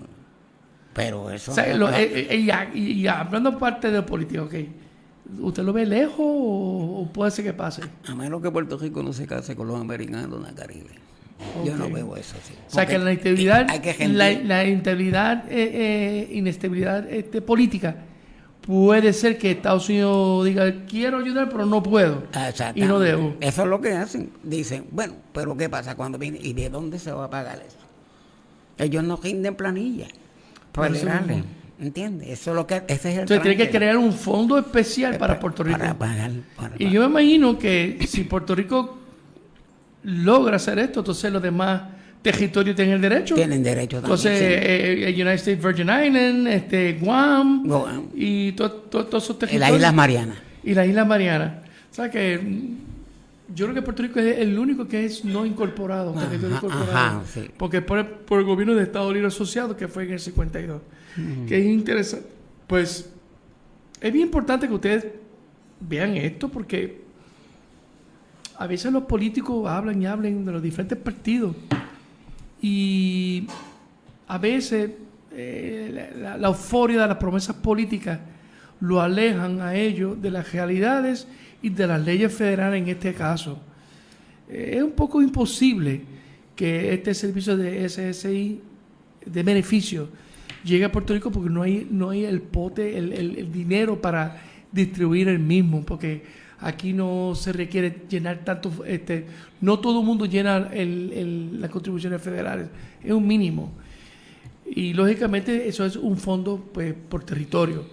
Pero 0.92 1.30
eso... 1.30 1.52
O 1.52 1.54
sea, 1.54 1.66
no- 1.72 1.78
lo- 1.78 1.90
no- 1.90 1.96
eh, 1.96 2.26
eh, 2.30 2.36
y, 2.74 2.78
y- 2.78 2.92
y 3.02 3.06
hablando 3.06 3.58
parte 3.58 3.90
de 3.90 4.02
política, 4.02 4.42
ok. 4.42 4.54
¿Usted 5.38 5.62
lo 5.62 5.72
ve 5.72 5.86
lejos 5.86 6.18
o, 6.18 7.02
o 7.02 7.12
puede 7.12 7.30
ser 7.30 7.44
que 7.44 7.52
pase? 7.52 7.82
A 8.06 8.14
menos 8.14 8.42
que 8.42 8.50
Puerto 8.50 8.76
Rico 8.76 9.02
no 9.02 9.12
se 9.12 9.26
case 9.26 9.54
con 9.54 9.68
los 9.68 9.80
americanos 9.80 10.38
en 10.38 10.42
la 10.42 10.52
Caribe. 10.52 10.90
Yo 11.64 11.76
no 11.76 11.90
veo 11.90 12.16
eso 12.16 12.36
así. 12.42 12.54
O 12.68 12.70
sea, 12.70 12.86
que 12.86 12.98
la 12.98 13.12
inestabilidad, 13.12 13.66
que 13.80 14.08
la, 14.08 14.30
la 14.30 14.64
inestabilidad, 14.64 15.44
eh, 15.50 15.70
eh, 15.72 16.28
inestabilidad 16.32 17.10
este, 17.10 17.40
política 17.40 17.96
puede 18.60 19.12
ser 19.12 19.38
que 19.38 19.52
Estados 19.52 19.88
Unidos 19.88 20.44
diga, 20.44 20.84
quiero 20.86 21.18
ayudar, 21.18 21.48
pero 21.48 21.66
no 21.66 21.82
puedo. 21.82 22.24
Y 22.74 22.82
no 22.82 23.00
debo. 23.00 23.36
Eso 23.40 23.62
es 23.62 23.68
lo 23.68 23.80
que 23.80 23.92
hacen. 23.92 24.30
Dicen, 24.42 24.86
bueno, 24.90 25.14
pero 25.32 25.56
¿qué 25.56 25.68
pasa 25.68 25.96
cuando 25.96 26.18
viene? 26.18 26.38
¿Y 26.42 26.52
de 26.52 26.68
dónde 26.68 26.98
se 26.98 27.10
va 27.10 27.24
a 27.24 27.30
pagar 27.30 27.62
eso? 27.66 27.78
Ellos 28.78 29.02
no 29.02 29.16
rinden 29.16 29.54
planillas 29.54 30.10
federales. 30.72 31.44
¿Entiendes? 31.80 32.28
Eso 32.28 32.50
es 32.50 32.56
lo 32.56 32.66
que 32.66 32.82
ese 32.88 32.94
es 32.94 33.04
el 33.14 33.20
Entonces 33.20 33.42
tiene 33.42 33.56
que 33.56 33.70
crear 33.70 33.96
un 33.96 34.12
fondo 34.12 34.58
especial 34.58 35.16
para 35.16 35.34
Pa- 35.34 35.40
Puerto 35.40 35.62
Rico. 35.62 35.78
Para 35.78 35.94
pagar. 35.98 36.30
para 36.56 36.74
Y 36.78 36.90
yo 36.90 37.00
me 37.02 37.06
imagino 37.20 37.58
que 37.58 37.98
si 38.06 38.24
Puerto 38.24 38.54
Rico 38.54 38.98
logra 40.04 40.56
hacer 40.56 40.78
esto, 40.78 41.00
entonces 41.00 41.32
los 41.32 41.42
demás 41.42 41.82
territorios 42.22 42.76
tienen 42.76 42.94
el 42.96 43.00
derecho. 43.00 43.34
Tienen 43.34 43.62
derecho 43.62 44.00
también. 44.00 44.04
Entonces, 44.18 44.38
sí. 44.38 44.44
eh, 44.44 45.08
eh, 45.08 45.12
United 45.14 45.32
States 45.34 45.62
Virgin 45.62 45.88
Island, 45.88 46.48
este, 46.48 46.98
Guam, 47.00 47.66
Guam. 47.66 48.06
y 48.14 48.52
to- 48.52 48.70
to- 48.72 49.06
todos 49.06 49.24
esos 49.24 49.38
territorios. 49.38 49.70
las 49.70 49.76
Islas 49.78 49.94
Marianas. 49.94 50.36
y 50.62 50.74
las 50.74 50.86
Islas 50.86 51.06
Marianas. 51.06 51.52
O 51.90 51.94
sea 51.94 52.10
que 52.10 52.38
mm, 52.38 53.54
yo 53.54 53.64
creo 53.66 53.74
que 53.74 53.82
Puerto 53.82 54.02
Rico 54.02 54.20
es 54.20 54.38
el 54.38 54.58
único 54.58 54.86
que 54.86 55.04
es 55.06 55.24
no 55.24 55.44
incorporado. 55.46 56.10
Ajá, 56.14 56.26
territorio 56.26 56.56
incorporado. 56.56 56.92
ajá, 56.92 57.22
sí. 57.32 57.50
Porque 57.56 57.80
por 57.82 57.98
el, 57.98 58.06
por 58.06 58.38
el 58.40 58.44
gobierno 58.44 58.74
de 58.74 58.82
Estados 58.82 59.10
Unidos 59.10 59.34
Asociado, 59.34 59.76
que 59.76 59.88
fue 59.88 60.04
en 60.04 60.12
el 60.12 60.20
52. 60.20 60.80
Que 61.46 61.58
es 61.58 61.66
interesante. 61.66 62.28
Pues 62.66 63.10
es 64.00 64.12
bien 64.12 64.26
importante 64.26 64.66
que 64.68 64.74
ustedes 64.74 65.06
vean 65.80 66.16
esto 66.16 66.48
porque 66.48 67.00
a 68.56 68.66
veces 68.66 68.92
los 68.92 69.04
políticos 69.04 69.68
hablan 69.68 70.00
y 70.00 70.06
hablan 70.06 70.44
de 70.44 70.52
los 70.52 70.62
diferentes 70.62 70.98
partidos 70.98 71.56
y 72.60 73.46
a 74.28 74.38
veces 74.38 74.90
eh, 75.32 76.12
la, 76.16 76.48
euforia 76.48 77.02
de 77.02 77.08
las 77.08 77.16
promesas 77.16 77.56
políticas 77.56 78.20
lo 78.80 79.00
alejan 79.00 79.60
a 79.60 79.74
ellos 79.74 80.20
de 80.20 80.30
las 80.30 80.52
realidades 80.52 81.26
y 81.62 81.70
de 81.70 81.86
las 81.86 82.04
leyes 82.04 82.32
federales 82.32 82.82
en 82.82 82.88
este 82.88 83.14
caso. 83.14 83.58
Eh, 84.48 84.74
es 84.76 84.82
un 84.82 84.92
poco 84.92 85.22
imposible 85.22 86.02
que 86.54 86.92
este 86.92 87.14
servicio 87.14 87.56
de 87.56 87.88
SSI 87.88 88.60
de 89.24 89.42
beneficio 89.42 90.08
llegue 90.64 90.84
a 90.84 90.92
Puerto 90.92 91.12
Rico 91.14 91.30
porque 91.30 91.50
no 91.50 91.62
hay, 91.62 91.86
no 91.90 92.10
hay 92.10 92.24
el 92.24 92.40
pote, 92.42 92.96
el, 92.98 93.12
el- 93.12 93.36
el 93.36 93.52
dinero 93.52 94.00
para 94.00 94.42
distribuir 94.72 95.28
el 95.28 95.38
mismo, 95.38 95.82
porque 95.84 96.22
aquí 96.60 96.92
no 96.92 97.34
se 97.34 97.52
requiere 97.52 98.02
llenar 98.08 98.44
tanto, 98.44 98.84
este, 98.84 99.26
no 99.60 99.78
todo 99.80 100.00
el 100.00 100.06
mundo 100.06 100.26
llena 100.26 100.68
el- 100.72 101.12
el- 101.12 101.60
las 101.60 101.70
contribuciones 101.70 102.20
federales, 102.22 102.68
es 103.02 103.12
un 103.12 103.26
mínimo. 103.26 103.72
Y 104.72 104.92
lógicamente 104.92 105.66
eso 105.68 105.84
es 105.84 105.96
un 105.96 106.16
fondo 106.16 106.68
pues, 106.72 106.94
por 106.94 107.24
territorio. 107.24 107.84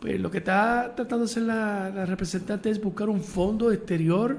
Pues 0.00 0.18
lo 0.20 0.30
que 0.30 0.38
está 0.38 0.92
tratando 0.94 1.24
de 1.26 1.30
hacer 1.30 1.42
la, 1.42 1.90
la 1.90 2.06
representante 2.06 2.70
es 2.70 2.80
buscar 2.80 3.08
un 3.08 3.20
fondo 3.20 3.72
exterior 3.72 4.38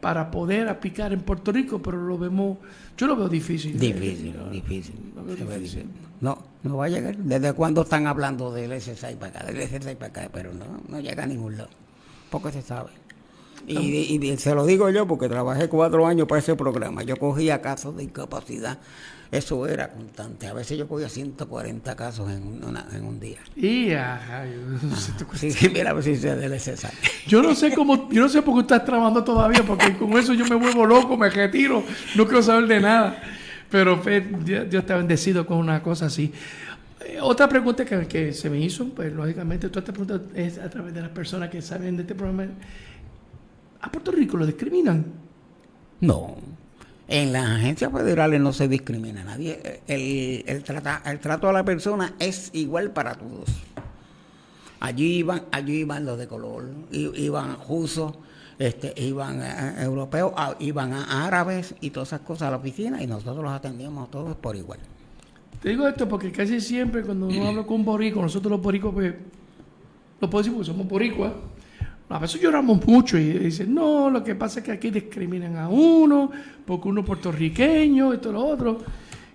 para 0.00 0.30
poder 0.30 0.68
aplicar 0.68 1.12
en 1.12 1.20
Puerto 1.20 1.50
Rico, 1.52 1.80
pero 1.82 1.96
lo 2.06 2.16
vemos, 2.18 2.58
yo 2.96 3.06
lo 3.06 3.16
veo 3.16 3.28
difícil. 3.28 3.78
Difícil, 3.78 4.34
difícil. 4.52 4.94
Lo 5.16 5.24
veo 5.24 5.36
difícil. 5.36 5.84
No, 6.20 6.38
no 6.62 6.76
va 6.76 6.86
a 6.86 6.88
llegar. 6.88 7.16
¿Desde 7.16 7.52
cuándo 7.54 7.82
están 7.82 8.06
hablando 8.06 8.52
del 8.52 8.78
SSI 8.80 9.16
para 9.18 9.40
acá? 9.40 9.52
Del 9.52 9.96
para 9.96 10.06
acá, 10.08 10.28
pero 10.32 10.52
no, 10.52 10.64
no 10.88 11.00
llega 11.00 11.22
a 11.24 11.26
ningún 11.26 11.56
lado. 11.56 11.70
Poco 12.30 12.50
se 12.50 12.62
sabe. 12.62 12.90
Y, 13.66 13.76
y- 13.78 14.30
y 14.30 14.36
se 14.38 14.54
lo 14.54 14.64
digo 14.66 14.88
yo 14.90 15.06
porque 15.06 15.28
trabajé 15.28 15.68
cuatro 15.68 16.06
años 16.06 16.26
para 16.26 16.38
ese 16.40 16.56
programa. 16.56 17.02
Yo 17.02 17.16
cogía 17.16 17.60
casos 17.60 17.96
de 17.96 18.04
incapacidad. 18.04 18.78
Eso 19.30 19.66
era 19.66 19.90
constante. 19.90 20.48
A 20.48 20.54
veces 20.54 20.76
yo 20.76 20.88
cogía 20.88 21.08
140 21.08 21.94
casos 21.94 22.30
en, 22.30 22.64
una- 22.64 22.86
en 22.92 23.04
un 23.04 23.20
día. 23.20 23.38
Y 23.54 23.92
ajá, 23.92 24.44
yo, 24.46 25.34
Sí, 25.36 25.52
sí, 25.52 25.68
mira 25.68 26.00
si 26.02 26.16
sé 26.16 26.34
del 26.36 26.58
SSI. 26.58 26.88
yo 27.28 27.42
no 27.42 27.54
sé 27.54 27.72
cómo, 27.74 28.10
yo 28.10 28.22
no 28.22 28.28
sé 28.28 28.42
por 28.42 28.54
qué 28.56 28.60
estás 28.62 28.84
trabajando 28.84 29.22
todavía, 29.22 29.62
porque 29.64 29.96
con 29.96 30.12
eso 30.18 30.32
yo 30.34 30.46
me 30.46 30.56
vuelvo 30.56 30.84
loco, 30.84 31.16
me 31.16 31.30
retiro, 31.30 31.84
no 32.16 32.24
quiero 32.24 32.42
saber 32.42 32.66
de 32.66 32.80
nada. 32.80 33.22
Pero 33.70 34.00
pues, 34.02 34.22
Dios, 34.44 34.68
Dios 34.68 34.84
te 34.84 34.92
ha 34.92 34.96
bendecido 34.96 35.46
con 35.46 35.58
una 35.58 35.82
cosa 35.82 36.06
así. 36.06 36.32
Eh, 37.06 37.18
otra 37.20 37.48
pregunta 37.48 37.84
que, 37.84 38.06
que 38.06 38.32
se 38.32 38.50
me 38.50 38.58
hizo, 38.58 38.88
pues 38.90 39.12
lógicamente 39.12 39.68
toda 39.68 39.80
esta 39.80 39.92
pregunta 39.92 40.20
es 40.34 40.58
a 40.58 40.68
través 40.68 40.92
de 40.92 41.00
las 41.02 41.10
personas 41.10 41.48
que 41.50 41.62
saben 41.62 41.96
de 41.96 42.02
este 42.02 42.14
programa. 42.14 42.46
¿A 43.80 43.90
Puerto 43.90 44.10
Rico 44.12 44.36
lo 44.36 44.44
discriminan? 44.46 45.04
No. 46.00 46.36
En 47.08 47.32
las 47.32 47.48
agencias 47.48 47.90
federales 47.92 48.40
no 48.40 48.52
se 48.52 48.68
discrimina 48.68 49.22
a 49.22 49.24
nadie. 49.24 49.80
El, 49.88 50.44
el, 50.46 50.62
trata- 50.62 51.02
el 51.06 51.18
trato 51.18 51.48
a 51.48 51.52
la 51.52 51.64
persona 51.64 52.14
es 52.18 52.50
igual 52.52 52.90
para 52.92 53.14
todos. 53.14 53.48
Allí 54.80 55.16
iban, 55.18 55.42
allí 55.52 55.78
iban 55.80 56.06
los 56.06 56.18
de 56.18 56.26
color, 56.26 56.66
iban 56.92 57.56
rusos, 57.68 58.14
este, 58.60 58.92
iban 59.00 59.40
europeos, 59.80 60.34
iban 60.58 60.92
a 60.92 61.26
árabes 61.26 61.74
y 61.80 61.88
todas 61.88 62.10
esas 62.10 62.20
cosas 62.20 62.48
a 62.48 62.50
la 62.50 62.58
oficina 62.58 63.02
y 63.02 63.06
nosotros 63.06 63.42
los 63.42 63.52
atendíamos 63.52 64.10
todos 64.10 64.36
por 64.36 64.54
igual. 64.54 64.78
Te 65.62 65.70
digo 65.70 65.88
esto 65.88 66.06
porque 66.06 66.30
casi 66.30 66.60
siempre 66.60 67.02
cuando 67.02 67.28
uno 67.28 67.46
habla 67.48 67.62
con 67.64 67.76
un 67.76 67.84
boricua, 67.86 68.22
nosotros 68.22 68.50
los 68.50 68.60
boricos, 68.60 68.92
pues, 68.92 69.14
lo 70.20 70.28
puedo 70.28 70.42
decir 70.42 70.52
porque 70.52 70.66
somos 70.66 70.86
boricuas, 70.86 71.32
a 72.10 72.18
veces 72.18 72.38
lloramos 72.42 72.86
mucho 72.86 73.16
y 73.16 73.38
dicen, 73.38 73.74
no, 73.74 74.10
lo 74.10 74.22
que 74.22 74.34
pasa 74.34 74.60
es 74.60 74.66
que 74.66 74.72
aquí 74.72 74.90
discriminan 74.90 75.56
a 75.56 75.70
uno, 75.70 76.30
porque 76.66 76.88
uno 76.88 77.00
es 77.00 77.06
puertorriqueño, 77.06 78.12
esto, 78.12 78.30
lo 78.30 78.44
otro. 78.44 78.78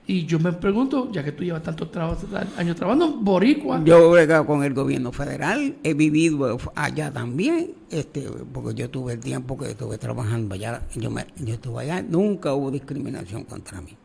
Y 0.07 0.25
yo 0.27 0.39
me 0.39 0.53
pregunto, 0.53 1.11
ya 1.11 1.23
que 1.23 1.31
tú 1.31 1.43
llevas 1.43 1.63
tantos 1.63 1.89
años 2.57 2.75
trabajando 2.75 3.17
boricua, 3.17 3.83
Yo 3.83 4.15
he 4.17 4.27
con 4.45 4.63
el 4.63 4.73
gobierno 4.75 5.11
federal, 5.11 5.77
he 5.83 5.95
vivido 5.95 6.59
allá 6.75 7.11
también, 7.11 7.71
este, 7.89 8.29
porque 8.53 8.75
yo 8.75 8.87
tuve 8.89 9.13
el 9.13 9.19
tiempo 9.19 9.57
que 9.57 9.71
estuve 9.71 9.97
trabajando 9.97 10.53
allá, 10.53 10.83
yo, 10.93 11.09
me, 11.09 11.25
yo 11.37 11.55
estuve 11.55 11.83
allá, 11.83 12.03
nunca 12.03 12.53
hubo 12.53 12.69
discriminación 12.69 13.45
contra 13.45 13.81
mí. 13.81 13.97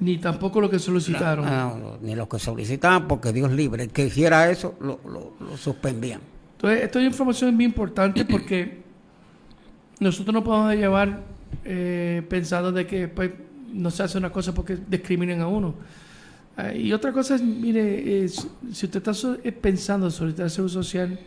ni 0.00 0.16
tampoco 0.16 0.60
lo 0.60 0.70
que 0.70 0.78
solicitaron. 0.78 1.44
No, 1.44 1.98
ni 2.00 2.14
los 2.14 2.26
que 2.26 2.38
solicitaban, 2.38 3.06
porque 3.06 3.30
Dios 3.32 3.52
libre, 3.52 3.84
el 3.84 3.90
que 3.90 4.06
hiciera 4.06 4.50
eso, 4.50 4.74
lo, 4.80 5.00
lo, 5.04 5.34
lo 5.38 5.56
suspendían. 5.58 6.20
Entonces, 6.56 6.82
esta 6.82 7.02
información 7.02 7.50
es 7.50 7.56
muy 7.56 7.64
importante 7.66 8.24
porque 8.24 8.82
nosotros 10.00 10.32
no 10.32 10.42
podemos 10.42 10.74
llevar 10.74 11.22
eh, 11.64 12.22
pensando 12.28 12.72
de 12.72 12.86
que 12.86 13.08
pues, 13.08 13.32
no 13.74 13.90
se 13.90 14.02
hace 14.02 14.18
una 14.18 14.30
cosa 14.30 14.54
porque 14.54 14.78
discriminen 14.88 15.40
a 15.40 15.48
uno. 15.48 15.74
Ah, 16.56 16.72
y 16.72 16.92
otra 16.92 17.12
cosa 17.12 17.34
es, 17.34 17.42
mire, 17.42 18.28
si 18.28 18.86
usted 18.86 18.96
está 18.96 19.12
eh, 19.42 19.52
pensando 19.52 20.06
en 20.06 20.12
solicitar 20.12 20.48
seguro 20.48 20.72
social, 20.72 21.18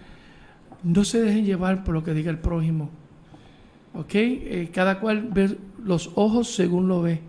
no 0.84 1.04
se 1.04 1.22
dejen 1.22 1.46
llevar 1.46 1.84
por 1.84 1.94
lo 1.94 2.04
que 2.04 2.14
diga 2.14 2.32
el 2.32 2.40
prójimo. 2.40 2.90
¿Ok? 3.94 4.16
Eh, 4.16 4.70
cada 4.74 5.00
cual 5.00 5.30
ve 5.34 5.58
los 5.84 6.12
ojos 6.16 6.54
según 6.56 6.88
lo 6.88 7.02
ve. 7.02 7.20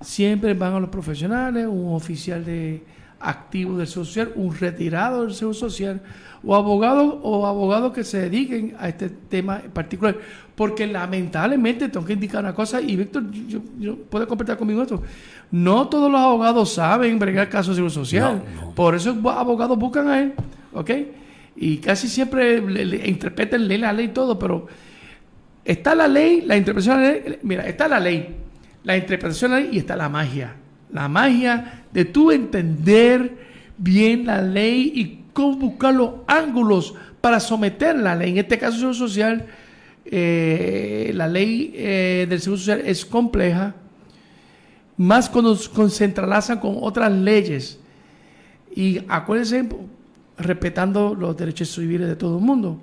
Siempre 0.00 0.54
van 0.54 0.74
a 0.74 0.80
los 0.80 0.90
profesionales, 0.90 1.66
un 1.66 1.94
oficial 1.94 2.44
de 2.44 2.82
activo 3.20 3.76
del 3.78 3.86
Seguro 3.86 4.04
social, 4.06 4.32
un 4.36 4.54
retirado 4.56 5.24
del 5.24 5.34
Seguro 5.34 5.54
social, 5.54 6.00
o 6.44 6.54
abogados 6.54 7.16
o 7.22 7.46
abogados 7.46 7.92
que 7.92 8.04
se 8.04 8.18
dediquen 8.20 8.74
a 8.78 8.88
este 8.88 9.08
tema 9.08 9.60
en 9.64 9.70
particular. 9.72 10.16
Porque 10.54 10.86
lamentablemente 10.86 11.88
tengo 11.88 12.04
que 12.06 12.12
indicar 12.14 12.42
una 12.42 12.54
cosa, 12.54 12.80
y 12.80 12.96
Víctor 12.96 13.30
yo, 13.30 13.60
yo- 13.78 13.96
puede 13.96 14.26
compartir 14.26 14.56
conmigo 14.56 14.82
esto. 14.82 15.02
No 15.50 15.88
todos 15.88 16.10
los 16.10 16.20
abogados 16.20 16.72
saben 16.72 17.18
bregar 17.18 17.48
casos 17.48 17.68
de 17.76 17.80
Seguro 17.82 17.90
social. 17.90 18.42
No, 18.54 18.66
no. 18.66 18.74
Por 18.74 18.94
eso 18.94 19.10
abogados 19.30 19.78
buscan 19.78 20.08
a 20.08 20.20
él, 20.20 20.32
¿ok? 20.72 20.90
Y 21.56 21.78
casi 21.78 22.06
siempre 22.08 22.60
le, 22.60 22.84
le 22.84 23.08
interpretan, 23.08 23.66
leen 23.66 23.80
la 23.80 23.92
ley 23.92 24.06
y 24.06 24.08
todo, 24.10 24.38
pero 24.38 24.66
está 25.64 25.94
la 25.94 26.06
ley, 26.06 26.42
la 26.46 26.56
interpretación 26.56 27.02
de 27.02 27.02
la 27.20 27.28
ley, 27.30 27.38
mira, 27.42 27.66
está 27.66 27.88
la 27.88 27.98
ley, 28.00 28.36
la 28.84 28.96
interpretación 28.96 29.50
de 29.50 29.56
la 29.56 29.62
ley 29.64 29.70
y 29.74 29.78
está 29.78 29.96
la 29.96 30.08
magia. 30.08 30.54
La 30.92 31.08
magia 31.08 31.84
de 31.92 32.04
tú 32.04 32.30
entender 32.30 33.36
bien 33.76 34.26
la 34.26 34.42
ley 34.42 34.92
y 34.94 35.24
cómo 35.32 35.56
buscar 35.56 35.94
los 35.94 36.10
ángulos 36.26 36.94
para 37.20 37.40
someter 37.40 37.96
la 37.96 38.14
ley. 38.14 38.30
En 38.30 38.38
este 38.38 38.58
caso, 38.58 38.76
Seguro 38.76 38.94
Social, 38.94 39.46
eh, 40.04 41.10
la 41.14 41.28
ley 41.28 41.72
eh, 41.74 42.26
del 42.28 42.40
Seguro 42.40 42.58
Social 42.58 42.82
es 42.84 43.04
compleja, 43.04 43.74
más 44.96 45.28
cuando 45.28 45.54
se 45.54 46.04
entrelazan 46.04 46.58
con 46.58 46.76
otras 46.80 47.12
leyes. 47.12 47.78
Y 48.74 49.00
acuérdense, 49.08 49.68
respetando 50.36 51.14
los 51.14 51.36
derechos 51.36 51.72
civiles 51.74 52.08
de 52.08 52.16
todo 52.16 52.38
el 52.38 52.44
mundo. 52.44 52.80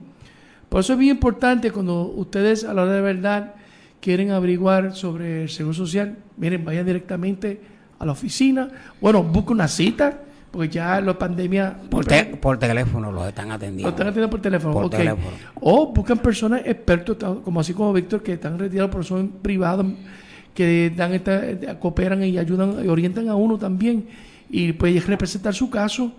Por 0.69 0.81
eso 0.81 0.93
es 0.93 0.99
bien 0.99 1.15
importante 1.15 1.71
cuando 1.71 2.03
ustedes 2.03 2.63
a 2.63 2.73
la 2.73 2.83
hora 2.83 2.93
de 2.93 3.01
verdad 3.01 3.55
quieren 4.01 4.31
averiguar 4.31 4.95
sobre 4.95 5.43
el 5.43 5.49
Seguro 5.49 5.73
Social, 5.73 6.17
miren, 6.37 6.65
vayan 6.65 6.85
directamente 6.85 7.74
a 7.99 8.05
la 8.05 8.11
oficina, 8.11 8.69
bueno, 8.99 9.23
busquen 9.23 9.53
una 9.53 9.67
cita, 9.67 10.21
porque 10.51 10.69
ya 10.69 11.01
la 11.01 11.17
pandemia... 11.17 11.77
Por, 11.89 12.05
por 12.39 12.57
teléfono 12.57 13.11
los 13.11 13.27
están 13.27 13.51
atendiendo. 13.51 13.89
Los 13.89 13.93
están 13.93 14.07
atendiendo 14.07 14.29
por 14.29 14.41
teléfono, 14.41 14.89
O 15.61 15.93
buscan 15.93 16.19
personas 16.19 16.61
expertos, 16.65 17.17
como 17.43 17.59
así 17.59 17.73
como 17.73 17.93
Víctor, 17.93 18.23
que 18.23 18.33
están 18.33 18.57
retirados 18.57 18.91
por 18.91 19.03
son 19.03 19.27
privados, 19.41 19.85
que 20.53 20.93
dan 20.95 21.13
esta, 21.13 21.77
cooperan 21.79 22.23
y 22.23 22.37
ayudan 22.37 22.83
y 22.83 22.87
orientan 22.87 23.27
a 23.29 23.35
uno 23.35 23.57
también, 23.57 24.07
y 24.49 24.71
puede 24.73 24.99
representar 25.01 25.53
su 25.53 25.69
caso, 25.69 26.13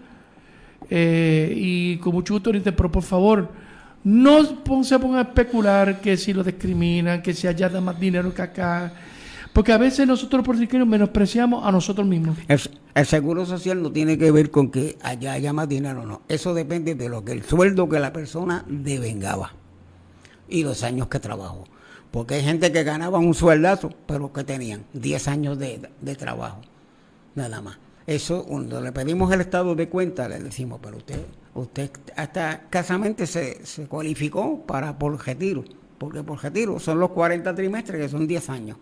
eh, 0.90 1.52
y 1.56 1.96
con 1.96 2.12
mucho 2.12 2.34
gusto 2.34 2.50
orienten, 2.50 2.74
pero 2.76 2.92
por 2.92 3.02
favor, 3.02 3.48
no 4.04 4.84
se 4.84 4.98
pongan 4.98 5.18
a 5.18 5.22
especular 5.22 6.00
que 6.00 6.16
si 6.16 6.32
lo 6.32 6.44
discriminan, 6.44 7.22
que 7.22 7.34
si 7.34 7.46
allá 7.46 7.68
da 7.68 7.80
más 7.80 7.98
dinero 7.98 8.32
que 8.32 8.42
acá, 8.42 8.92
porque 9.56 9.72
a 9.72 9.78
veces 9.78 10.06
nosotros 10.06 10.40
por 10.40 10.44
puertorriqueños 10.48 10.86
menospreciamos 10.86 11.66
a 11.66 11.72
nosotros 11.72 12.06
mismos. 12.06 12.36
El, 12.46 13.06
seguro 13.06 13.46
social 13.46 13.80
no 13.80 13.90
tiene 13.90 14.18
que 14.18 14.30
ver 14.30 14.50
con 14.50 14.70
que 14.70 14.98
allá 15.00 15.32
haya 15.32 15.54
más 15.54 15.66
dinero, 15.66 16.04
no. 16.04 16.20
Eso 16.28 16.52
depende 16.52 16.94
de 16.94 17.08
lo 17.08 17.24
que 17.24 17.32
el 17.32 17.42
sueldo 17.42 17.88
que 17.88 17.98
la 17.98 18.12
persona 18.12 18.66
devengaba 18.68 19.54
y 20.46 20.62
los 20.62 20.82
años 20.82 21.08
que 21.08 21.20
trabajó. 21.20 21.64
Porque 22.10 22.34
hay 22.34 22.42
gente 22.42 22.70
que 22.70 22.84
ganaba 22.84 23.18
un 23.18 23.32
sueldazo, 23.32 23.94
pero 24.06 24.30
que 24.30 24.44
tenían 24.44 24.84
10 24.92 25.26
años 25.28 25.58
de, 25.58 25.88
trabajo, 26.16 26.60
nada 27.34 27.62
más. 27.62 27.78
Eso, 28.06 28.44
cuando 28.44 28.78
le 28.82 28.92
pedimos 28.92 29.32
el 29.32 29.40
estado 29.40 29.74
de 29.74 29.88
cuenta, 29.88 30.28
le 30.28 30.38
decimos, 30.38 30.80
pero 30.82 30.98
usted, 30.98 31.24
usted 31.54 31.90
hasta 32.14 32.64
casamente 32.68 33.26
se, 33.26 33.64
se 33.64 33.86
cualificó 33.86 34.66
para 34.66 34.98
por 34.98 35.18
retiro, 35.26 35.64
porque 35.96 36.22
por 36.22 36.42
retiro 36.42 36.78
son 36.78 37.00
los 37.00 37.08
40 37.12 37.54
trimestres, 37.54 38.02
que 38.02 38.08
son 38.10 38.26
10 38.26 38.50
años 38.50 38.76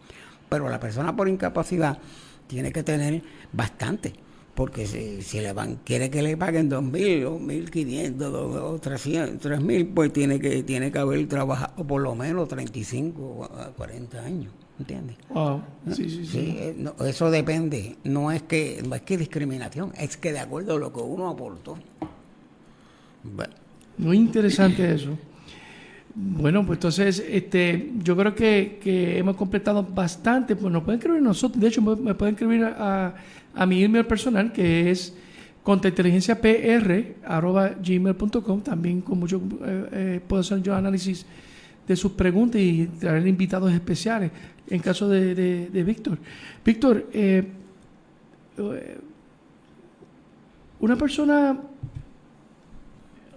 pero 0.48 0.68
la 0.68 0.80
persona 0.80 1.14
por 1.14 1.28
incapacidad 1.28 1.98
tiene 2.46 2.72
que 2.72 2.82
tener 2.82 3.22
bastante, 3.52 4.12
porque 4.54 4.86
si, 4.86 5.40
le 5.40 5.52
van, 5.52 5.76
quiere 5.84 6.10
que 6.10 6.22
le 6.22 6.36
paguen 6.36 6.70
2.000 6.70 7.26
o 7.26 7.40
1.500 7.40 8.22
o 8.22 8.80
3.000, 8.80 9.94
pues 9.94 10.12
tiene 10.12 10.38
que, 10.38 10.62
tiene 10.62 10.92
que 10.92 10.98
haber 10.98 11.26
trabajado 11.28 11.84
por 11.86 12.00
lo 12.00 12.14
menos 12.14 12.48
35 12.48 13.44
a 13.44 13.66
40 13.70 14.20
años. 14.20 14.52
¿Entiendes? 14.78 15.16
Sí, 15.92 16.10
sí, 16.10 16.26
sí. 16.26 16.56
Eh, 16.58 16.92
eso 17.06 17.30
depende. 17.30 17.96
No 18.02 18.32
es 18.32 18.42
que 18.42 18.82
no 18.86 18.96
es 18.96 19.02
que 19.02 19.16
discriminación, 19.16 19.92
es 19.96 20.16
que 20.16 20.32
de 20.32 20.40
acuerdo 20.40 20.74
a 20.74 20.78
lo 20.78 20.92
que 20.92 21.00
uno 21.00 21.28
aportó. 21.28 21.78
Muy 23.98 24.16
interesante 24.16 24.94
eso. 24.94 25.16
Bueno, 26.16 26.64
pues 26.64 26.76
entonces 26.76 27.24
este, 27.28 27.90
yo 27.98 28.16
creo 28.16 28.36
que, 28.36 29.18
hemos 29.18 29.34
completado 29.36 29.82
bastante. 29.82 30.54
Pues 30.54 30.72
nos 30.72 30.84
pueden 30.84 31.00
escribir 31.00 31.20
nosotros. 31.20 31.60
De 31.60 31.66
hecho, 31.68 31.82
me, 31.82 32.14
pueden 32.14 32.34
escribir 32.34 32.64
a, 32.64 33.16
mi 33.66 33.82
email 33.82 34.06
personal 34.06 34.52
que 34.52 34.92
es 34.92 35.12
contrainteligenciapr.gmail.com. 35.64 38.60
También 38.60 39.00
con 39.00 39.18
mucho 39.18 39.42
eh, 39.64 39.88
eh, 39.92 40.20
puedo 40.26 40.40
hacer 40.40 40.62
yo 40.62 40.76
análisis 40.76 41.26
de 41.86 41.96
sus 41.96 42.12
preguntas 42.12 42.58
y 42.60 42.86
traer 42.86 43.26
invitados 43.26 43.72
especiales 43.72 44.30
en 44.68 44.80
caso 44.80 45.08
de, 45.08 45.34
de, 45.34 45.84
Víctor. 45.84 46.18
Víctor, 46.64 47.08
eh, 47.12 47.44
una 50.78 50.96
persona. 50.96 51.58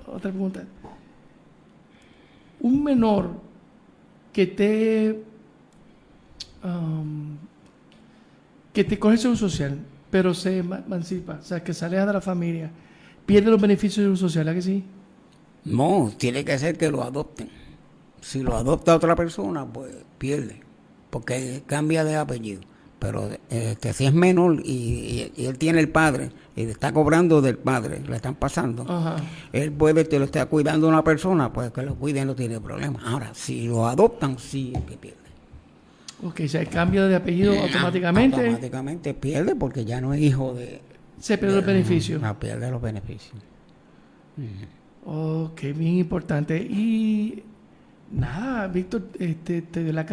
Otra 0.06 0.32
pregunta 0.32 0.64
un 2.60 2.84
menor 2.84 3.32
que 4.34 4.48
te 4.48 5.24
que 8.74 8.84
te 8.84 9.00
coge 9.00 9.18
seguro 9.18 9.38
social, 9.38 9.80
pero 10.12 10.34
se 10.34 10.58
emancipa, 10.58 11.40
o 11.42 11.44
sea, 11.44 11.64
que 11.64 11.74
sale 11.74 11.98
de 11.98 12.06
la 12.06 12.22
familia, 12.22 12.70
pierde 13.26 13.50
los 13.50 13.60
beneficios 13.60 14.06
del 14.06 14.18
social, 14.18 14.46
¿verdad 14.46 14.58
que 14.58 14.62
sí? 14.62 14.84
No, 15.66 16.12
tiene 16.18 16.46
que 16.46 16.58
ser 16.60 16.78
que 16.78 16.92
lo 16.92 17.04
adopten. 17.04 17.50
Si 18.22 18.44
lo 18.44 18.56
adopta 18.56 18.96
otra 18.96 19.16
persona, 19.16 19.66
pues 19.66 19.96
pierde, 20.18 20.62
porque 21.10 21.64
cambia 21.66 22.04
de 22.04 22.18
apellido. 22.18 22.62
Pero 23.00 23.30
este, 23.50 23.94
si 23.94 24.06
es 24.06 24.14
menor 24.14 24.60
y, 24.64 25.32
él 25.38 25.58
tiene 25.58 25.80
el 25.80 25.90
padre 25.90 26.32
y 26.56 26.66
le 26.66 26.72
está 26.72 26.92
cobrando 26.92 27.42
del 27.42 27.58
padre, 27.58 28.02
le 28.08 28.16
están 28.16 28.36
pasando, 28.36 28.86
él 29.54 29.72
puede, 29.72 30.04
te 30.04 30.18
lo 30.18 30.26
está 30.26 30.48
cuidando 30.48 30.88
una 30.88 31.04
persona, 31.04 31.54
pues 31.54 31.72
que 31.72 31.84
lo 31.84 31.96
cuide 31.96 32.26
no 32.26 32.36
tiene 32.36 32.60
problema. 32.60 33.00
Ahora, 33.06 33.32
si 33.34 33.68
lo 33.68 33.88
adoptan, 33.88 34.40
sí 34.40 34.74
es 34.76 34.82
que 34.84 34.98
pierde. 34.98 35.28
Ok, 36.24 36.42
o 36.46 36.48
sea, 36.48 36.62
el 36.62 36.70
cambio 36.70 37.08
de 37.08 37.16
apellido 37.16 37.54
eh, 37.54 37.60
automáticamente. 37.62 38.38
Automáticamente 38.38 39.14
pierde 39.14 39.56
porque 39.56 39.86
ya 39.86 40.02
no 40.02 40.14
es 40.14 40.22
hijo 40.22 40.54
de. 40.56 40.82
Se 41.20 41.38
pierde 41.38 41.58
los 41.58 41.66
beneficios. 41.66 42.22
No, 42.22 42.40
pierde 42.40 42.72
los 42.72 42.82
beneficios. 42.82 43.36
Ok, 45.06 45.62
bien 45.76 45.98
importante. 45.98 46.58
Y 46.58 47.44
nada, 48.12 48.68
Víctor, 48.68 49.10
este, 49.20 49.62
te 49.62 49.84
doy 49.84 49.94
la 49.94 50.06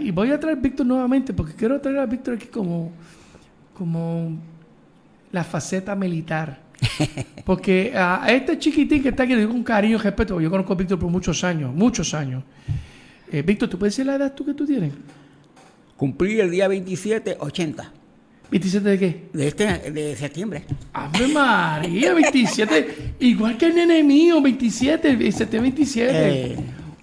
y 0.00 0.10
voy 0.12 0.30
a 0.30 0.38
traer 0.38 0.58
a 0.58 0.60
Víctor 0.60 0.86
nuevamente 0.86 1.32
porque 1.32 1.52
quiero 1.54 1.80
traer 1.80 1.98
a 1.98 2.06
Víctor 2.06 2.34
aquí 2.34 2.46
como, 2.46 2.92
como 3.74 4.38
la 5.32 5.42
faceta 5.42 5.94
militar. 5.96 6.64
Porque 7.44 7.92
a 7.96 8.26
este 8.28 8.58
chiquitín 8.58 9.02
que 9.02 9.08
está 9.08 9.22
aquí 9.22 9.34
le 9.34 9.40
digo 9.40 9.52
un 9.52 9.62
cariño, 9.62 9.96
respeto, 9.98 10.38
yo 10.40 10.50
conozco 10.50 10.74
a 10.74 10.76
Víctor 10.76 10.98
por 10.98 11.10
muchos 11.10 11.42
años, 11.42 11.74
muchos 11.74 12.12
años. 12.12 12.44
Eh, 13.32 13.42
Víctor, 13.42 13.68
¿tú 13.70 13.78
puedes 13.78 13.94
decir 13.94 14.04
la 14.04 14.16
edad 14.16 14.34
tú 14.34 14.44
que 14.44 14.52
tú 14.52 14.66
tienes? 14.66 14.92
Cumplí 15.96 16.38
el 16.38 16.50
día 16.50 16.68
27, 16.68 17.38
80. 17.40 17.92
¿27 18.50 18.80
de 18.80 18.98
qué? 18.98 19.28
De 19.32 19.48
este, 19.48 19.90
de 19.90 20.16
septiembre. 20.16 20.64
¡Ave 20.92 21.28
María! 21.28 22.12
27. 22.12 23.14
igual 23.20 23.56
que 23.56 23.66
el 23.66 23.74
nene 23.74 24.02
mío, 24.02 24.42
27, 24.42 25.16
27. 25.16 26.56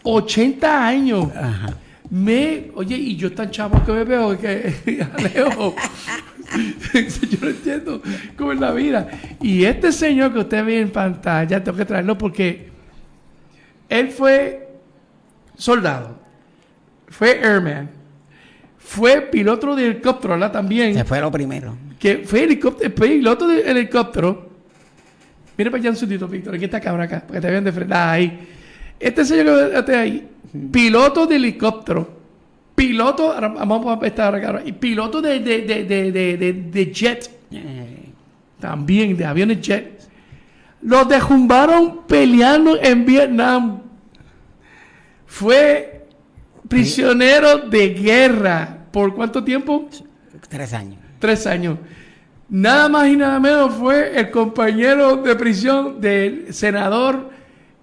80 0.04 0.88
años. 0.88 1.28
Ajá 1.36 1.78
me, 2.14 2.70
oye, 2.76 2.96
y 2.96 3.16
yo 3.16 3.34
tan 3.34 3.50
chavo 3.50 3.84
que 3.84 3.92
me 3.92 4.04
veo 4.04 4.38
que 4.40 4.72
Alejo, 5.18 5.76
yo 6.94 7.38
no 7.42 7.50
entiendo 7.50 8.02
cómo 8.38 8.52
es 8.52 8.60
la 8.60 8.72
vida. 8.72 9.10
Y 9.42 9.66
este 9.66 9.92
señor 9.92 10.32
que 10.32 10.40
usted 10.40 10.64
ve 10.64 10.80
en 10.80 10.92
pantalla, 10.92 11.64
tengo 11.64 11.76
que 11.76 11.86
traerlo 11.86 12.16
porque 12.16 12.70
él 13.90 14.10
fue 14.10 14.76
soldado, 15.58 16.20
fue 17.08 17.40
airman, 17.44 17.90
fue 18.78 19.22
piloto 19.22 19.76
de 19.76 19.88
helicóptero, 19.88 20.36
¿verdad? 20.36 20.52
También. 20.52 20.94
Se 20.94 21.06
fue 21.06 21.20
lo 21.20 21.32
primero. 21.32 21.76
Que 21.98 22.20
fue 22.20 22.44
helicóptero, 22.44 22.94
piloto 22.94 23.48
de 23.48 23.62
helicóptero. 23.62 24.52
Mira 25.58 25.72
para 25.72 25.82
allá 25.82 25.90
un 25.90 25.96
segundito, 25.96 26.28
Víctor, 26.28 26.54
aquí 26.54 26.66
está 26.66 26.80
cabra 26.80 27.06
acá, 27.06 27.22
para 27.22 27.40
que 27.40 27.42
te 27.42 27.52
vean 27.52 27.64
de 27.64 27.72
frente. 27.72 27.96
ahí. 27.96 28.50
Este 29.00 29.26
señor 29.26 29.72
que 29.72 29.80
está 29.80 30.00
ahí, 30.00 30.28
piloto 30.72 31.26
de 31.26 31.36
helicóptero, 31.36 32.10
piloto, 32.76 33.36
vamos 33.40 34.02
a 34.02 34.08
estar 34.08 34.36
acá, 34.36 34.62
y 34.66 34.72
piloto 34.72 35.22
de, 35.22 35.40
de, 35.40 35.62
de, 35.62 36.54
de, 36.72 36.92
jet, 36.92 37.30
también 38.60 39.16
de 39.18 39.26
aviones 39.26 39.62
jet, 39.62 40.02
los 40.82 41.08
derrumbaron 41.08 42.06
peleando 42.08 42.78
en 42.82 43.06
Vietnam. 43.06 43.82
Fue 45.26 46.06
prisionero 46.68 47.58
de 47.60 47.90
guerra. 47.90 48.86
¿Por 48.92 49.16
cuánto 49.16 49.44
tiempo? 49.44 49.90
Tres 50.50 50.74
años. 50.74 51.00
Tres 51.20 51.48
años. 51.48 51.78
Nada 52.50 52.90
más 52.90 53.08
y 53.08 53.16
nada 53.16 53.40
menos 53.40 53.74
fue 53.74 54.20
el 54.20 54.30
compañero 54.30 55.18
de 55.18 55.36
prisión 55.36 56.00
del 56.00 56.54
senador 56.54 57.32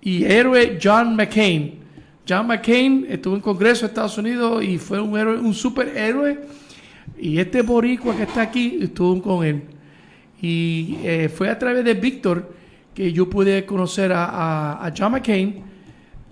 y 0.03 0.25
héroe 0.25 0.79
John 0.83 1.17
McCain. 1.17 1.81
John 2.29 2.47
McCain 2.47 3.07
estuvo 3.09 3.35
en 3.35 3.41
Congreso 3.41 3.83
de 3.83 3.87
Estados 3.89 4.17
Unidos 4.19 4.63
y 4.63 4.79
fue 4.79 5.01
un 5.01 5.19
héroe, 5.19 5.39
un 5.39 5.55
superhéroe. 5.55 6.39
Y 7.19 7.39
este 7.39 7.63
boricua 7.63 8.17
que 8.17 8.23
está 8.23 8.43
aquí 8.43 8.79
estuvo 8.81 9.21
con 9.21 9.45
él. 9.45 9.63
Y 10.41 10.99
eh, 11.03 11.29
fue 11.29 11.51
a 11.51 11.59
través 11.59 11.85
de 11.85 11.95
Víctor 11.95 12.55
que 12.95 13.13
yo 13.13 13.29
pude 13.29 13.65
conocer 13.67 14.13
a, 14.15 14.93
John 14.97 15.13
McCain 15.13 15.63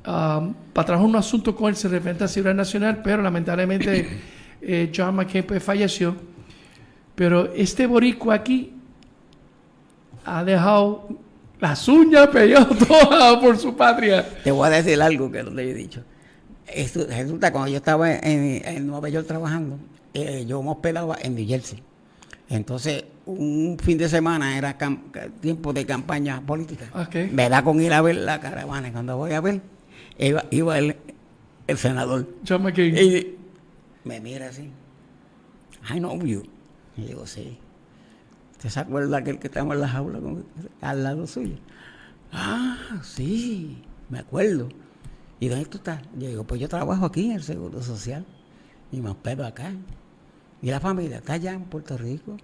um, 0.06 0.54
para 0.72 0.86
trabajar 0.86 1.08
un 1.08 1.16
asunto 1.16 1.54
con 1.54 1.68
él 1.68 1.76
se 1.76 1.88
referente 1.88 2.24
a 2.24 2.28
seguridad 2.28 2.54
nacional, 2.54 3.00
pero 3.02 3.22
lamentablemente 3.22 4.08
eh, 4.62 4.90
John 4.94 5.16
McCain 5.16 5.44
pues, 5.44 5.62
falleció. 5.62 6.16
Pero 7.14 7.52
este 7.52 7.86
boricua 7.86 8.34
aquí 8.34 8.72
ha 10.24 10.44
dejado 10.44 11.08
las 11.60 11.88
uñas 11.88 12.28
pegadas 12.28 12.78
todas 12.88 13.36
por 13.38 13.58
su 13.58 13.76
patria. 13.76 14.26
Te 14.42 14.50
voy 14.50 14.66
a 14.66 14.70
decir 14.70 15.00
algo 15.00 15.30
que 15.30 15.42
no 15.42 15.50
te 15.50 15.70
he 15.70 15.74
dicho. 15.74 16.02
Esto, 16.66 17.06
resulta 17.06 17.52
cuando 17.52 17.70
yo 17.70 17.78
estaba 17.78 18.12
en, 18.12 18.62
en 18.64 18.86
Nueva 18.86 19.08
York 19.08 19.26
trabajando, 19.26 19.78
eh, 20.14 20.44
yo 20.46 20.62
me 20.62 20.70
hospedaba 20.70 21.16
en 21.20 21.34
New 21.34 21.46
Jersey. 21.46 21.82
Entonces, 22.50 23.04
un 23.26 23.76
fin 23.82 23.98
de 23.98 24.08
semana 24.08 24.56
era 24.56 24.76
tiempo 25.40 25.72
de 25.72 25.84
campaña 25.84 26.40
política. 26.40 26.86
Me 27.32 27.48
da 27.48 27.62
con 27.62 27.80
ir 27.80 27.92
a 27.92 28.00
ver 28.00 28.16
la 28.16 28.40
caravana. 28.40 28.90
Cuando 28.90 29.16
voy 29.16 29.32
a 29.32 29.40
ver, 29.40 29.60
iba, 30.18 30.44
iba 30.50 30.78
el, 30.78 30.96
el 31.66 31.78
senador. 31.78 32.26
John 32.46 32.62
McCain. 32.62 32.96
Y 32.96 33.36
me 34.04 34.20
mira 34.20 34.48
así. 34.48 34.70
I 35.94 35.98
know 35.98 36.18
you. 36.24 36.42
Y 36.96 37.02
digo, 37.02 37.26
sí. 37.26 37.58
¿Usted 38.58 38.70
se 38.70 38.80
acuerda 38.80 39.18
aquel 39.18 39.38
que 39.38 39.46
estamos 39.46 39.76
en 39.76 39.82
la 39.82 39.88
jaula 39.88 40.18
al 40.80 41.04
lado 41.04 41.28
suyo? 41.28 41.54
Ah, 42.32 42.76
sí, 43.04 43.80
me 44.10 44.18
acuerdo. 44.18 44.68
¿Y 45.38 45.46
dónde 45.46 45.66
tú 45.66 45.78
estás? 45.78 46.02
Yo 46.18 46.26
digo, 46.26 46.42
pues 46.42 46.60
yo 46.60 46.68
trabajo 46.68 47.06
aquí 47.06 47.26
en 47.26 47.36
el 47.36 47.42
Seguro 47.44 47.80
Social. 47.84 48.26
Y 48.90 49.00
me 49.00 49.10
hospedo 49.10 49.46
acá. 49.46 49.70
¿Y 50.60 50.70
la 50.70 50.80
familia 50.80 51.18
está 51.18 51.34
allá 51.34 51.52
en 51.52 51.66
Puerto 51.66 51.96
Rico? 51.96 52.36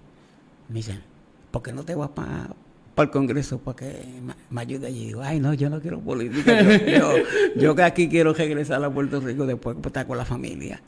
Me 0.69 0.77
dicen, 0.77 1.03
¿por 1.51 1.63
qué 1.63 1.73
no 1.73 1.83
te 1.83 1.97
vas 1.97 2.11
para 2.11 2.55
el 2.97 3.11
Congreso 3.11 3.59
para 3.59 3.75
que 3.75 4.05
me, 4.51 4.61
ayude 4.61 4.87
allí? 4.87 5.07
Digo, 5.07 5.21
ay, 5.21 5.41
no, 5.41 5.53
yo 5.53 5.69
no 5.69 5.81
quiero 5.81 5.99
política. 5.99 6.63
Yo, 6.63 6.77
yo, 6.87 7.25
yo 7.57 7.75
que 7.75 7.83
aquí 7.83 8.09
quiero 8.09 8.33
regresar 8.35 8.85
a 8.85 8.89
Puerto 8.89 9.19
Rico 9.19 9.47
después 9.47 9.83
de 9.83 9.89
estar 9.89 10.07
con 10.07 10.17
la 10.17 10.25
familia. 10.25 10.81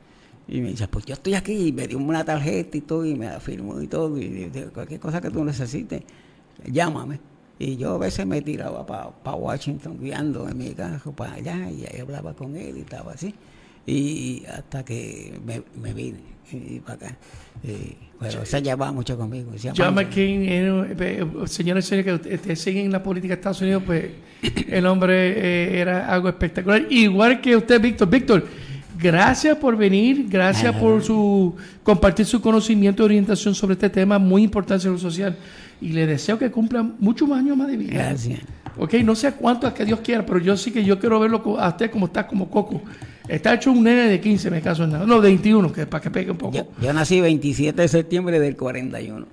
Y 0.49 0.61
me 0.61 0.70
dice, 0.70 0.86
pues 0.88 1.05
yo 1.05 1.14
estoy 1.14 1.34
aquí, 1.34 1.68
y 1.68 1.72
me 1.72 1.88
dio 1.88 1.99
una 1.99 2.24
tarjeta 2.24 2.76
y 2.76 2.80
todo, 2.82 3.05
y 3.05 3.14
me 3.14 3.26
la 3.26 3.40
firmó 3.40 3.80
y 3.80 3.88
todo, 3.88 4.16
y 4.20 4.51
cualquier 4.72 5.01
cosa 5.01 5.20
que 5.20 5.30
tú 5.30 5.44
necesites, 5.44 6.03
llámame. 6.64 7.18
Y 7.59 7.76
yo 7.76 7.94
a 7.94 7.99
veces 7.99 8.26
me 8.26 8.42
tiraba 8.42 8.84
para 8.86 9.36
Washington 9.36 9.99
guiando 9.99 10.49
en 10.49 10.59
mi 10.59 10.70
carro 10.70 11.12
para 11.12 11.34
allá, 11.34 11.70
y 11.70 11.84
ahí 11.86 12.01
hablaba 12.01 12.34
con 12.34 12.55
él 12.57 12.76
y 12.76 12.80
estaba 12.80 13.12
así. 13.12 13.34
Y 13.86 14.44
hasta 14.47 14.84
que 14.84 15.38
me, 15.44 15.62
me 15.80 15.94
vine 15.94 16.36
y 16.53 16.80
para 16.80 16.94
acá. 16.94 17.16
Y, 17.62 17.97
pero 18.20 18.44
se 18.44 18.62
llevaba 18.62 18.92
mucho 18.92 19.16
conmigo. 19.16 19.53
decía, 19.53 19.72
John. 19.76 19.94
McCain, 19.94 20.42
eh, 20.42 20.97
eh, 20.99 21.26
señores 21.47 21.86
y 21.86 21.88
señores 21.88 22.20
que 22.20 22.38
te 22.38 22.57
siguen 22.57 22.86
en 22.86 22.92
la 22.92 23.03
política 23.03 23.34
de 23.34 23.40
Estados 23.40 23.61
Unidos, 23.61 23.82
pues 23.84 24.07
el 24.68 24.86
hombre 24.86 25.14
eh, 25.14 25.80
era 25.80 26.12
algo 26.12 26.28
espectacular. 26.28 26.86
Igual 26.90 27.40
que 27.40 27.57
usted, 27.57 27.80
Víctor. 27.80 28.09
Víctor, 28.09 28.47
gracias 28.99 29.57
por 29.57 29.76
venir, 29.76 30.26
gracias 30.28 30.74
por 30.76 31.03
su 31.03 31.55
compartir 31.82 32.26
su 32.26 32.40
conocimiento 32.40 33.03
y 33.03 33.07
orientación 33.07 33.55
sobre 33.55 33.74
este 33.74 33.90
tema 33.90 34.18
muy 34.18 34.42
importante 34.42 34.86
en 34.86 34.92
lo 34.92 34.99
social. 34.99 35.36
Y 35.80 35.90
le 35.90 36.07
deseo 36.07 36.38
que 36.38 36.51
cumpla 36.51 36.82
muchos 36.82 37.28
más 37.28 37.40
años 37.40 37.57
más 37.57 37.68
de 37.68 37.76
vida. 37.76 37.92
Gracias. 37.92 38.40
Ok, 38.78 38.94
no 39.05 39.14
sé 39.14 39.32
cuánto 39.32 39.66
es 39.66 39.74
que 39.74 39.84
Dios 39.84 40.01
quiera, 40.01 40.24
pero 40.24 40.38
yo 40.38 40.57
sí 40.57 40.70
que 40.70 40.84
yo 40.84 40.99
quiero 40.99 41.20
verlo 41.20 41.42
a 41.59 41.68
usted 41.68 41.90
como 41.90 42.07
está, 42.07 42.26
como 42.26 42.51
Coco. 42.51 42.82
Está 43.28 43.55
hecho 43.55 43.72
un 43.72 43.82
nene 43.82 44.09
de 44.09 44.20
15, 44.20 44.51
me 44.51 44.61
caso 44.61 44.84
en 44.84 44.92
nada. 44.92 45.07
No, 45.07 45.20
de 45.20 45.28
21, 45.28 45.72
que 45.72 45.86
para 45.86 46.03
que 46.03 46.11
pegue 46.11 46.30
un 46.30 46.38
poco. 46.38 46.57
Yo, 46.57 46.68
yo 46.80 46.92
nací 46.92 47.20
27 47.20 47.82
de 47.82 47.88
septiembre 47.88 48.38
del 48.38 48.57
41. 48.57 49.26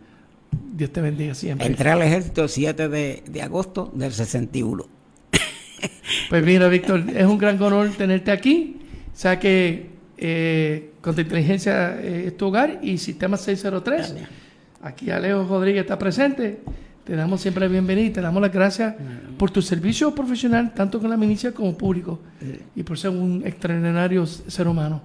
Dios 0.76 0.91
te 0.91 1.01
bendiga 1.01 1.36
siempre. 1.36 1.68
Entré 1.68 1.91
al 1.91 2.01
ejército 2.01 2.43
el 2.43 2.49
7 2.49 2.89
de, 2.89 3.24
de 3.30 3.41
agosto 3.41 3.91
del 3.93 4.11
61. 4.11 4.86
Pues 6.30 6.45
mira, 6.45 6.68
Víctor, 6.68 7.03
es 7.14 7.26
un 7.26 7.38
gran 7.38 7.61
honor 7.61 7.89
tenerte 7.97 8.32
aquí. 8.32 8.78
O 9.14 9.18
sea 9.18 9.39
que 9.39 9.89
eh, 10.18 10.91
Contrainteligencia 11.01 11.99
eh, 11.99 12.28
es 12.28 12.38
tu 12.38 12.47
hogar 12.47 12.80
y 12.82 12.97
Sistema 12.97 13.38
603. 13.38 14.16
Aquí 14.82 15.11
Alejo 15.11 15.45
Rodríguez 15.47 15.82
está 15.82 15.99
presente. 15.99 16.61
Te 17.03 17.16
damos 17.16 17.41
siempre 17.41 17.66
la 17.66 17.72
bienvenida 17.72 18.07
y 18.07 18.09
te 18.11 18.22
damos 18.22 18.41
las 18.41 18.51
gracias 18.51 18.95
por 19.38 19.51
tu 19.51 19.61
servicio 19.61 20.16
profesional, 20.16 20.74
tanto 20.74 21.01
con 21.01 21.09
la 21.09 21.18
milicia 21.18 21.51
como 21.51 21.78
público, 21.78 22.22
y 22.78 22.84
por 22.84 22.97
ser 22.97 23.09
un 23.09 23.43
extraordinario 23.45 24.26
ser 24.26 24.70
humano. 24.70 25.01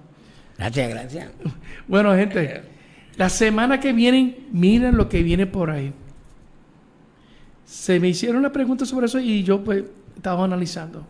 Gracias, 0.57 0.89
gracias. 0.89 1.29
Bueno, 1.87 2.15
gente, 2.15 2.61
la 3.17 3.27
semana 3.27 3.81
que 3.81 3.91
viene, 3.91 4.37
miren 4.51 4.95
lo 4.95 5.09
que 5.09 5.23
viene 5.23 5.45
por 5.45 5.71
ahí. 5.71 5.91
Se 7.65 7.99
me 7.99 8.07
hicieron 8.07 8.37
una 8.37 8.51
pregunta 8.53 8.85
sobre 8.85 9.07
eso 9.07 9.19
y 9.19 9.43
yo 9.43 9.61
pues 9.61 9.83
estaba 10.15 10.45
analizando. 10.45 11.05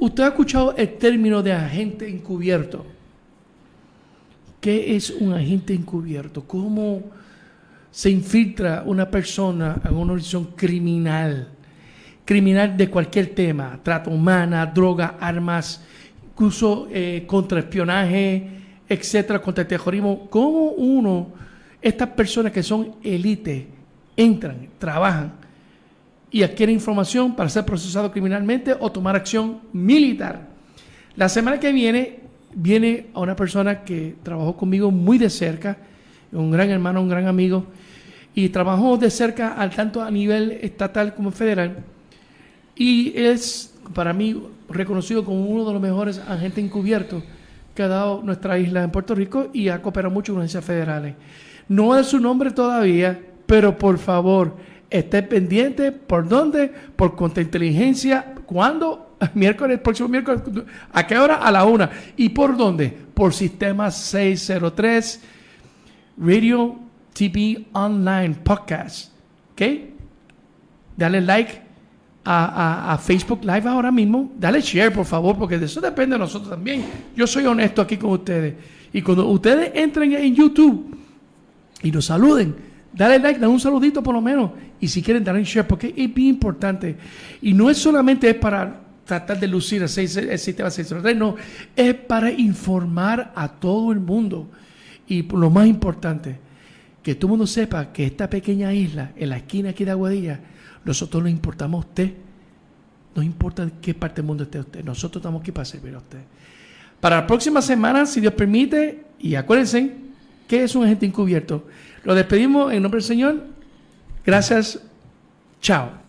¿Usted 0.00 0.22
ha 0.22 0.28
escuchado 0.28 0.74
el 0.78 0.96
término 0.96 1.42
de 1.42 1.52
agente 1.52 2.08
encubierto? 2.08 2.86
¿Qué 4.58 4.96
es 4.96 5.10
un 5.10 5.34
agente 5.34 5.74
encubierto? 5.74 6.42
¿Cómo 6.46 7.02
se 7.90 8.08
infiltra 8.08 8.82
una 8.86 9.10
persona 9.10 9.78
en 9.84 9.94
una 9.94 10.12
organización 10.12 10.52
criminal? 10.56 11.48
Criminal 12.24 12.78
de 12.78 12.88
cualquier 12.88 13.34
tema, 13.34 13.78
trata 13.82 14.08
humana, 14.08 14.64
droga, 14.64 15.16
armas, 15.20 15.84
incluso 16.32 16.88
eh, 16.90 17.24
contraespionaje, 17.26 18.48
etcétera, 18.88 19.42
contra 19.42 19.62
el 19.62 19.68
terrorismo. 19.68 20.28
¿Cómo 20.30 20.70
uno, 20.70 21.28
estas 21.82 22.08
personas 22.08 22.52
que 22.52 22.62
son 22.62 22.96
élite, 23.02 23.68
entran, 24.16 24.66
trabajan 24.78 25.49
y 26.30 26.42
adquieren 26.42 26.74
información 26.74 27.34
para 27.34 27.48
ser 27.48 27.64
procesado 27.64 28.10
criminalmente 28.10 28.76
o 28.78 28.90
tomar 28.92 29.16
acción 29.16 29.60
militar? 29.72 30.48
La 31.16 31.28
semana 31.28 31.58
que 31.58 31.72
viene 31.72 32.20
viene 32.54 33.06
a 33.14 33.20
una 33.20 33.36
persona 33.36 33.82
que 33.84 34.16
trabajó 34.22 34.56
conmigo 34.56 34.90
muy 34.90 35.18
de 35.18 35.30
cerca, 35.30 35.76
un 36.32 36.50
gran 36.50 36.70
hermano, 36.70 37.00
un 37.00 37.08
gran 37.08 37.26
amigo, 37.26 37.66
y 38.34 38.48
trabajó 38.48 38.96
de 38.96 39.10
cerca 39.10 39.54
al 39.54 39.70
tanto 39.70 40.02
a 40.02 40.10
nivel 40.10 40.52
estatal 40.62 41.14
como 41.14 41.30
federal. 41.30 41.84
Y 42.76 43.12
es 43.16 43.74
para 43.94 44.12
mí 44.12 44.40
reconocido 44.68 45.24
como 45.24 45.44
uno 45.46 45.64
de 45.64 45.72
los 45.72 45.82
mejores 45.82 46.18
agentes 46.18 46.64
encubiertos 46.64 47.22
que 47.74 47.82
ha 47.82 47.88
dado 47.88 48.22
nuestra 48.22 48.58
isla 48.58 48.82
en 48.82 48.90
Puerto 48.90 49.14
Rico 49.14 49.48
y 49.52 49.68
ha 49.68 49.82
cooperado 49.82 50.12
mucho 50.12 50.32
con 50.32 50.42
agencias 50.42 50.64
federales. 50.64 51.14
No 51.68 51.96
es 51.98 52.06
su 52.06 52.20
nombre 52.20 52.50
todavía, 52.50 53.20
pero 53.46 53.76
por 53.76 53.98
favor, 53.98 54.56
esté 54.90 55.22
pendiente 55.22 55.92
por 55.92 56.28
dónde, 56.28 56.68
por 56.96 57.14
contrainteligencia, 57.16 58.34
cuándo, 58.44 59.16
miércoles, 59.34 59.78
próximo 59.80 60.08
miércoles, 60.08 60.42
a 60.92 61.06
qué 61.06 61.18
hora, 61.18 61.36
a 61.36 61.50
la 61.52 61.64
una, 61.64 61.90
y 62.16 62.28
por 62.30 62.56
dónde, 62.56 62.88
por 63.14 63.32
sistema 63.32 63.90
603, 63.90 65.20
Radio 66.18 66.76
TV 67.12 67.66
Online 67.72 68.34
Podcast. 68.42 69.12
¿Ok? 69.52 69.62
Dale 70.96 71.20
like 71.20 71.60
a, 72.24 72.44
a- 72.90 72.92
a 72.94 72.98
Facebook 72.98 73.40
Live 73.42 73.66
ahora 73.68 73.90
mismo. 73.90 74.32
Dale 74.38 74.60
share, 74.60 74.92
por 74.92 75.06
favor, 75.06 75.36
porque 75.38 75.58
de 75.58 75.66
eso 75.66 75.80
depende 75.80 76.14
de 76.14 76.18
nosotros 76.18 76.50
también. 76.50 76.84
Yo 77.16 77.26
soy 77.26 77.46
honesto 77.46 77.80
aquí 77.82 77.96
con 77.96 78.10
ustedes. 78.10 78.54
Y 78.92 79.02
cuando 79.02 79.26
ustedes 79.28 79.70
entren 79.74 80.12
en 80.14 80.34
YouTube 80.34 80.96
y 81.82 81.90
nos 81.90 82.06
saluden, 82.06 82.54
dale 82.92 83.18
like, 83.18 83.38
dale 83.40 83.52
un 83.52 83.60
saludito 83.60 84.02
por 84.02 84.14
lo 84.14 84.20
menos. 84.20 84.50
Y 84.80 84.88
si 84.88 85.02
quieren, 85.02 85.22
dale 85.24 85.44
share, 85.44 85.66
porque 85.66 85.88
es 85.96 86.14
bien 86.14 86.28
importante. 86.28 86.96
Y 87.42 87.52
no 87.52 87.68
es 87.70 87.78
solamente 87.78 88.28
es 88.28 88.36
para 88.36 88.80
tratar 89.04 89.38
de 89.40 89.48
lucir 89.48 89.82
el, 89.82 89.88
seis- 89.88 90.16
el 90.16 90.38
sistema 90.38 90.70
603, 90.70 91.16
no, 91.16 91.34
es 91.74 91.94
para 91.94 92.30
informar 92.30 93.32
a 93.34 93.48
todo 93.48 93.92
el 93.92 94.00
mundo. 94.00 94.48
Y 95.08 95.22
lo 95.22 95.50
más 95.50 95.66
importante, 95.66 96.38
que 97.02 97.14
todo 97.16 97.26
el 97.26 97.30
mundo 97.30 97.46
sepa 97.46 97.92
que 97.92 98.06
esta 98.06 98.30
pequeña 98.30 98.72
isla, 98.72 99.12
en 99.16 99.30
la 99.30 99.38
esquina 99.38 99.70
aquí 99.70 99.84
de 99.84 99.90
Aguadilla, 99.90 100.40
nosotros 100.84 101.22
le 101.24 101.30
importamos 101.30 101.84
a 101.84 101.88
usted. 101.88 102.12
No 103.16 103.22
importa 103.22 103.68
qué 103.82 103.92
parte 103.94 104.16
del 104.22 104.26
mundo 104.26 104.44
esté 104.44 104.60
usted, 104.60 104.84
nosotros 104.84 105.20
estamos 105.20 105.40
aquí 105.40 105.50
para 105.50 105.64
servir 105.64 105.94
a 105.94 105.98
usted. 105.98 106.20
Para 107.00 107.16
la 107.16 107.26
próxima 107.26 107.60
semana, 107.60 108.06
si 108.06 108.20
Dios 108.20 108.34
permite, 108.34 109.02
y 109.18 109.34
acuérdense 109.34 109.96
que 110.46 110.62
es 110.62 110.74
un 110.76 110.84
agente 110.84 111.06
encubierto. 111.06 111.66
Lo 112.04 112.14
despedimos 112.14 112.72
en 112.72 112.82
nombre 112.82 112.98
del 112.98 113.06
Señor. 113.06 113.42
Gracias. 114.24 114.80
Chao. 115.60 115.99